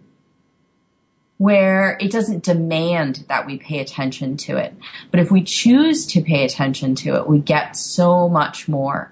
where 1.37 1.97
it 1.99 2.11
doesn't 2.11 2.43
demand 2.43 3.25
that 3.27 3.45
we 3.45 3.57
pay 3.57 3.79
attention 3.79 4.37
to 4.37 4.57
it. 4.57 4.73
But 5.11 5.19
if 5.19 5.31
we 5.31 5.41
choose 5.41 6.05
to 6.07 6.21
pay 6.21 6.45
attention 6.45 6.95
to 6.95 7.15
it, 7.15 7.27
we 7.27 7.39
get 7.39 7.75
so 7.75 8.29
much 8.29 8.67
more 8.67 9.11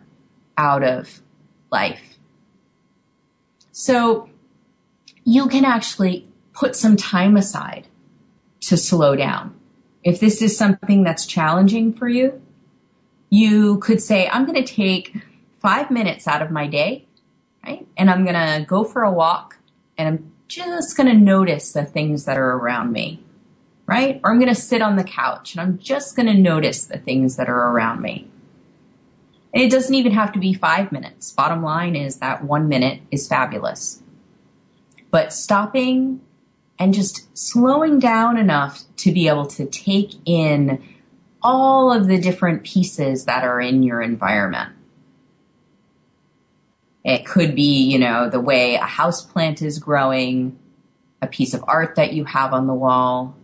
out 0.57 0.83
of 0.83 1.21
life. 1.71 2.17
So 3.73 4.29
you 5.25 5.47
can 5.47 5.65
actually 5.65 6.27
put 6.53 6.75
some 6.75 6.95
time 6.95 7.35
aside 7.35 7.87
to 8.61 8.77
slow 8.77 9.15
down. 9.15 9.59
If 10.03 10.19
this 10.19 10.41
is 10.41 10.55
something 10.55 11.03
that's 11.03 11.25
challenging 11.25 11.91
for 11.91 12.07
you, 12.07 12.41
you 13.29 13.79
could 13.79 13.99
say, 13.99 14.29
I'm 14.29 14.45
going 14.45 14.63
to 14.63 14.73
take 14.73 15.15
five 15.59 15.89
minutes 15.89 16.27
out 16.27 16.43
of 16.43 16.51
my 16.51 16.67
day, 16.67 17.07
right? 17.65 17.87
And 17.97 18.11
I'm 18.11 18.23
going 18.23 18.35
to 18.35 18.63
go 18.65 18.83
for 18.83 19.01
a 19.01 19.11
walk 19.11 19.57
and 19.97 20.07
I'm 20.07 20.31
just 20.47 20.95
going 20.95 21.07
to 21.07 21.15
notice 21.15 21.71
the 21.71 21.83
things 21.83 22.25
that 22.25 22.37
are 22.37 22.51
around 22.51 22.91
me, 22.91 23.23
right? 23.87 24.21
Or 24.23 24.31
I'm 24.31 24.39
going 24.39 24.53
to 24.53 24.61
sit 24.61 24.83
on 24.83 24.97
the 24.97 25.03
couch 25.03 25.53
and 25.53 25.61
I'm 25.61 25.79
just 25.79 26.15
going 26.15 26.27
to 26.27 26.35
notice 26.35 26.85
the 26.85 26.99
things 26.99 27.37
that 27.37 27.49
are 27.49 27.69
around 27.71 28.01
me. 28.01 28.29
And 29.53 29.63
it 29.63 29.71
doesn't 29.71 29.93
even 29.93 30.13
have 30.13 30.31
to 30.33 30.39
be 30.39 30.53
five 30.53 30.91
minutes. 30.91 31.31
Bottom 31.31 31.61
line 31.61 31.95
is 31.95 32.17
that 32.17 32.43
one 32.43 32.67
minute 32.67 33.01
is 33.11 33.27
fabulous. 33.27 34.01
But 35.11 35.31
stopping 35.31 36.21
and 36.79 36.93
just 36.93 37.37
slowing 37.37 37.99
down 37.99 38.37
enough 38.37 38.81
to 38.97 39.11
be 39.11 39.27
able 39.27 39.45
to 39.45 39.65
take 39.65 40.13
in 40.25 40.83
all 41.43 41.93
of 41.93 42.07
the 42.07 42.19
different 42.19 42.63
pieces 42.63 43.25
that 43.25 43.43
are 43.43 43.61
in 43.61 43.83
your 43.83 44.01
environment. 44.01 44.73
It 47.03 47.25
could 47.25 47.53
be, 47.53 47.83
you 47.83 47.99
know, 47.99 48.29
the 48.29 48.39
way 48.39 48.75
a 48.75 48.85
house 48.85 49.21
plant 49.21 49.61
is 49.61 49.77
growing, 49.77 50.57
a 51.21 51.27
piece 51.27 51.53
of 51.53 51.63
art 51.67 51.95
that 51.95 52.13
you 52.13 52.23
have 52.25 52.53
on 52.53 52.65
the 52.65 52.73
wall. 52.73 53.35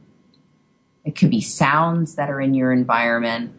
It 1.04 1.16
could 1.16 1.30
be 1.30 1.42
sounds 1.42 2.16
that 2.16 2.30
are 2.30 2.40
in 2.40 2.54
your 2.54 2.72
environment, 2.72 3.54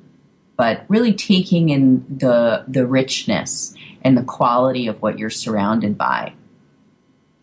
but 0.61 0.85
really 0.89 1.15
taking 1.15 1.71
in 1.71 2.05
the, 2.19 2.63
the 2.69 2.87
richness 2.87 3.75
and 4.03 4.15
the 4.15 4.23
quality 4.23 4.89
of 4.89 5.01
what 5.01 5.19
you're 5.19 5.31
surrounded 5.31 5.97
by. 5.97 6.35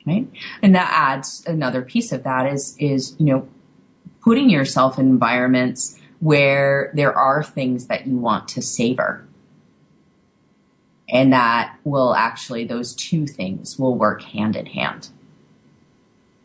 Right? 0.05 0.29
And 0.61 0.75
that 0.75 0.91
adds 0.93 1.43
another 1.47 1.81
piece 1.81 2.11
of 2.11 2.21
that 2.25 2.45
is, 2.45 2.77
is, 2.77 3.15
you 3.17 3.25
know, 3.25 3.49
putting 4.21 4.51
yourself 4.51 4.99
in 4.99 5.07
environments 5.07 5.99
where 6.19 6.91
there 6.93 7.11
are 7.11 7.43
things 7.43 7.87
that 7.87 8.05
you 8.05 8.19
want 8.19 8.49
to 8.49 8.61
savor. 8.61 9.27
And 11.09 11.33
that 11.33 11.75
will 11.83 12.13
actually, 12.13 12.65
those 12.65 12.93
two 12.93 13.25
things 13.25 13.79
will 13.79 13.95
work 13.95 14.21
hand 14.21 14.55
in 14.55 14.67
hand. 14.67 15.09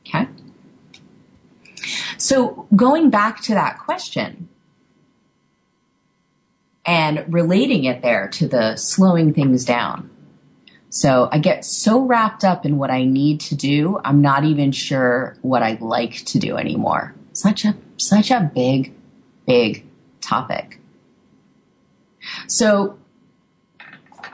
Okay. 0.07 0.27
So 2.17 2.67
going 2.75 3.11
back 3.11 3.43
to 3.43 3.53
that 3.53 3.79
question 3.79 4.49
and 6.85 7.25
relating 7.33 7.85
it 7.85 8.03
there 8.03 8.29
to 8.29 8.49
the 8.49 8.77
slowing 8.77 9.33
things 9.33 9.65
down. 9.65 10.11
So 10.91 11.29
I 11.33 11.39
get 11.39 11.65
so 11.65 12.03
wrapped 12.03 12.45
up 12.45 12.67
in 12.67 12.77
what 12.77 12.91
I 12.91 13.05
need 13.05 13.41
to 13.41 13.55
do, 13.55 13.99
I'm 14.05 14.21
not 14.21 14.45
even 14.45 14.73
sure 14.73 15.37
what 15.41 15.63
I 15.63 15.79
like 15.81 16.25
to 16.27 16.39
do 16.39 16.57
anymore. 16.57 17.15
Such 17.33 17.65
a, 17.65 17.75
such 17.97 18.31
a 18.31 18.51
big 18.55 18.93
big 19.47 19.87
topic. 20.21 20.79
So, 22.47 22.99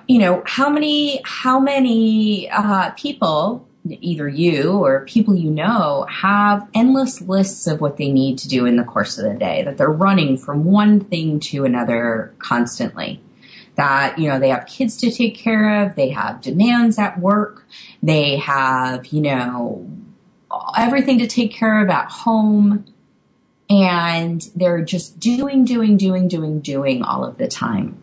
you 0.07 0.19
know, 0.19 0.43
how 0.47 0.71
many, 0.71 1.21
how 1.25 1.61
many 1.61 2.51
uh, 2.51 2.91
people, 2.91 3.67
either 4.01 4.29
you 4.29 4.73
or 4.85 5.05
people 5.07 5.35
you 5.35 5.51
know, 5.51 6.07
have 6.09 6.69
endless 6.75 7.21
lists 7.21 7.67
of 7.67 7.81
what 7.81 7.97
they 7.97 8.11
need 8.11 8.39
to 8.39 8.49
do 8.49 8.67
in 8.67 8.77
the 8.77 8.85
course 8.85 9.19
of 9.19 9.25
the 9.25 9.39
day, 9.39 9.63
that 9.65 9.79
they're 9.79 9.89
running 9.89 10.37
from 10.37 10.65
one 10.65 11.01
thing 11.01 11.41
to 11.41 11.65
another 11.65 12.35
constantly. 12.39 13.21
That, 13.77 14.19
you 14.19 14.29
know, 14.29 14.41
they 14.41 14.49
have 14.49 14.67
kids 14.67 14.97
to 14.99 15.11
take 15.11 15.37
care 15.37 15.85
of, 15.85 15.95
they 15.95 16.09
have 16.09 16.41
demands 16.41 16.99
at 16.99 17.21
work, 17.21 17.65
they 18.03 18.37
have, 18.37 19.07
you 19.07 19.21
know, 19.21 19.89
everything 20.77 21.19
to 21.19 21.27
take 21.27 21.53
care 21.53 21.83
of 21.83 21.89
at 21.89 22.11
home 22.11 22.85
and 23.71 24.51
they're 24.57 24.83
just 24.83 25.21
doing, 25.21 25.65
doing, 25.65 25.97
doing, 25.97 26.27
doing, 26.27 26.61
doing 26.61 27.03
all 27.03 27.25
of 27.25 27.39
the 27.39 27.47
time, 27.47 27.99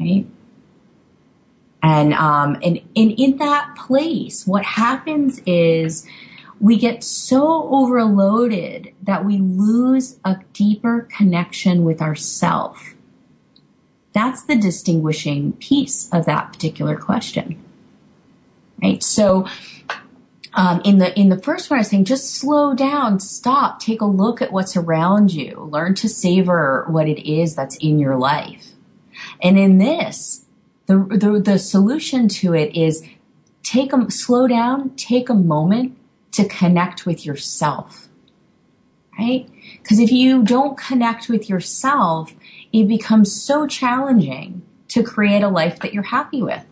right? 0.00 0.26
And 1.86 2.14
um, 2.14 2.56
and, 2.64 2.80
and 2.96 3.12
in 3.12 3.36
that 3.36 3.76
place, 3.76 4.44
what 4.44 4.64
happens 4.64 5.40
is 5.46 6.04
we 6.58 6.76
get 6.78 7.04
so 7.04 7.68
overloaded 7.72 8.92
that 9.02 9.24
we 9.24 9.38
lose 9.38 10.18
a 10.24 10.38
deeper 10.52 11.06
connection 11.16 11.84
with 11.84 12.02
ourself. 12.02 12.94
That's 14.12 14.42
the 14.42 14.56
distinguishing 14.56 15.52
piece 15.52 16.12
of 16.12 16.26
that 16.26 16.52
particular 16.52 16.96
question, 16.96 17.62
right? 18.82 19.00
So 19.00 19.46
um, 20.54 20.80
in 20.84 20.98
the 20.98 21.16
in 21.16 21.28
the 21.28 21.40
first 21.40 21.70
one, 21.70 21.78
I 21.78 21.80
was 21.82 21.90
saying 21.90 22.06
just 22.06 22.34
slow 22.34 22.74
down, 22.74 23.20
stop, 23.20 23.78
take 23.78 24.00
a 24.00 24.06
look 24.06 24.42
at 24.42 24.50
what's 24.50 24.76
around 24.76 25.32
you, 25.32 25.68
learn 25.70 25.94
to 25.96 26.08
savor 26.08 26.84
what 26.88 27.06
it 27.06 27.30
is 27.30 27.54
that's 27.54 27.76
in 27.76 28.00
your 28.00 28.16
life. 28.16 28.72
And 29.40 29.56
in 29.56 29.78
this, 29.78 30.45
the 30.86 30.98
the, 30.98 31.40
the 31.40 31.58
solution 31.58 32.28
to 32.28 32.54
it 32.54 32.76
is 32.76 33.06
take 33.62 33.92
a 33.92 34.10
slow 34.10 34.46
down, 34.46 34.90
take 34.96 35.28
a 35.28 35.34
moment 35.34 35.96
to 36.32 36.46
connect 36.48 37.06
with 37.06 37.26
yourself, 37.26 38.08
right? 39.18 39.48
Because 39.82 39.98
if 39.98 40.12
you 40.12 40.42
don't 40.42 40.78
connect 40.78 41.28
with 41.28 41.48
yourself, 41.48 42.32
it 42.72 42.86
becomes 42.86 43.32
so 43.32 43.66
challenging 43.66 44.62
to 44.88 45.02
create 45.02 45.42
a 45.42 45.48
life 45.48 45.80
that 45.80 45.92
you're 45.92 46.02
happy 46.02 46.42
with, 46.42 46.64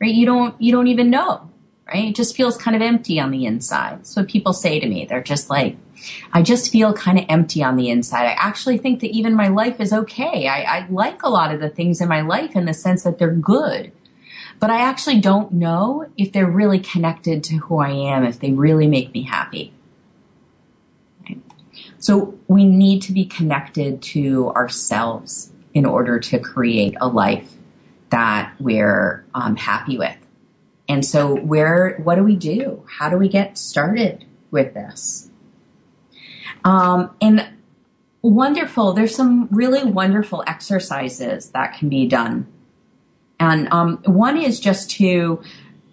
right? 0.00 0.14
You 0.14 0.26
don't 0.26 0.60
you 0.60 0.72
don't 0.72 0.88
even 0.88 1.10
know 1.10 1.50
right? 1.86 2.08
It 2.08 2.14
just 2.14 2.36
feels 2.36 2.56
kind 2.56 2.76
of 2.76 2.82
empty 2.82 3.20
on 3.20 3.30
the 3.30 3.46
inside. 3.46 4.06
So 4.06 4.24
people 4.24 4.52
say 4.52 4.80
to 4.80 4.88
me, 4.88 5.04
they're 5.04 5.22
just 5.22 5.48
like, 5.48 5.76
I 6.32 6.42
just 6.42 6.70
feel 6.70 6.92
kind 6.92 7.18
of 7.18 7.24
empty 7.28 7.62
on 7.62 7.76
the 7.76 7.90
inside. 7.90 8.26
I 8.26 8.36
actually 8.38 8.78
think 8.78 9.00
that 9.00 9.10
even 9.10 9.34
my 9.34 9.48
life 9.48 9.80
is 9.80 9.92
okay. 9.92 10.48
I, 10.48 10.62
I 10.62 10.86
like 10.90 11.22
a 11.22 11.30
lot 11.30 11.54
of 11.54 11.60
the 11.60 11.70
things 11.70 12.00
in 12.00 12.08
my 12.08 12.22
life 12.22 12.56
in 12.56 12.64
the 12.64 12.74
sense 12.74 13.04
that 13.04 13.18
they're 13.18 13.30
good. 13.30 13.92
But 14.58 14.70
I 14.70 14.80
actually 14.80 15.20
don't 15.20 15.52
know 15.52 16.10
if 16.16 16.32
they're 16.32 16.50
really 16.50 16.80
connected 16.80 17.44
to 17.44 17.56
who 17.56 17.78
I 17.78 17.90
am, 17.90 18.24
if 18.24 18.40
they 18.40 18.52
really 18.52 18.86
make 18.86 19.12
me 19.12 19.22
happy. 19.22 19.72
So 21.98 22.38
we 22.46 22.64
need 22.64 23.02
to 23.02 23.12
be 23.12 23.24
connected 23.24 24.02
to 24.02 24.50
ourselves 24.50 25.52
in 25.74 25.84
order 25.84 26.18
to 26.20 26.38
create 26.38 26.96
a 27.00 27.08
life 27.08 27.52
that 28.10 28.54
we're 28.58 29.24
um, 29.34 29.56
happy 29.56 29.98
with. 29.98 30.16
And 30.88 31.04
so 31.04 31.34
where, 31.34 31.98
what 32.02 32.14
do 32.14 32.22
we 32.22 32.36
do? 32.36 32.84
How 32.88 33.08
do 33.08 33.16
we 33.16 33.28
get 33.28 33.58
started 33.58 34.24
with 34.50 34.74
this? 34.74 35.30
Um, 36.64 37.14
and 37.20 37.48
wonderful, 38.22 38.92
there's 38.92 39.14
some 39.14 39.48
really 39.50 39.84
wonderful 39.84 40.44
exercises 40.46 41.50
that 41.50 41.78
can 41.78 41.88
be 41.88 42.06
done. 42.06 42.46
And 43.38 43.68
um, 43.72 43.98
one 44.04 44.36
is 44.36 44.60
just 44.60 44.90
to 44.92 45.42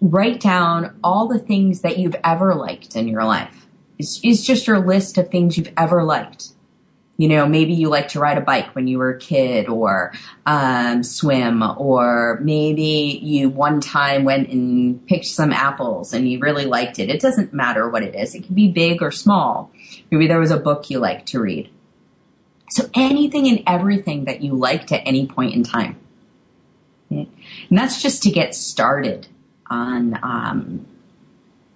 write 0.00 0.40
down 0.40 0.98
all 1.02 1.28
the 1.28 1.38
things 1.38 1.80
that 1.82 1.98
you've 1.98 2.16
ever 2.24 2.54
liked 2.54 2.96
in 2.96 3.08
your 3.08 3.24
life. 3.24 3.66
It's, 3.98 4.20
it's 4.22 4.42
just 4.42 4.66
your 4.66 4.84
list 4.84 5.18
of 5.18 5.30
things 5.30 5.56
you've 5.56 5.72
ever 5.76 6.02
liked. 6.02 6.53
You 7.16 7.28
know, 7.28 7.46
maybe 7.46 7.74
you 7.74 7.90
like 7.90 8.08
to 8.08 8.18
ride 8.18 8.38
a 8.38 8.40
bike 8.40 8.74
when 8.74 8.88
you 8.88 8.98
were 8.98 9.10
a 9.10 9.18
kid 9.18 9.68
or 9.68 10.12
um, 10.46 11.04
swim, 11.04 11.62
or 11.62 12.40
maybe 12.42 13.20
you 13.22 13.48
one 13.48 13.80
time 13.80 14.24
went 14.24 14.48
and 14.48 15.06
picked 15.06 15.26
some 15.26 15.52
apples 15.52 16.12
and 16.12 16.28
you 16.28 16.40
really 16.40 16.64
liked 16.64 16.98
it. 16.98 17.08
It 17.08 17.20
doesn't 17.20 17.54
matter 17.54 17.88
what 17.88 18.02
it 18.02 18.16
is. 18.16 18.34
It 18.34 18.46
can 18.46 18.54
be 18.56 18.68
big 18.72 19.00
or 19.00 19.12
small. 19.12 19.70
Maybe 20.10 20.26
there 20.26 20.40
was 20.40 20.50
a 20.50 20.58
book 20.58 20.90
you 20.90 20.98
liked 20.98 21.28
to 21.28 21.40
read. 21.40 21.70
So 22.70 22.90
anything 22.94 23.46
and 23.46 23.62
everything 23.66 24.24
that 24.24 24.42
you 24.42 24.54
liked 24.54 24.90
at 24.90 25.02
any 25.06 25.26
point 25.28 25.54
in 25.54 25.62
time. 25.62 25.96
And 27.10 27.28
that's 27.70 28.02
just 28.02 28.24
to 28.24 28.30
get 28.30 28.56
started 28.56 29.28
on, 29.70 30.18
um, 30.22 30.86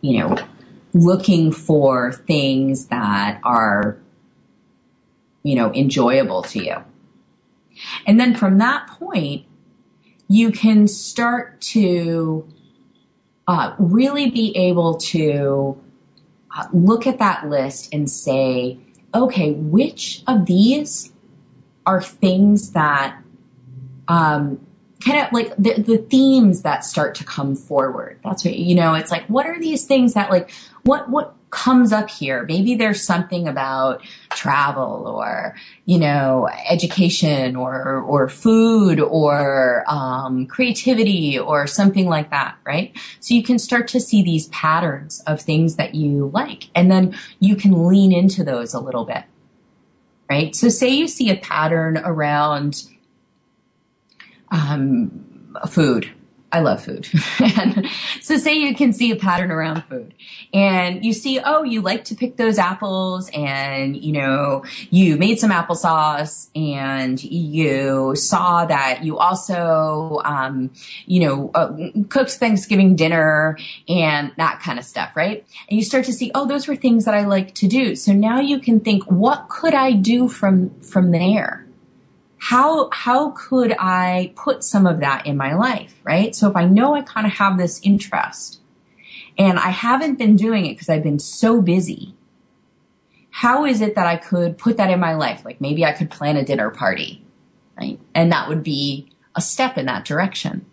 you 0.01 0.18
know, 0.18 0.36
looking 0.95 1.53
for 1.53 2.12
things 2.12 2.86
that 2.86 3.41
are 3.45 3.99
you 5.49 5.55
know, 5.55 5.73
enjoyable 5.73 6.43
to 6.43 6.63
you. 6.63 6.77
And 8.07 8.21
then 8.21 8.35
from 8.35 8.59
that 8.59 8.87
point, 8.89 9.47
you 10.29 10.51
can 10.53 10.87
start 10.87 11.59
to 11.73 12.47
uh, 13.47 13.75
really 13.79 14.29
be 14.29 14.55
able 14.55 14.99
to 14.99 15.81
uh, 16.55 16.67
look 16.73 17.07
at 17.07 17.19
that 17.19 17.49
list 17.49 17.95
and 17.95 18.11
say, 18.11 18.79
okay, 19.15 19.53
which 19.53 20.23
of 20.27 20.45
these 20.45 21.13
are 21.87 22.03
things 22.03 22.73
that 22.73 23.19
um, 24.07 24.61
kind 25.03 25.27
of 25.27 25.33
like 25.33 25.57
the, 25.57 25.81
the 25.81 25.97
themes 25.97 26.61
that 26.63 26.85
start 26.85 27.15
to 27.15 27.25
come 27.25 27.57
forward. 27.57 28.21
That's 28.23 28.45
what, 28.45 28.55
you 28.55 28.75
know, 28.75 28.93
it's 28.95 29.11
like, 29.11 29.25
what 29.29 29.47
are 29.47 29.59
these 29.59 29.87
things 29.87 30.13
that 30.13 30.31
like, 30.31 30.51
what, 30.89 31.09
what, 31.09 31.34
comes 31.51 31.93
up 31.93 32.11
here. 32.11 32.45
Maybe 32.45 32.74
there's 32.74 33.03
something 33.03 33.49
about 33.49 34.03
travel 34.30 35.07
or, 35.07 35.57
you 35.86 35.99
know, 35.99 36.49
education 36.68 37.57
or, 37.57 38.01
or 38.03 38.28
food 38.28 39.01
or, 39.01 39.84
um, 39.89 40.47
creativity 40.47 41.39
or 41.39 41.66
something 41.66 42.07
like 42.07 42.30
that, 42.30 42.57
right? 42.64 42.95
So 43.20 43.34
you 43.34 43.43
can 43.43 43.59
start 43.59 43.89
to 43.89 44.01
see 44.01 44.22
these 44.22 44.49
patterns 44.49 45.22
of 45.26 45.41
things 45.41 45.76
that 45.76 45.95
you 45.95 46.30
like 46.34 46.64
and 46.74 46.91
then 46.91 47.16
you 47.41 47.57
can 47.57 47.89
lean 47.89 48.12
into 48.12 48.45
those 48.45 48.74
a 48.74 48.80
little 48.80 49.05
bit, 49.05 49.24
right? 50.28 50.55
So 50.55 50.68
say 50.68 50.91
you 50.91 51.09
see 51.09 51.30
a 51.30 51.36
pattern 51.36 51.99
around, 51.99 52.84
um, 54.51 55.57
food 55.68 56.11
I 56.51 56.61
love 56.61 56.83
food. 56.83 57.07
and 57.41 57.87
so 58.23 58.39
say 58.39 58.55
you 58.55 58.75
can 58.75 58.95
see 58.95 59.11
a 59.11 59.17
pattern 59.17 59.51
around 59.51 59.85
food 59.85 60.15
and 60.55 61.05
you 61.05 61.13
see, 61.13 61.39
oh, 61.45 61.63
you 61.63 61.83
like 61.83 62.05
to 62.05 62.15
pick 62.15 62.37
those 62.37 62.59
apples 62.59 63.29
and, 63.35 63.97
you 63.97 64.13
know, 64.13 64.65
you 64.89 65.17
made 65.17 65.39
some 65.39 65.51
applesauce 65.51 66.49
and 66.57 67.23
you 67.23 68.15
saw 68.17 68.65
that 68.65 69.05
you 69.05 69.19
also, 69.19 70.23
um, 70.25 70.71
you 71.05 71.21
know, 71.21 71.51
uh, 71.55 71.77
cooked 72.09 72.33
Thanksgiving 72.33 72.97
dinner 72.97 73.59
and 73.87 74.33
that 74.39 74.61
kind 74.61 74.79
of 74.79 74.87
stuff, 74.87 75.15
right? 75.15 75.47
And 75.69 75.79
you 75.79 75.85
start 75.85 76.07
to 76.07 76.15
see, 76.15 76.31
oh, 76.35 76.47
those 76.47 76.67
were 76.67 76.77
things 76.77 77.05
that 77.05 77.15
I 77.15 77.27
like 77.27 77.55
to 77.57 77.69
do. 77.69 77.95
So 77.95 78.13
now 78.15 78.41
you 78.41 78.59
can 78.59 78.81
think, 78.81 79.05
what 79.05 79.51
could 79.51 79.75
I 79.75 79.93
do 79.93 80.29
from, 80.29 80.81
from 80.81 81.11
there? 81.11 81.68
How 82.39 82.89
how 82.93 83.30
could 83.30 83.74
I 83.78 84.32
put 84.36 84.62
some 84.62 84.86
of 84.86 85.01
that 85.01 85.26
in 85.26 85.36
my 85.36 85.55
life, 85.55 85.95
right? 86.05 86.34
So 86.34 86.49
if 86.49 86.57
I 86.57 86.64
know 86.64 86.95
I 86.95 87.03
kind 87.03 87.26
of 87.26 87.32
have 87.34 87.59
this 87.59 87.80
interest 87.82 88.61
and 89.36 89.59
I 89.59 89.70
haven't 89.70 90.18
been 90.18 90.36
doing 90.36 90.66
it 90.66 90.74
because 90.74 90.89
I've 90.89 91.03
been 91.03 91.18
so 91.18 91.61
busy, 91.61 92.14
how 93.30 93.64
is 93.64 93.80
it 93.80 93.97
that 93.97 94.07
I 94.07 94.16
could 94.16 94.57
put 94.57 94.76
that 94.76 94.91
in 94.91 95.01
my 95.01 95.14
life? 95.14 95.45
Like 95.45 95.61
maybe 95.61 95.84
I 95.84 95.93
could 95.93 96.11
plan 96.11 96.36
a 96.36 96.45
dinner 96.45 96.70
party, 96.70 97.24
right? 97.76 98.01
And 98.14 98.30
that 98.32 98.49
would 98.49 98.62
be 98.62 99.11
a 99.34 99.41
step 99.41 99.76
in 99.76 99.86
that 99.86 100.05
direction. 100.05 100.64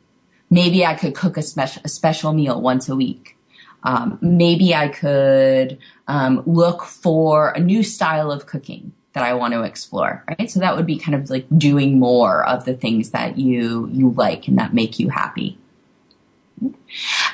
Maybe 0.49 0.85
I 0.85 0.93
could 0.93 1.15
cook 1.15 1.37
a 1.37 1.41
special 1.41 1.81
a 1.83 1.89
special 1.89 2.31
meal 2.31 2.61
once 2.61 2.89
a 2.89 2.95
week. 2.95 3.37
Um, 3.83 4.17
maybe 4.21 4.73
I 4.73 4.87
could 4.87 5.77
um, 6.07 6.41
look 6.45 6.83
for 6.83 7.49
a 7.49 7.59
new 7.59 7.83
style 7.83 8.31
of 8.31 8.45
cooking 8.45 8.93
that 9.15 9.23
I 9.23 9.33
want 9.33 9.53
to 9.53 9.63
explore, 9.63 10.23
right? 10.27 10.51
So 10.51 10.59
that 10.59 10.75
would 10.75 10.85
be 10.85 10.97
kind 10.97 11.15
of 11.15 11.29
like 11.29 11.47
doing 11.57 11.99
more 11.99 12.45
of 12.45 12.65
the 12.65 12.75
things 12.75 13.11
that 13.11 13.37
you 13.37 13.89
you 13.91 14.11
like 14.11 14.47
and 14.47 14.59
that 14.59 14.73
make 14.73 14.99
you 14.99 15.09
happy. 15.09 15.57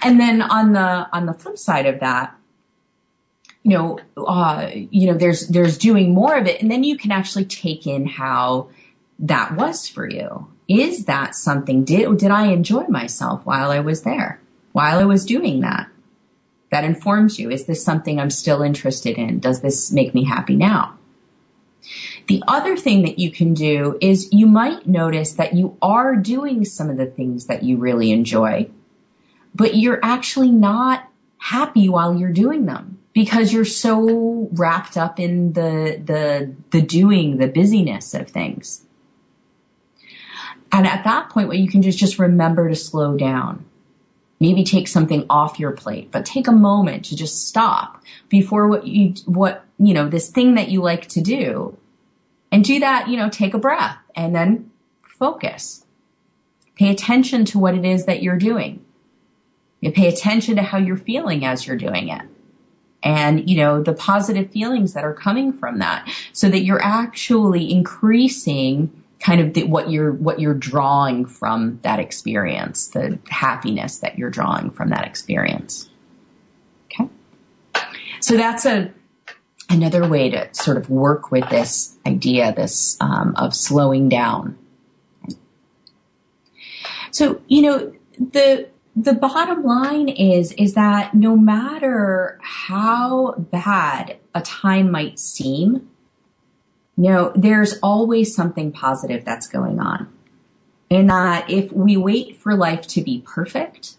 And 0.03 0.19
then 0.19 0.43
on 0.43 0.73
the 0.73 1.09
on 1.11 1.25
the 1.25 1.34
flip 1.34 1.57
side 1.57 1.88
of 1.88 1.99
that, 1.99 2.36
you 3.63 3.71
know, 3.71 3.99
uh, 4.15 4.69
you 4.73 5.07
know, 5.07 5.15
there's 5.15 5.47
there's 5.47 5.77
doing 5.77 6.13
more 6.13 6.38
of 6.38 6.45
it, 6.45 6.61
and 6.61 6.69
then 6.69 6.84
you 6.84 6.97
can 6.97 7.11
actually 7.11 7.45
take 7.45 7.88
in 7.88 8.05
how 8.05 8.69
that 9.17 9.55
was 9.55 9.88
for 9.88 10.07
you. 10.07 10.47
Is 10.67 11.05
that 11.05 11.34
something? 11.34 11.84
Did 11.84 12.15
did 12.19 12.29
I 12.29 12.47
enjoy 12.47 12.84
myself 12.84 13.43
while 13.43 13.71
I 13.71 13.79
was 13.79 14.03
there? 14.03 14.39
While 14.71 14.99
I 14.99 15.05
was 15.05 15.25
doing 15.25 15.61
that? 15.61 15.88
That 16.69 16.84
informs 16.84 17.39
you. 17.39 17.49
Is 17.49 17.65
this 17.65 17.84
something 17.84 18.19
I'm 18.19 18.29
still 18.29 18.61
interested 18.61 19.17
in? 19.17 19.39
Does 19.39 19.61
this 19.61 19.91
make 19.91 20.13
me 20.13 20.23
happy 20.23 20.55
now? 20.55 20.97
The 22.27 22.43
other 22.47 22.77
thing 22.77 23.03
that 23.03 23.19
you 23.19 23.32
can 23.32 23.53
do 23.53 23.97
is 24.01 24.32
you 24.32 24.45
might 24.45 24.88
notice 24.88 25.34
that 25.34 25.53
you 25.53 25.77
are 25.82 26.15
doing 26.15 26.63
some 26.65 26.89
of 26.89 26.97
the 26.97 27.05
things 27.05 27.47
that 27.47 27.63
you 27.63 27.77
really 27.77 28.11
enjoy, 28.11 28.69
but 29.55 29.75
you're 29.75 29.99
actually 30.03 30.51
not 30.51 31.09
happy 31.38 31.89
while 31.89 32.15
you're 32.15 32.32
doing 32.32 32.65
them 32.65 32.99
because 33.13 33.51
you're 33.51 33.65
so 33.65 34.47
wrapped 34.53 34.95
up 34.95 35.19
in 35.19 35.53
the, 35.53 36.01
the, 36.03 36.53
the 36.69 36.82
doing, 36.82 37.38
the 37.38 37.47
busyness 37.47 38.13
of 38.13 38.29
things. 38.29 38.86
And 40.71 40.88
at 40.88 41.03
that 41.03 41.29
point, 41.29 41.47
what 41.47 41.57
you 41.57 41.67
can 41.67 41.82
just, 41.82 41.97
just 41.97 42.17
remember 42.19 42.69
to 42.69 42.75
slow 42.75 43.17
down. 43.17 43.65
Maybe 44.39 44.63
take 44.63 44.88
something 44.88 45.25
off 45.29 45.59
your 45.59 45.71
plate, 45.71 46.09
but 46.11 46.25
take 46.25 46.47
a 46.47 46.51
moment 46.51 47.05
to 47.05 47.15
just 47.15 47.47
stop 47.47 48.01
before 48.29 48.67
what 48.67 48.88
you, 48.88 49.13
what, 49.25 49.65
you 49.82 49.95
know, 49.95 50.07
this 50.07 50.29
thing 50.29 50.53
that 50.55 50.69
you 50.69 50.82
like 50.82 51.07
to 51.07 51.21
do 51.21 51.75
and 52.51 52.63
do 52.63 52.79
that, 52.79 53.09
you 53.09 53.17
know, 53.17 53.29
take 53.29 53.55
a 53.55 53.57
breath 53.57 53.97
and 54.15 54.36
then 54.36 54.69
focus. 55.01 55.86
Pay 56.75 56.91
attention 56.91 57.45
to 57.45 57.59
what 57.59 57.73
it 57.73 57.84
is 57.84 58.05
that 58.05 58.21
you're 58.21 58.38
doing. 58.38 58.86
You 59.79 59.91
pay 59.91 60.07
attention 60.07 60.55
to 60.57 60.61
how 60.61 60.77
you're 60.77 60.97
feeling 60.97 61.43
as 61.43 61.65
you're 61.65 61.77
doing 61.77 62.09
it. 62.09 62.21
And, 63.01 63.49
you 63.49 63.57
know, 63.57 63.82
the 63.82 63.93
positive 63.93 64.51
feelings 64.51 64.93
that 64.93 65.03
are 65.03 65.13
coming 65.13 65.51
from 65.51 65.79
that 65.79 66.07
so 66.32 66.47
that 66.49 66.59
you're 66.59 66.84
actually 66.84 67.71
increasing 67.71 68.91
kind 69.19 69.41
of 69.41 69.55
the, 69.55 69.63
what 69.63 69.89
you're, 69.89 70.11
what 70.11 70.39
you're 70.39 70.53
drawing 70.53 71.25
from 71.25 71.79
that 71.82 71.99
experience, 71.99 72.89
the 72.89 73.17
happiness 73.29 73.97
that 73.99 74.19
you're 74.19 74.29
drawing 74.29 74.69
from 74.69 74.89
that 74.89 75.05
experience. 75.05 75.89
Okay. 76.91 77.09
So 78.19 78.38
that's 78.38 78.65
a, 78.67 78.91
another 79.72 80.07
way 80.07 80.30
to 80.30 80.53
sort 80.53 80.78
of 80.78 80.89
work 80.89 81.32
with 81.32 81.49
this 81.49 81.97
idea, 82.05 82.53
this 82.53 82.97
um, 82.99 83.34
of 83.38 83.55
slowing 83.55 84.09
down. 84.09 84.57
So 87.11 87.41
you 87.47 87.61
know 87.61 87.93
the 88.17 88.69
the 88.95 89.13
bottom 89.13 89.63
line 89.63 90.09
is 90.09 90.51
is 90.53 90.74
that 90.76 91.13
no 91.13 91.36
matter 91.36 92.39
how 92.41 93.34
bad 93.38 94.17
a 94.36 94.41
time 94.41 94.91
might 94.91 95.19
seem, 95.19 95.89
you 96.97 97.09
know 97.09 97.32
there's 97.36 97.80
always 97.80 98.36
something 98.36 98.72
positive 98.72 99.26
that's 99.26 99.47
going 99.47 99.80
on, 99.80 100.11
and 100.89 101.09
that 101.09 101.49
if 101.49 101.72
we 101.72 101.97
wait 101.97 102.38
for 102.38 102.55
life 102.55 102.88
to 102.88 103.01
be 103.01 103.24
perfect 103.26 103.95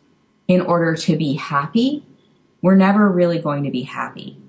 in 0.49 0.61
order 0.61 0.95
to 0.97 1.17
be 1.17 1.35
happy, 1.35 2.05
we're 2.61 2.75
never 2.75 3.09
really 3.11 3.39
going 3.39 3.65
to 3.65 3.71
be 3.71 3.83
happy 3.83 4.42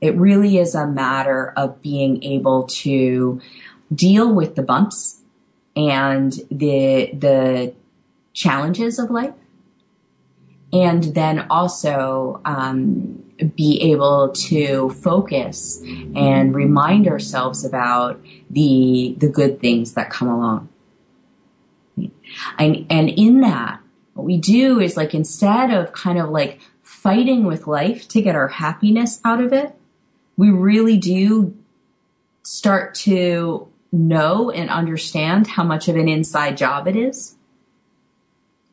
it 0.00 0.14
really 0.16 0.58
is 0.58 0.74
a 0.74 0.86
matter 0.86 1.52
of 1.56 1.80
being 1.82 2.22
able 2.22 2.64
to 2.64 3.40
deal 3.94 4.32
with 4.32 4.54
the 4.54 4.62
bumps 4.62 5.22
and 5.74 6.32
the, 6.50 7.10
the 7.12 7.74
challenges 8.32 8.98
of 8.98 9.10
life. 9.10 9.34
And 10.72 11.04
then 11.04 11.46
also, 11.48 12.40
um, 12.44 13.22
be 13.54 13.80
able 13.92 14.30
to 14.30 14.90
focus 14.90 15.82
and 16.14 16.54
remind 16.54 17.06
ourselves 17.06 17.64
about 17.64 18.20
the, 18.50 19.14
the 19.18 19.28
good 19.28 19.60
things 19.60 19.92
that 19.92 20.10
come 20.10 20.28
along. 20.28 20.68
And, 22.58 22.86
and 22.90 23.08
in 23.10 23.40
that, 23.42 23.80
what 24.14 24.24
we 24.24 24.38
do 24.38 24.80
is 24.80 24.96
like 24.96 25.14
instead 25.14 25.70
of 25.70 25.92
kind 25.92 26.18
of 26.18 26.30
like 26.30 26.60
fighting 26.82 27.44
with 27.44 27.66
life 27.66 28.08
to 28.08 28.22
get 28.22 28.34
our 28.34 28.48
happiness 28.48 29.20
out 29.24 29.42
of 29.42 29.52
it, 29.52 29.74
we 30.36 30.50
really 30.50 30.96
do 30.96 31.56
start 32.42 32.94
to 32.94 33.68
know 33.92 34.50
and 34.50 34.70
understand 34.70 35.46
how 35.46 35.64
much 35.64 35.88
of 35.88 35.96
an 35.96 36.08
inside 36.08 36.56
job 36.56 36.86
it 36.86 36.96
is 36.96 37.34